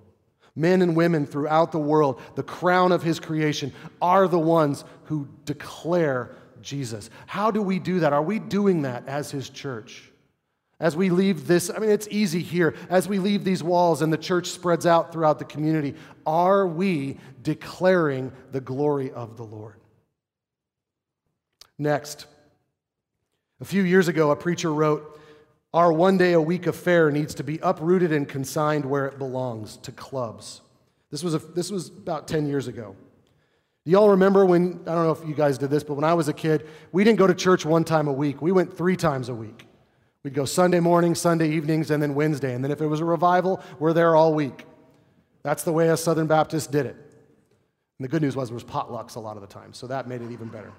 Men 0.57 0.83
and 0.83 0.95
women 0.95 1.27
throughout 1.27 1.73
the 1.73 1.81
world, 1.81 2.21
the 2.37 2.43
crown 2.43 2.93
of 2.93 3.03
his 3.03 3.19
creation, 3.19 3.73
are 4.01 4.29
the 4.29 4.39
ones 4.39 4.85
who 5.05 5.27
declare 5.45 6.37
Jesus. 6.63 7.11
How 7.27 7.51
do 7.51 7.61
we 7.61 7.79
do 7.79 8.01
that? 8.01 8.13
Are 8.13 8.23
we 8.23 8.39
doing 8.39 8.83
that 8.83 9.09
as 9.09 9.31
his 9.31 9.51
church? 9.51 10.11
As 10.81 10.97
we 10.97 11.09
leave 11.09 11.47
this, 11.47 11.71
I 11.71 11.79
mean, 11.79 11.91
it's 11.91 12.09
easy 12.11 12.41
here. 12.41 12.75
As 12.89 13.09
we 13.09 13.19
leave 13.19 13.45
these 13.45 13.63
walls 13.63 14.03
and 14.03 14.13
the 14.13 14.19
church 14.19 14.49
spreads 14.49 14.87
out 14.87 15.13
throughout 15.13 15.39
the 15.39 15.45
community, 15.45 15.95
are 16.27 16.67
we 16.67 17.19
declaring 17.43 18.33
the 18.51 18.61
glory 18.61 19.13
of 19.13 19.37
the 19.37 19.45
Lord? 19.45 19.77
Next, 21.79 22.27
a 23.61 23.65
few 23.65 23.83
years 23.83 24.09
ago, 24.09 24.31
a 24.31 24.37
preacher 24.37 24.73
wrote, 24.73 25.21
Our 25.73 25.93
one 25.93 26.19
day 26.19 26.33
a 26.33 26.41
week 26.41 26.67
affair 26.67 27.11
needs 27.11 27.35
to 27.37 27.45
be 27.45 27.59
uprooted 27.63 28.13
and 28.13 28.29
consigned 28.29 28.85
where 28.85 29.07
it 29.07 29.19
belongs 29.19 29.77
to 29.79 29.93
clubs. 29.93 30.61
This 31.11 31.23
was, 31.23 31.35
a, 31.35 31.39
this 31.39 31.71
was 31.71 31.89
about 31.89 32.27
10 32.27 32.47
years 32.47 32.67
ago. 32.67 32.97
Do 33.85 33.91
y'all 33.93 34.11
remember 34.11 34.45
when, 34.45 34.81
I 34.87 34.95
don't 34.95 35.05
know 35.05 35.13
if 35.13 35.29
you 35.29 35.35
guys 35.35 35.59
did 35.59 35.71
this, 35.71 35.85
but 35.85 35.95
when 35.95 36.05
I 36.05 36.15
was 36.15 36.29
a 36.29 36.33
kid, 36.33 36.67
we 36.91 37.05
didn't 37.05 37.19
go 37.19 37.27
to 37.27 37.35
church 37.35 37.65
one 37.65 37.85
time 37.85 38.09
a 38.09 38.13
week. 38.13 38.43
We 38.43 38.51
went 38.51 38.77
three 38.77 38.97
times 38.97 39.29
a 39.29 39.35
week. 39.35 39.67
We'd 40.25 40.33
go 40.33 40.47
Sunday 40.47 40.81
morning, 40.81 41.15
Sunday 41.15 41.51
evenings, 41.51 41.91
and 41.91 42.03
then 42.03 42.15
Wednesday. 42.15 42.55
And 42.55 42.65
then 42.65 42.71
if 42.71 42.81
it 42.81 42.87
was 42.87 43.01
a 43.01 43.05
revival, 43.05 43.63
we're 43.79 43.93
there 43.93 44.17
all 44.17 44.33
week. 44.33 44.65
That's 45.43 45.63
the 45.63 45.73
way 45.73 45.91
a 45.91 45.97
Southern 45.99 46.27
Baptist 46.27 46.73
did 46.73 46.87
it. 46.87 46.97
And 46.97 48.05
the 48.05 48.09
good 48.09 48.23
news 48.23 48.35
was 48.35 48.49
there 48.49 48.55
was 48.55 48.65
potlucks 48.65 49.17
a 49.17 49.21
lot 49.21 49.37
of 49.37 49.43
the 49.43 49.47
time, 49.47 49.75
so 49.75 49.87
that 49.87 50.09
made 50.09 50.23
it 50.23 50.33
even 50.33 50.49
better. 50.49 50.73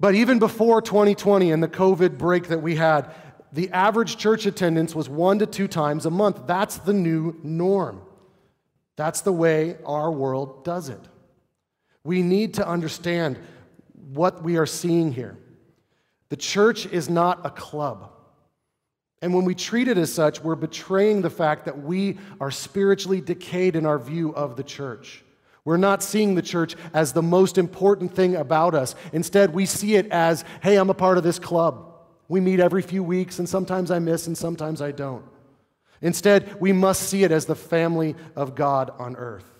But 0.00 0.14
even 0.14 0.38
before 0.38 0.80
2020 0.80 1.52
and 1.52 1.62
the 1.62 1.68
COVID 1.68 2.16
break 2.16 2.48
that 2.48 2.62
we 2.62 2.74
had, 2.74 3.14
the 3.52 3.70
average 3.70 4.16
church 4.16 4.46
attendance 4.46 4.94
was 4.94 5.08
one 5.08 5.38
to 5.38 5.46
two 5.46 5.68
times 5.68 6.06
a 6.06 6.10
month. 6.10 6.46
That's 6.46 6.78
the 6.78 6.92
new 6.94 7.38
norm. 7.42 8.00
That's 8.96 9.20
the 9.20 9.32
way 9.32 9.76
our 9.84 10.10
world 10.10 10.64
does 10.64 10.88
it. 10.88 11.00
We 12.02 12.22
need 12.22 12.54
to 12.54 12.66
understand 12.66 13.38
what 14.12 14.42
we 14.42 14.56
are 14.56 14.66
seeing 14.66 15.12
here. 15.12 15.36
The 16.28 16.36
church 16.36 16.86
is 16.86 17.08
not 17.08 17.44
a 17.44 17.50
club. 17.50 18.10
And 19.22 19.34
when 19.34 19.44
we 19.44 19.54
treat 19.54 19.88
it 19.88 19.96
as 19.96 20.12
such, 20.12 20.42
we're 20.42 20.56
betraying 20.56 21.22
the 21.22 21.30
fact 21.30 21.64
that 21.64 21.82
we 21.82 22.18
are 22.40 22.50
spiritually 22.50 23.20
decayed 23.20 23.76
in 23.76 23.86
our 23.86 23.98
view 23.98 24.34
of 24.34 24.56
the 24.56 24.62
church. 24.62 25.24
We're 25.64 25.78
not 25.78 26.02
seeing 26.02 26.34
the 26.34 26.42
church 26.42 26.76
as 26.94 27.12
the 27.12 27.22
most 27.22 27.58
important 27.58 28.14
thing 28.14 28.36
about 28.36 28.74
us. 28.74 28.94
Instead, 29.12 29.52
we 29.52 29.66
see 29.66 29.96
it 29.96 30.06
as, 30.12 30.44
hey, 30.62 30.76
I'm 30.76 30.90
a 30.90 30.94
part 30.94 31.18
of 31.18 31.24
this 31.24 31.38
club. 31.38 31.92
We 32.28 32.40
meet 32.40 32.60
every 32.60 32.82
few 32.82 33.02
weeks, 33.02 33.38
and 33.38 33.48
sometimes 33.48 33.90
I 33.90 33.98
miss, 33.98 34.26
and 34.26 34.36
sometimes 34.36 34.80
I 34.80 34.92
don't. 34.92 35.24
Instead, 36.02 36.60
we 36.60 36.72
must 36.72 37.02
see 37.02 37.24
it 37.24 37.32
as 37.32 37.46
the 37.46 37.54
family 37.54 38.14
of 38.36 38.54
God 38.54 38.90
on 38.98 39.16
earth. 39.16 39.50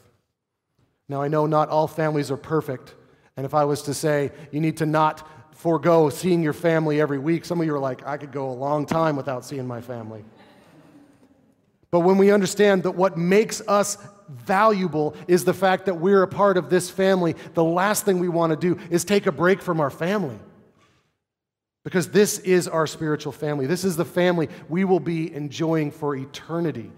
Now, 1.08 1.22
I 1.22 1.28
know 1.28 1.46
not 1.46 1.70
all 1.70 1.88
families 1.88 2.30
are 2.30 2.36
perfect, 2.36 2.94
and 3.36 3.46
if 3.46 3.54
I 3.54 3.64
was 3.64 3.82
to 3.82 3.94
say 3.94 4.32
you 4.52 4.60
need 4.60 4.76
to 4.78 4.86
not 4.86 5.28
forego 5.57 6.11
seeing 6.11 6.42
your 6.42 6.52
family 6.52 7.00
every 7.00 7.18
week. 7.18 7.44
Some 7.44 7.61
of 7.61 7.66
you 7.66 7.74
are 7.74 7.80
like, 7.80 8.07
I 8.07 8.18
could 8.18 8.30
go 8.30 8.50
a 8.50 8.52
long 8.52 8.84
time 8.84 9.16
without 9.16 9.44
seeing 9.44 9.66
my 9.66 9.80
family. 9.80 10.22
But 11.90 12.00
when 12.00 12.18
we 12.18 12.30
understand 12.30 12.82
that 12.82 12.90
what 12.90 13.16
makes 13.16 13.62
us 13.66 13.96
valuable 14.28 15.16
is 15.26 15.44
the 15.44 15.54
fact 15.54 15.86
that 15.86 15.94
we're 15.94 16.22
a 16.22 16.28
part 16.28 16.59
of 16.59 16.68
this 16.68 16.90
family, 16.90 17.36
the 17.54 17.64
last 17.64 18.04
thing 18.04 18.18
we 18.18 18.28
want 18.28 18.50
to 18.50 18.57
do 18.57 18.78
is 18.90 19.04
take 19.04 19.26
a 19.26 19.32
break 19.32 19.62
from 19.62 19.80
our 19.80 19.88
family. 19.88 20.38
Because 21.84 22.11
this 22.11 22.38
is 22.40 22.68
our 22.68 22.86
spiritual 22.86 23.32
family. 23.32 23.66
This 23.66 23.84
is 23.84 23.96
the 23.96 24.04
family 24.04 24.48
we 24.68 24.84
will 24.84 25.00
be 25.00 25.32
enjoying 25.32 25.90
for 25.90 26.14
eternity 26.14 26.90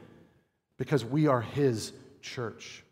because 0.78 1.04
we 1.04 1.28
are 1.28 1.42
His 1.42 1.92
church. 2.22 2.82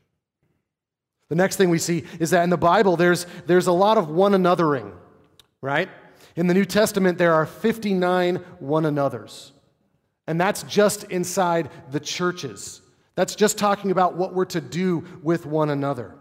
The 1.29 1.35
next 1.35 1.57
thing 1.57 1.71
we 1.71 1.79
see 1.79 2.05
is 2.21 2.31
that 2.31 2.45
in 2.45 2.51
the 2.51 2.57
Bible, 2.57 2.97
there's, 2.97 3.27
there's 3.47 3.67
a 3.67 3.73
lot 3.73 3.99
of 3.99 4.09
one 4.09 4.33
anothering 4.33 4.93
right? 5.67 5.89
In 6.37 6.47
the 6.47 6.55
New 6.55 6.64
Testament, 6.64 7.19
there 7.19 7.35
are 7.35 7.45
59 7.45 8.37
one 8.61 8.87
another's. 8.87 9.53
And 10.29 10.41
that's 10.41 10.62
just 10.62 11.05
inside 11.05 11.71
the 11.91 11.99
churches. 11.99 12.81
That's 13.17 13.35
just 13.35 13.59
talking 13.59 13.91
about 13.91 14.14
what 14.14 14.33
we're 14.33 14.45
to 14.47 14.61
do 14.61 15.05
with 15.25 15.45
one 15.45 15.71
another. 15.71 16.14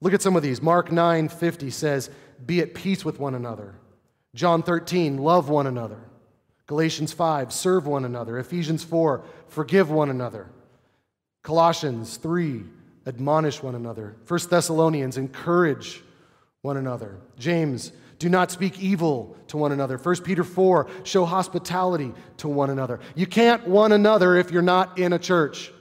Look 0.00 0.14
at 0.14 0.22
some 0.22 0.34
of 0.34 0.42
these. 0.42 0.62
Mark 0.62 0.90
9 0.90 1.28
50 1.28 1.70
says, 1.70 2.10
Be 2.46 2.60
at 2.60 2.74
peace 2.74 3.04
with 3.04 3.18
one 3.18 3.34
another. 3.34 3.74
John 4.34 4.62
13, 4.62 5.18
love 5.18 5.50
one 5.50 5.66
another. 5.66 6.00
Galatians 6.66 7.12
5, 7.12 7.52
serve 7.52 7.86
one 7.86 8.06
another. 8.06 8.38
Ephesians 8.38 8.82
4, 8.82 9.24
forgive 9.48 9.90
one 9.90 10.08
another. 10.08 10.48
Colossians 11.42 12.16
3, 12.16 12.64
admonish 13.06 13.62
one 13.62 13.74
another. 13.74 14.16
1 14.26 14.40
Thessalonians, 14.48 15.18
encourage 15.18 16.02
one 16.62 16.76
another. 16.76 17.16
James 17.38 17.92
do 18.18 18.28
not 18.28 18.50
speak 18.50 18.80
evil 18.80 19.36
to 19.48 19.56
one 19.56 19.72
another. 19.72 19.96
1 19.96 20.22
Peter 20.22 20.44
4, 20.44 20.88
show 21.04 21.24
hospitality 21.24 22.12
to 22.38 22.48
one 22.48 22.70
another. 22.70 23.00
You 23.14 23.26
can't 23.26 23.66
one 23.66 23.92
another 23.92 24.36
if 24.36 24.50
you're 24.50 24.62
not 24.62 24.98
in 24.98 25.12
a 25.12 25.18
church. 25.18 25.72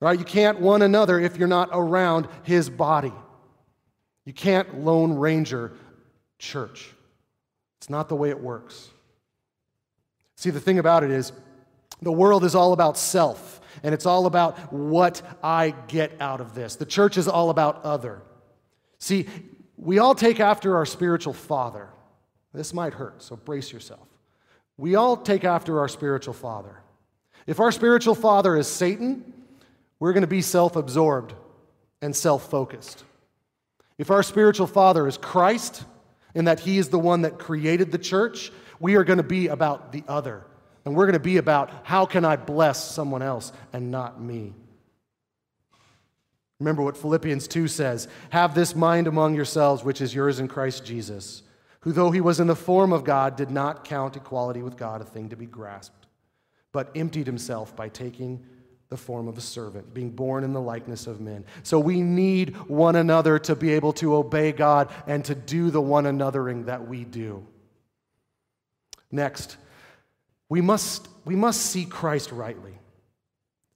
Right? 0.00 0.18
You 0.18 0.24
can't 0.24 0.60
one 0.60 0.82
another 0.82 1.20
if 1.20 1.36
you're 1.36 1.48
not 1.48 1.68
around 1.72 2.26
his 2.42 2.68
body. 2.68 3.12
You 4.24 4.32
can't 4.32 4.80
lone 4.80 5.14
ranger 5.14 5.72
church. 6.38 6.90
It's 7.78 7.90
not 7.90 8.08
the 8.08 8.16
way 8.16 8.30
it 8.30 8.40
works. 8.40 8.88
See, 10.36 10.50
the 10.50 10.60
thing 10.60 10.78
about 10.78 11.04
it 11.04 11.10
is, 11.10 11.32
the 12.00 12.12
world 12.12 12.44
is 12.44 12.56
all 12.56 12.72
about 12.72 12.98
self, 12.98 13.60
and 13.84 13.94
it's 13.94 14.06
all 14.06 14.26
about 14.26 14.72
what 14.72 15.22
I 15.42 15.74
get 15.86 16.20
out 16.20 16.40
of 16.40 16.54
this. 16.54 16.74
The 16.74 16.86
church 16.86 17.16
is 17.16 17.28
all 17.28 17.50
about 17.50 17.84
other. 17.84 18.22
See, 18.98 19.28
we 19.76 19.98
all 19.98 20.14
take 20.14 20.40
after 20.40 20.76
our 20.76 20.86
spiritual 20.86 21.32
father. 21.32 21.88
This 22.52 22.74
might 22.74 22.94
hurt, 22.94 23.22
so 23.22 23.36
brace 23.36 23.72
yourself. 23.72 24.06
We 24.76 24.94
all 24.94 25.16
take 25.16 25.44
after 25.44 25.80
our 25.80 25.88
spiritual 25.88 26.34
father. 26.34 26.76
If 27.46 27.60
our 27.60 27.72
spiritual 27.72 28.14
father 28.14 28.56
is 28.56 28.66
Satan, 28.66 29.32
we're 29.98 30.12
going 30.12 30.22
to 30.22 30.26
be 30.28 30.42
self 30.42 30.76
absorbed 30.76 31.34
and 32.00 32.14
self 32.14 32.48
focused. 32.50 33.04
If 33.98 34.10
our 34.10 34.22
spiritual 34.22 34.66
father 34.66 35.06
is 35.06 35.16
Christ, 35.16 35.84
and 36.34 36.46
that 36.46 36.60
he 36.60 36.78
is 36.78 36.88
the 36.88 36.98
one 36.98 37.22
that 37.22 37.38
created 37.38 37.92
the 37.92 37.98
church, 37.98 38.50
we 38.80 38.94
are 38.96 39.04
going 39.04 39.18
to 39.18 39.22
be 39.22 39.48
about 39.48 39.92
the 39.92 40.02
other. 40.08 40.44
And 40.84 40.96
we're 40.96 41.06
going 41.06 41.14
to 41.14 41.20
be 41.20 41.36
about 41.36 41.70
how 41.84 42.06
can 42.06 42.24
I 42.24 42.36
bless 42.36 42.82
someone 42.90 43.22
else 43.22 43.52
and 43.72 43.90
not 43.90 44.20
me. 44.20 44.54
Remember 46.62 46.82
what 46.82 46.96
Philippians 46.96 47.48
2 47.48 47.66
says 47.66 48.06
Have 48.30 48.54
this 48.54 48.76
mind 48.76 49.08
among 49.08 49.34
yourselves, 49.34 49.82
which 49.82 50.00
is 50.00 50.14
yours 50.14 50.38
in 50.38 50.46
Christ 50.46 50.84
Jesus, 50.84 51.42
who, 51.80 51.90
though 51.90 52.12
he 52.12 52.20
was 52.20 52.38
in 52.38 52.46
the 52.46 52.54
form 52.54 52.92
of 52.92 53.02
God, 53.02 53.34
did 53.34 53.50
not 53.50 53.84
count 53.84 54.16
equality 54.16 54.62
with 54.62 54.76
God 54.76 55.00
a 55.00 55.04
thing 55.04 55.28
to 55.30 55.36
be 55.36 55.46
grasped, 55.46 56.06
but 56.70 56.92
emptied 56.94 57.26
himself 57.26 57.74
by 57.74 57.88
taking 57.88 58.44
the 58.90 58.96
form 58.96 59.26
of 59.26 59.36
a 59.36 59.40
servant, 59.40 59.92
being 59.92 60.10
born 60.10 60.44
in 60.44 60.52
the 60.52 60.60
likeness 60.60 61.08
of 61.08 61.20
men. 61.20 61.44
So 61.64 61.80
we 61.80 62.00
need 62.00 62.56
one 62.68 62.94
another 62.94 63.40
to 63.40 63.56
be 63.56 63.72
able 63.72 63.92
to 63.94 64.14
obey 64.14 64.52
God 64.52 64.88
and 65.08 65.24
to 65.24 65.34
do 65.34 65.72
the 65.72 65.80
one 65.80 66.04
anothering 66.04 66.66
that 66.66 66.86
we 66.86 67.02
do. 67.02 67.44
Next, 69.10 69.56
we 70.48 70.60
must, 70.60 71.08
we 71.24 71.34
must 71.34 71.62
see 71.62 71.86
Christ 71.86 72.30
rightly. 72.30 72.78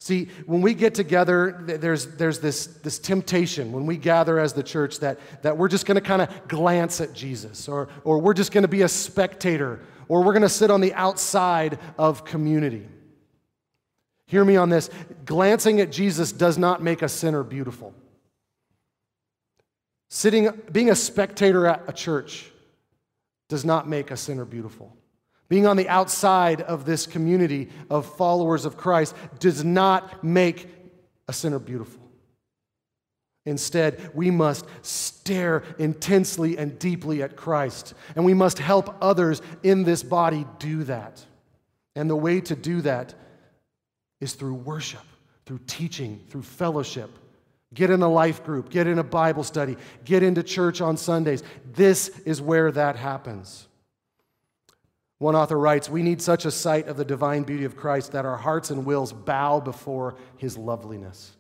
See, 0.07 0.29
when 0.47 0.61
we 0.61 0.73
get 0.73 0.95
together, 0.95 1.65
there's, 1.67 2.07
there's 2.15 2.39
this, 2.39 2.67
this 2.67 3.01
temptation 3.01 3.73
when 3.73 3.87
we 3.87 3.97
gather 3.97 4.39
as 4.39 4.53
the 4.53 4.63
church 4.63 5.01
that, 5.01 5.19
that 5.43 5.59
we're 5.59 5.67
just 5.67 5.85
going 5.85 5.97
to 5.97 6.01
kind 6.01 6.23
of 6.23 6.47
glance 6.47 7.01
at 7.01 7.13
Jesus, 7.13 7.69
or, 7.69 7.89
or 8.05 8.21
we're 8.21 8.33
just 8.33 8.53
going 8.53 8.63
to 8.63 8.69
be 8.69 8.83
a 8.83 8.89
spectator, 8.89 9.81
or 10.07 10.23
we're 10.23 10.33
going 10.33 10.43
to 10.43 10.49
sit 10.49 10.71
on 10.71 10.81
the 10.81 10.95
outside 10.95 11.81
of 11.99 12.25
community. 12.25 12.87
Hear 14.29 14.45
me 14.45 14.55
on 14.55 14.69
this 14.69 14.91
glancing 15.25 15.81
at 15.81 15.91
Jesus 15.91 16.31
does 16.31 16.57
not 16.57 16.81
make 16.81 17.03
a 17.03 17.09
sinner 17.09 17.43
beautiful. 17.43 17.93
Sitting, 20.09 20.51
being 20.71 20.91
a 20.91 20.95
spectator 20.95 21.67
at 21.67 21.83
a 21.89 21.93
church 21.93 22.53
does 23.49 23.65
not 23.65 23.89
make 23.89 24.13
a 24.13 24.17
sinner 24.17 24.45
beautiful. 24.45 24.96
Being 25.49 25.67
on 25.67 25.77
the 25.77 25.89
outside 25.89 26.61
of 26.63 26.85
this 26.85 27.07
community 27.07 27.71
of 27.89 28.07
followers 28.17 28.65
of 28.65 28.77
Christ 28.77 29.15
does 29.39 29.65
not 29.65 30.25
make 30.25 30.69
a 31.29 31.33
sinner 31.33 31.59
beautiful. 31.59 32.03
Instead, 33.45 34.11
we 34.13 34.29
must 34.31 34.67
stare 34.83 35.63
intensely 35.79 36.59
and 36.59 36.79
deeply 36.81 37.23
at 37.23 37.37
Christ, 37.37 37.95
and 38.17 38.25
we 38.25 38.35
must 38.35 38.59
help 38.59 38.97
others 39.01 39.41
in 39.63 39.85
this 39.85 40.03
body 40.03 40.45
do 40.59 40.83
that. 40.85 41.25
And 41.95 42.11
the 42.11 42.17
way 42.17 42.41
to 42.41 42.57
do 42.57 42.81
that 42.83 43.15
is 44.21 44.35
through 44.35 44.55
worship, 44.55 45.05
through 45.47 45.61
teaching, 45.69 46.21
through 46.29 46.43
fellowship. 46.43 47.11
Get 47.73 47.91
in 47.91 48.03
a 48.03 48.09
life 48.09 48.45
group, 48.45 48.69
get 48.69 48.89
in 48.89 48.99
a 48.99 49.05
Bible 49.05 49.45
study, 49.45 49.77
get 50.05 50.25
into 50.25 50.43
church 50.43 50.81
on 50.81 50.97
Sundays. 50.97 51.45
This 51.73 52.09
is 52.21 52.43
where 52.43 52.73
that 52.73 52.97
happens. 52.97 53.69
One 55.19 55.35
author 55.35 55.59
writes 55.59 55.89
We 55.89 56.03
need 56.03 56.21
such 56.21 56.45
a 56.45 56.51
sight 56.51 56.89
of 56.89 56.97
the 56.97 57.05
divine 57.05 57.43
beauty 57.43 57.65
of 57.65 57.77
Christ 57.77 58.13
that 58.13 58.27
our 58.27 58.37
hearts 58.37 58.71
and 58.71 58.85
wills 58.85 59.13
bow 59.13 59.61
before 59.61 60.17
his 60.37 60.57
loveliness. 60.57 61.33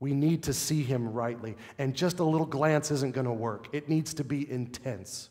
We 0.00 0.14
need 0.14 0.44
to 0.44 0.52
see 0.52 0.82
him 0.82 1.12
rightly, 1.12 1.56
and 1.78 1.94
just 1.94 2.20
a 2.20 2.24
little 2.24 2.46
glance 2.46 2.90
isn't 2.90 3.14
going 3.14 3.26
to 3.26 3.32
work. 3.32 3.68
It 3.72 3.88
needs 3.88 4.14
to 4.14 4.24
be 4.24 4.48
intense. 4.48 5.28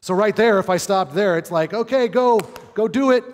So, 0.00 0.14
right 0.14 0.34
there, 0.34 0.58
if 0.58 0.68
I 0.68 0.76
stopped 0.76 1.14
there, 1.14 1.38
it's 1.38 1.50
like, 1.50 1.74
okay, 1.74 2.08
go, 2.08 2.38
go 2.74 2.88
do 2.88 3.12
it. 3.12 3.24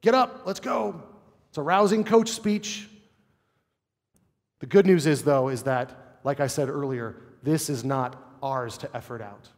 Get 0.00 0.14
up, 0.14 0.42
let's 0.44 0.60
go. 0.60 1.02
It's 1.48 1.58
a 1.58 1.62
rousing 1.62 2.04
coach 2.04 2.30
speech. 2.30 2.88
The 4.60 4.66
good 4.66 4.86
news 4.86 5.06
is, 5.06 5.24
though, 5.24 5.48
is 5.48 5.64
that, 5.64 6.18
like 6.24 6.40
I 6.40 6.46
said 6.46 6.68
earlier, 6.68 7.16
this 7.42 7.68
is 7.68 7.84
not 7.84 8.36
ours 8.42 8.78
to 8.78 8.96
effort 8.96 9.20
out. 9.20 9.48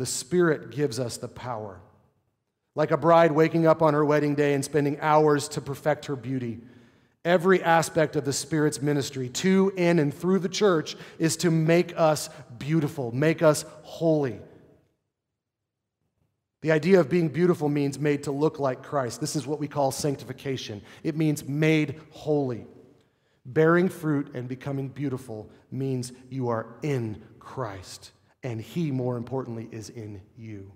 The 0.00 0.06
Spirit 0.06 0.70
gives 0.70 0.98
us 0.98 1.18
the 1.18 1.28
power. 1.28 1.78
Like 2.74 2.90
a 2.90 2.96
bride 2.96 3.32
waking 3.32 3.66
up 3.66 3.82
on 3.82 3.92
her 3.92 4.02
wedding 4.02 4.34
day 4.34 4.54
and 4.54 4.64
spending 4.64 4.98
hours 4.98 5.46
to 5.48 5.60
perfect 5.60 6.06
her 6.06 6.16
beauty. 6.16 6.60
Every 7.22 7.62
aspect 7.62 8.16
of 8.16 8.24
the 8.24 8.32
Spirit's 8.32 8.80
ministry 8.80 9.28
to, 9.28 9.70
in, 9.76 9.98
and 9.98 10.14
through 10.14 10.38
the 10.38 10.48
church 10.48 10.96
is 11.18 11.36
to 11.36 11.50
make 11.50 11.92
us 11.98 12.30
beautiful, 12.58 13.12
make 13.12 13.42
us 13.42 13.66
holy. 13.82 14.40
The 16.62 16.72
idea 16.72 16.98
of 16.98 17.10
being 17.10 17.28
beautiful 17.28 17.68
means 17.68 17.98
made 17.98 18.22
to 18.22 18.32
look 18.32 18.58
like 18.58 18.82
Christ. 18.82 19.20
This 19.20 19.36
is 19.36 19.46
what 19.46 19.60
we 19.60 19.68
call 19.68 19.90
sanctification. 19.90 20.80
It 21.02 21.14
means 21.14 21.46
made 21.46 22.00
holy. 22.08 22.66
Bearing 23.44 23.90
fruit 23.90 24.30
and 24.34 24.48
becoming 24.48 24.88
beautiful 24.88 25.50
means 25.70 26.14
you 26.30 26.48
are 26.48 26.68
in 26.80 27.22
Christ 27.38 28.12
and 28.42 28.60
He, 28.60 28.90
more 28.90 29.16
importantly, 29.16 29.68
is 29.70 29.90
in 29.90 30.20
you. 30.36 30.72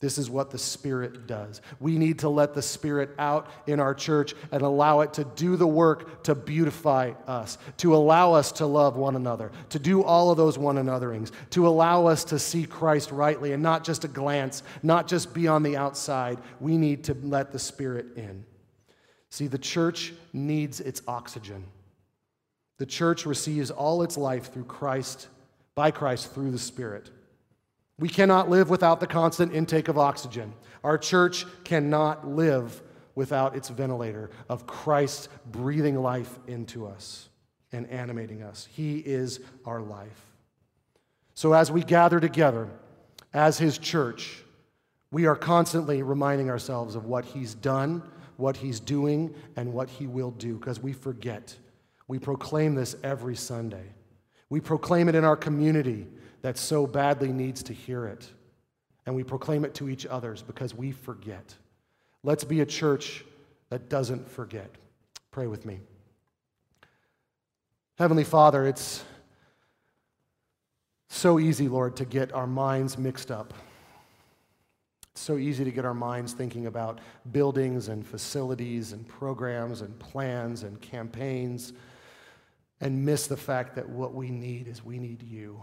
This 0.00 0.16
is 0.16 0.30
what 0.30 0.50
the 0.50 0.58
Spirit 0.58 1.26
does. 1.26 1.60
We 1.78 1.98
need 1.98 2.20
to 2.20 2.30
let 2.30 2.54
the 2.54 2.62
Spirit 2.62 3.10
out 3.18 3.48
in 3.66 3.80
our 3.80 3.94
church 3.94 4.34
and 4.50 4.62
allow 4.62 5.00
it 5.00 5.12
to 5.14 5.24
do 5.24 5.56
the 5.56 5.66
work 5.66 6.22
to 6.22 6.34
beautify 6.34 7.12
us, 7.26 7.58
to 7.78 7.94
allow 7.94 8.32
us 8.32 8.50
to 8.52 8.66
love 8.66 8.96
one 8.96 9.14
another, 9.14 9.52
to 9.68 9.78
do 9.78 10.02
all 10.02 10.30
of 10.30 10.38
those 10.38 10.56
one 10.56 10.76
anotherings, 10.76 11.32
to 11.50 11.68
allow 11.68 12.06
us 12.06 12.24
to 12.24 12.38
see 12.38 12.64
Christ 12.64 13.12
rightly 13.12 13.52
and 13.52 13.62
not 13.62 13.84
just 13.84 14.04
a 14.04 14.08
glance, 14.08 14.62
not 14.82 15.06
just 15.06 15.34
be 15.34 15.46
on 15.46 15.62
the 15.62 15.76
outside. 15.76 16.38
We 16.60 16.78
need 16.78 17.04
to 17.04 17.16
let 17.22 17.52
the 17.52 17.58
Spirit 17.58 18.16
in. 18.16 18.46
See, 19.28 19.48
the 19.48 19.58
church 19.58 20.14
needs 20.32 20.80
its 20.80 21.02
oxygen. 21.06 21.66
The 22.78 22.86
church 22.86 23.26
receives 23.26 23.70
all 23.70 24.02
its 24.02 24.16
life 24.16 24.50
through 24.50 24.64
Christ 24.64 25.28
by 25.74 25.90
Christ 25.90 26.32
through 26.32 26.50
the 26.50 26.58
Spirit. 26.58 27.10
We 27.98 28.08
cannot 28.08 28.48
live 28.48 28.70
without 28.70 29.00
the 29.00 29.06
constant 29.06 29.52
intake 29.54 29.88
of 29.88 29.98
oxygen. 29.98 30.54
Our 30.82 30.96
church 30.96 31.44
cannot 31.64 32.26
live 32.26 32.82
without 33.14 33.54
its 33.54 33.68
ventilator 33.68 34.30
of 34.48 34.66
Christ 34.66 35.28
breathing 35.50 36.00
life 36.00 36.38
into 36.46 36.86
us 36.86 37.28
and 37.72 37.86
animating 37.90 38.42
us. 38.42 38.66
He 38.70 38.98
is 38.98 39.40
our 39.66 39.82
life. 39.82 40.24
So, 41.34 41.52
as 41.52 41.70
we 41.70 41.82
gather 41.82 42.20
together 42.20 42.68
as 43.32 43.58
His 43.58 43.78
church, 43.78 44.42
we 45.12 45.26
are 45.26 45.36
constantly 45.36 46.02
reminding 46.02 46.50
ourselves 46.50 46.94
of 46.94 47.06
what 47.06 47.24
He's 47.24 47.54
done, 47.54 48.02
what 48.36 48.56
He's 48.56 48.80
doing, 48.80 49.34
and 49.56 49.72
what 49.72 49.88
He 49.90 50.06
will 50.06 50.30
do, 50.32 50.56
because 50.56 50.80
we 50.80 50.92
forget. 50.92 51.54
We 52.08 52.18
proclaim 52.18 52.74
this 52.74 52.96
every 53.02 53.36
Sunday. 53.36 53.84
We 54.50 54.60
proclaim 54.60 55.08
it 55.08 55.14
in 55.14 55.24
our 55.24 55.36
community 55.36 56.06
that 56.42 56.58
so 56.58 56.86
badly 56.86 57.32
needs 57.32 57.62
to 57.64 57.72
hear 57.72 58.06
it. 58.06 58.28
And 59.06 59.14
we 59.14 59.24
proclaim 59.24 59.64
it 59.64 59.74
to 59.74 59.88
each 59.88 60.04
others 60.06 60.42
because 60.42 60.74
we 60.74 60.92
forget. 60.92 61.54
Let's 62.22 62.44
be 62.44 62.60
a 62.60 62.66
church 62.66 63.24
that 63.70 63.88
doesn't 63.88 64.28
forget. 64.28 64.70
Pray 65.30 65.46
with 65.46 65.64
me. 65.64 65.80
Heavenly 67.96 68.24
Father, 68.24 68.66
it's 68.66 69.04
so 71.08 71.38
easy, 71.38 71.68
Lord, 71.68 71.96
to 71.96 72.04
get 72.04 72.32
our 72.32 72.46
minds 72.46 72.98
mixed 72.98 73.30
up. 73.30 73.54
It's 75.12 75.20
so 75.20 75.36
easy 75.38 75.64
to 75.64 75.70
get 75.70 75.84
our 75.84 75.94
minds 75.94 76.32
thinking 76.32 76.66
about 76.66 77.00
buildings 77.30 77.88
and 77.88 78.06
facilities 78.06 78.92
and 78.92 79.06
programs 79.06 79.82
and 79.82 79.98
plans 79.98 80.62
and 80.62 80.80
campaigns 80.80 81.72
and 82.80 83.04
miss 83.04 83.26
the 83.26 83.36
fact 83.36 83.74
that 83.76 83.88
what 83.88 84.14
we 84.14 84.30
need 84.30 84.68
is 84.68 84.84
we 84.84 84.98
need 84.98 85.22
you. 85.22 85.62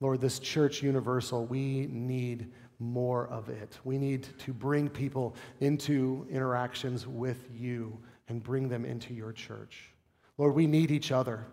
Lord, 0.00 0.20
this 0.20 0.38
church 0.38 0.82
universal, 0.82 1.44
we 1.44 1.86
need 1.90 2.52
more 2.78 3.26
of 3.28 3.48
it. 3.48 3.78
We 3.84 3.98
need 3.98 4.28
to 4.38 4.52
bring 4.52 4.88
people 4.88 5.34
into 5.60 6.26
interactions 6.30 7.06
with 7.06 7.48
you 7.52 7.98
and 8.28 8.42
bring 8.42 8.68
them 8.68 8.84
into 8.84 9.12
your 9.12 9.32
church. 9.32 9.90
Lord, 10.36 10.54
we 10.54 10.66
need 10.66 10.90
each 10.90 11.10
other. 11.10 11.44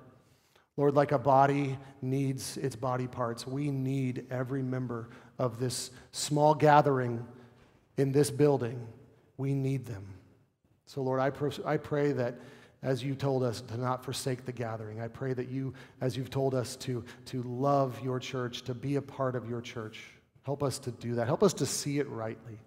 Lord, 0.78 0.94
like 0.94 1.12
a 1.12 1.18
body 1.18 1.78
needs 2.02 2.58
its 2.58 2.76
body 2.76 3.08
parts, 3.08 3.48
we 3.48 3.72
need 3.72 4.26
every 4.30 4.62
member 4.62 5.10
of 5.40 5.58
this 5.58 5.92
small 6.12 6.54
gathering 6.54 7.26
in 7.98 8.12
this 8.12 8.30
building. 8.30 8.86
We 9.38 9.54
need 9.54 9.86
them. 9.86 10.06
So, 10.86 11.02
Lord, 11.02 11.20
I, 11.20 11.32
I 11.66 11.78
pray 11.78 12.12
that 12.12 12.36
as 12.86 13.04
you 13.04 13.16
told 13.16 13.42
us 13.42 13.62
to 13.62 13.78
not 13.78 14.06
forsake 14.06 14.46
the 14.46 14.52
gathering. 14.52 15.02
I 15.02 15.08
pray 15.08 15.34
that 15.34 15.50
you, 15.50 15.74
as 16.02 16.16
you've 16.16 16.30
told 16.30 16.54
us 16.54 16.76
to, 16.78 17.04
to 17.26 17.42
love 17.42 18.00
your 18.04 18.20
church, 18.20 18.62
to 18.62 18.76
be 18.76 18.98
a 18.98 19.02
part 19.02 19.36
of 19.36 19.50
your 19.50 19.60
church, 19.60 20.04
help 20.44 20.62
us 20.62 20.78
to 20.80 20.92
do 20.92 21.16
that. 21.16 21.26
Help 21.26 21.42
us 21.42 21.54
to 21.56 21.66
see 21.66 21.98
it 21.98 22.08
rightly. 22.08 22.60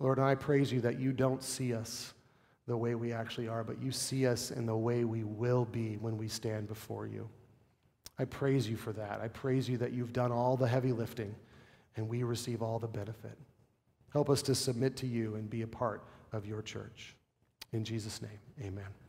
Lord, 0.00 0.18
and 0.18 0.26
I 0.26 0.34
praise 0.34 0.72
you 0.72 0.80
that 0.80 0.98
you 0.98 1.12
don't 1.12 1.40
see 1.40 1.72
us 1.72 2.14
the 2.66 2.76
way 2.76 2.96
we 2.96 3.12
actually 3.12 3.46
are, 3.46 3.62
but 3.62 3.80
you 3.80 3.92
see 3.92 4.26
us 4.26 4.50
in 4.50 4.66
the 4.66 4.76
way 4.76 5.04
we 5.04 5.22
will 5.22 5.66
be 5.66 5.98
when 5.98 6.18
we 6.18 6.26
stand 6.26 6.66
before 6.66 7.06
you. 7.06 7.28
I 8.18 8.24
praise 8.24 8.68
you 8.68 8.76
for 8.76 8.92
that. 8.92 9.20
I 9.22 9.28
praise 9.28 9.68
you 9.68 9.76
that 9.78 9.92
you've 9.92 10.12
done 10.12 10.32
all 10.32 10.56
the 10.56 10.66
heavy 10.66 10.90
lifting 10.90 11.32
and 11.94 12.08
we 12.08 12.24
receive 12.24 12.60
all 12.60 12.80
the 12.80 12.88
benefit. 12.88 13.38
Help 14.12 14.28
us 14.28 14.42
to 14.42 14.56
submit 14.56 14.96
to 14.96 15.06
you 15.06 15.36
and 15.36 15.48
be 15.48 15.62
a 15.62 15.66
part 15.66 16.02
of 16.32 16.44
your 16.44 16.60
church. 16.60 17.14
In 17.72 17.84
Jesus' 17.84 18.20
name, 18.20 18.40
amen. 18.60 19.01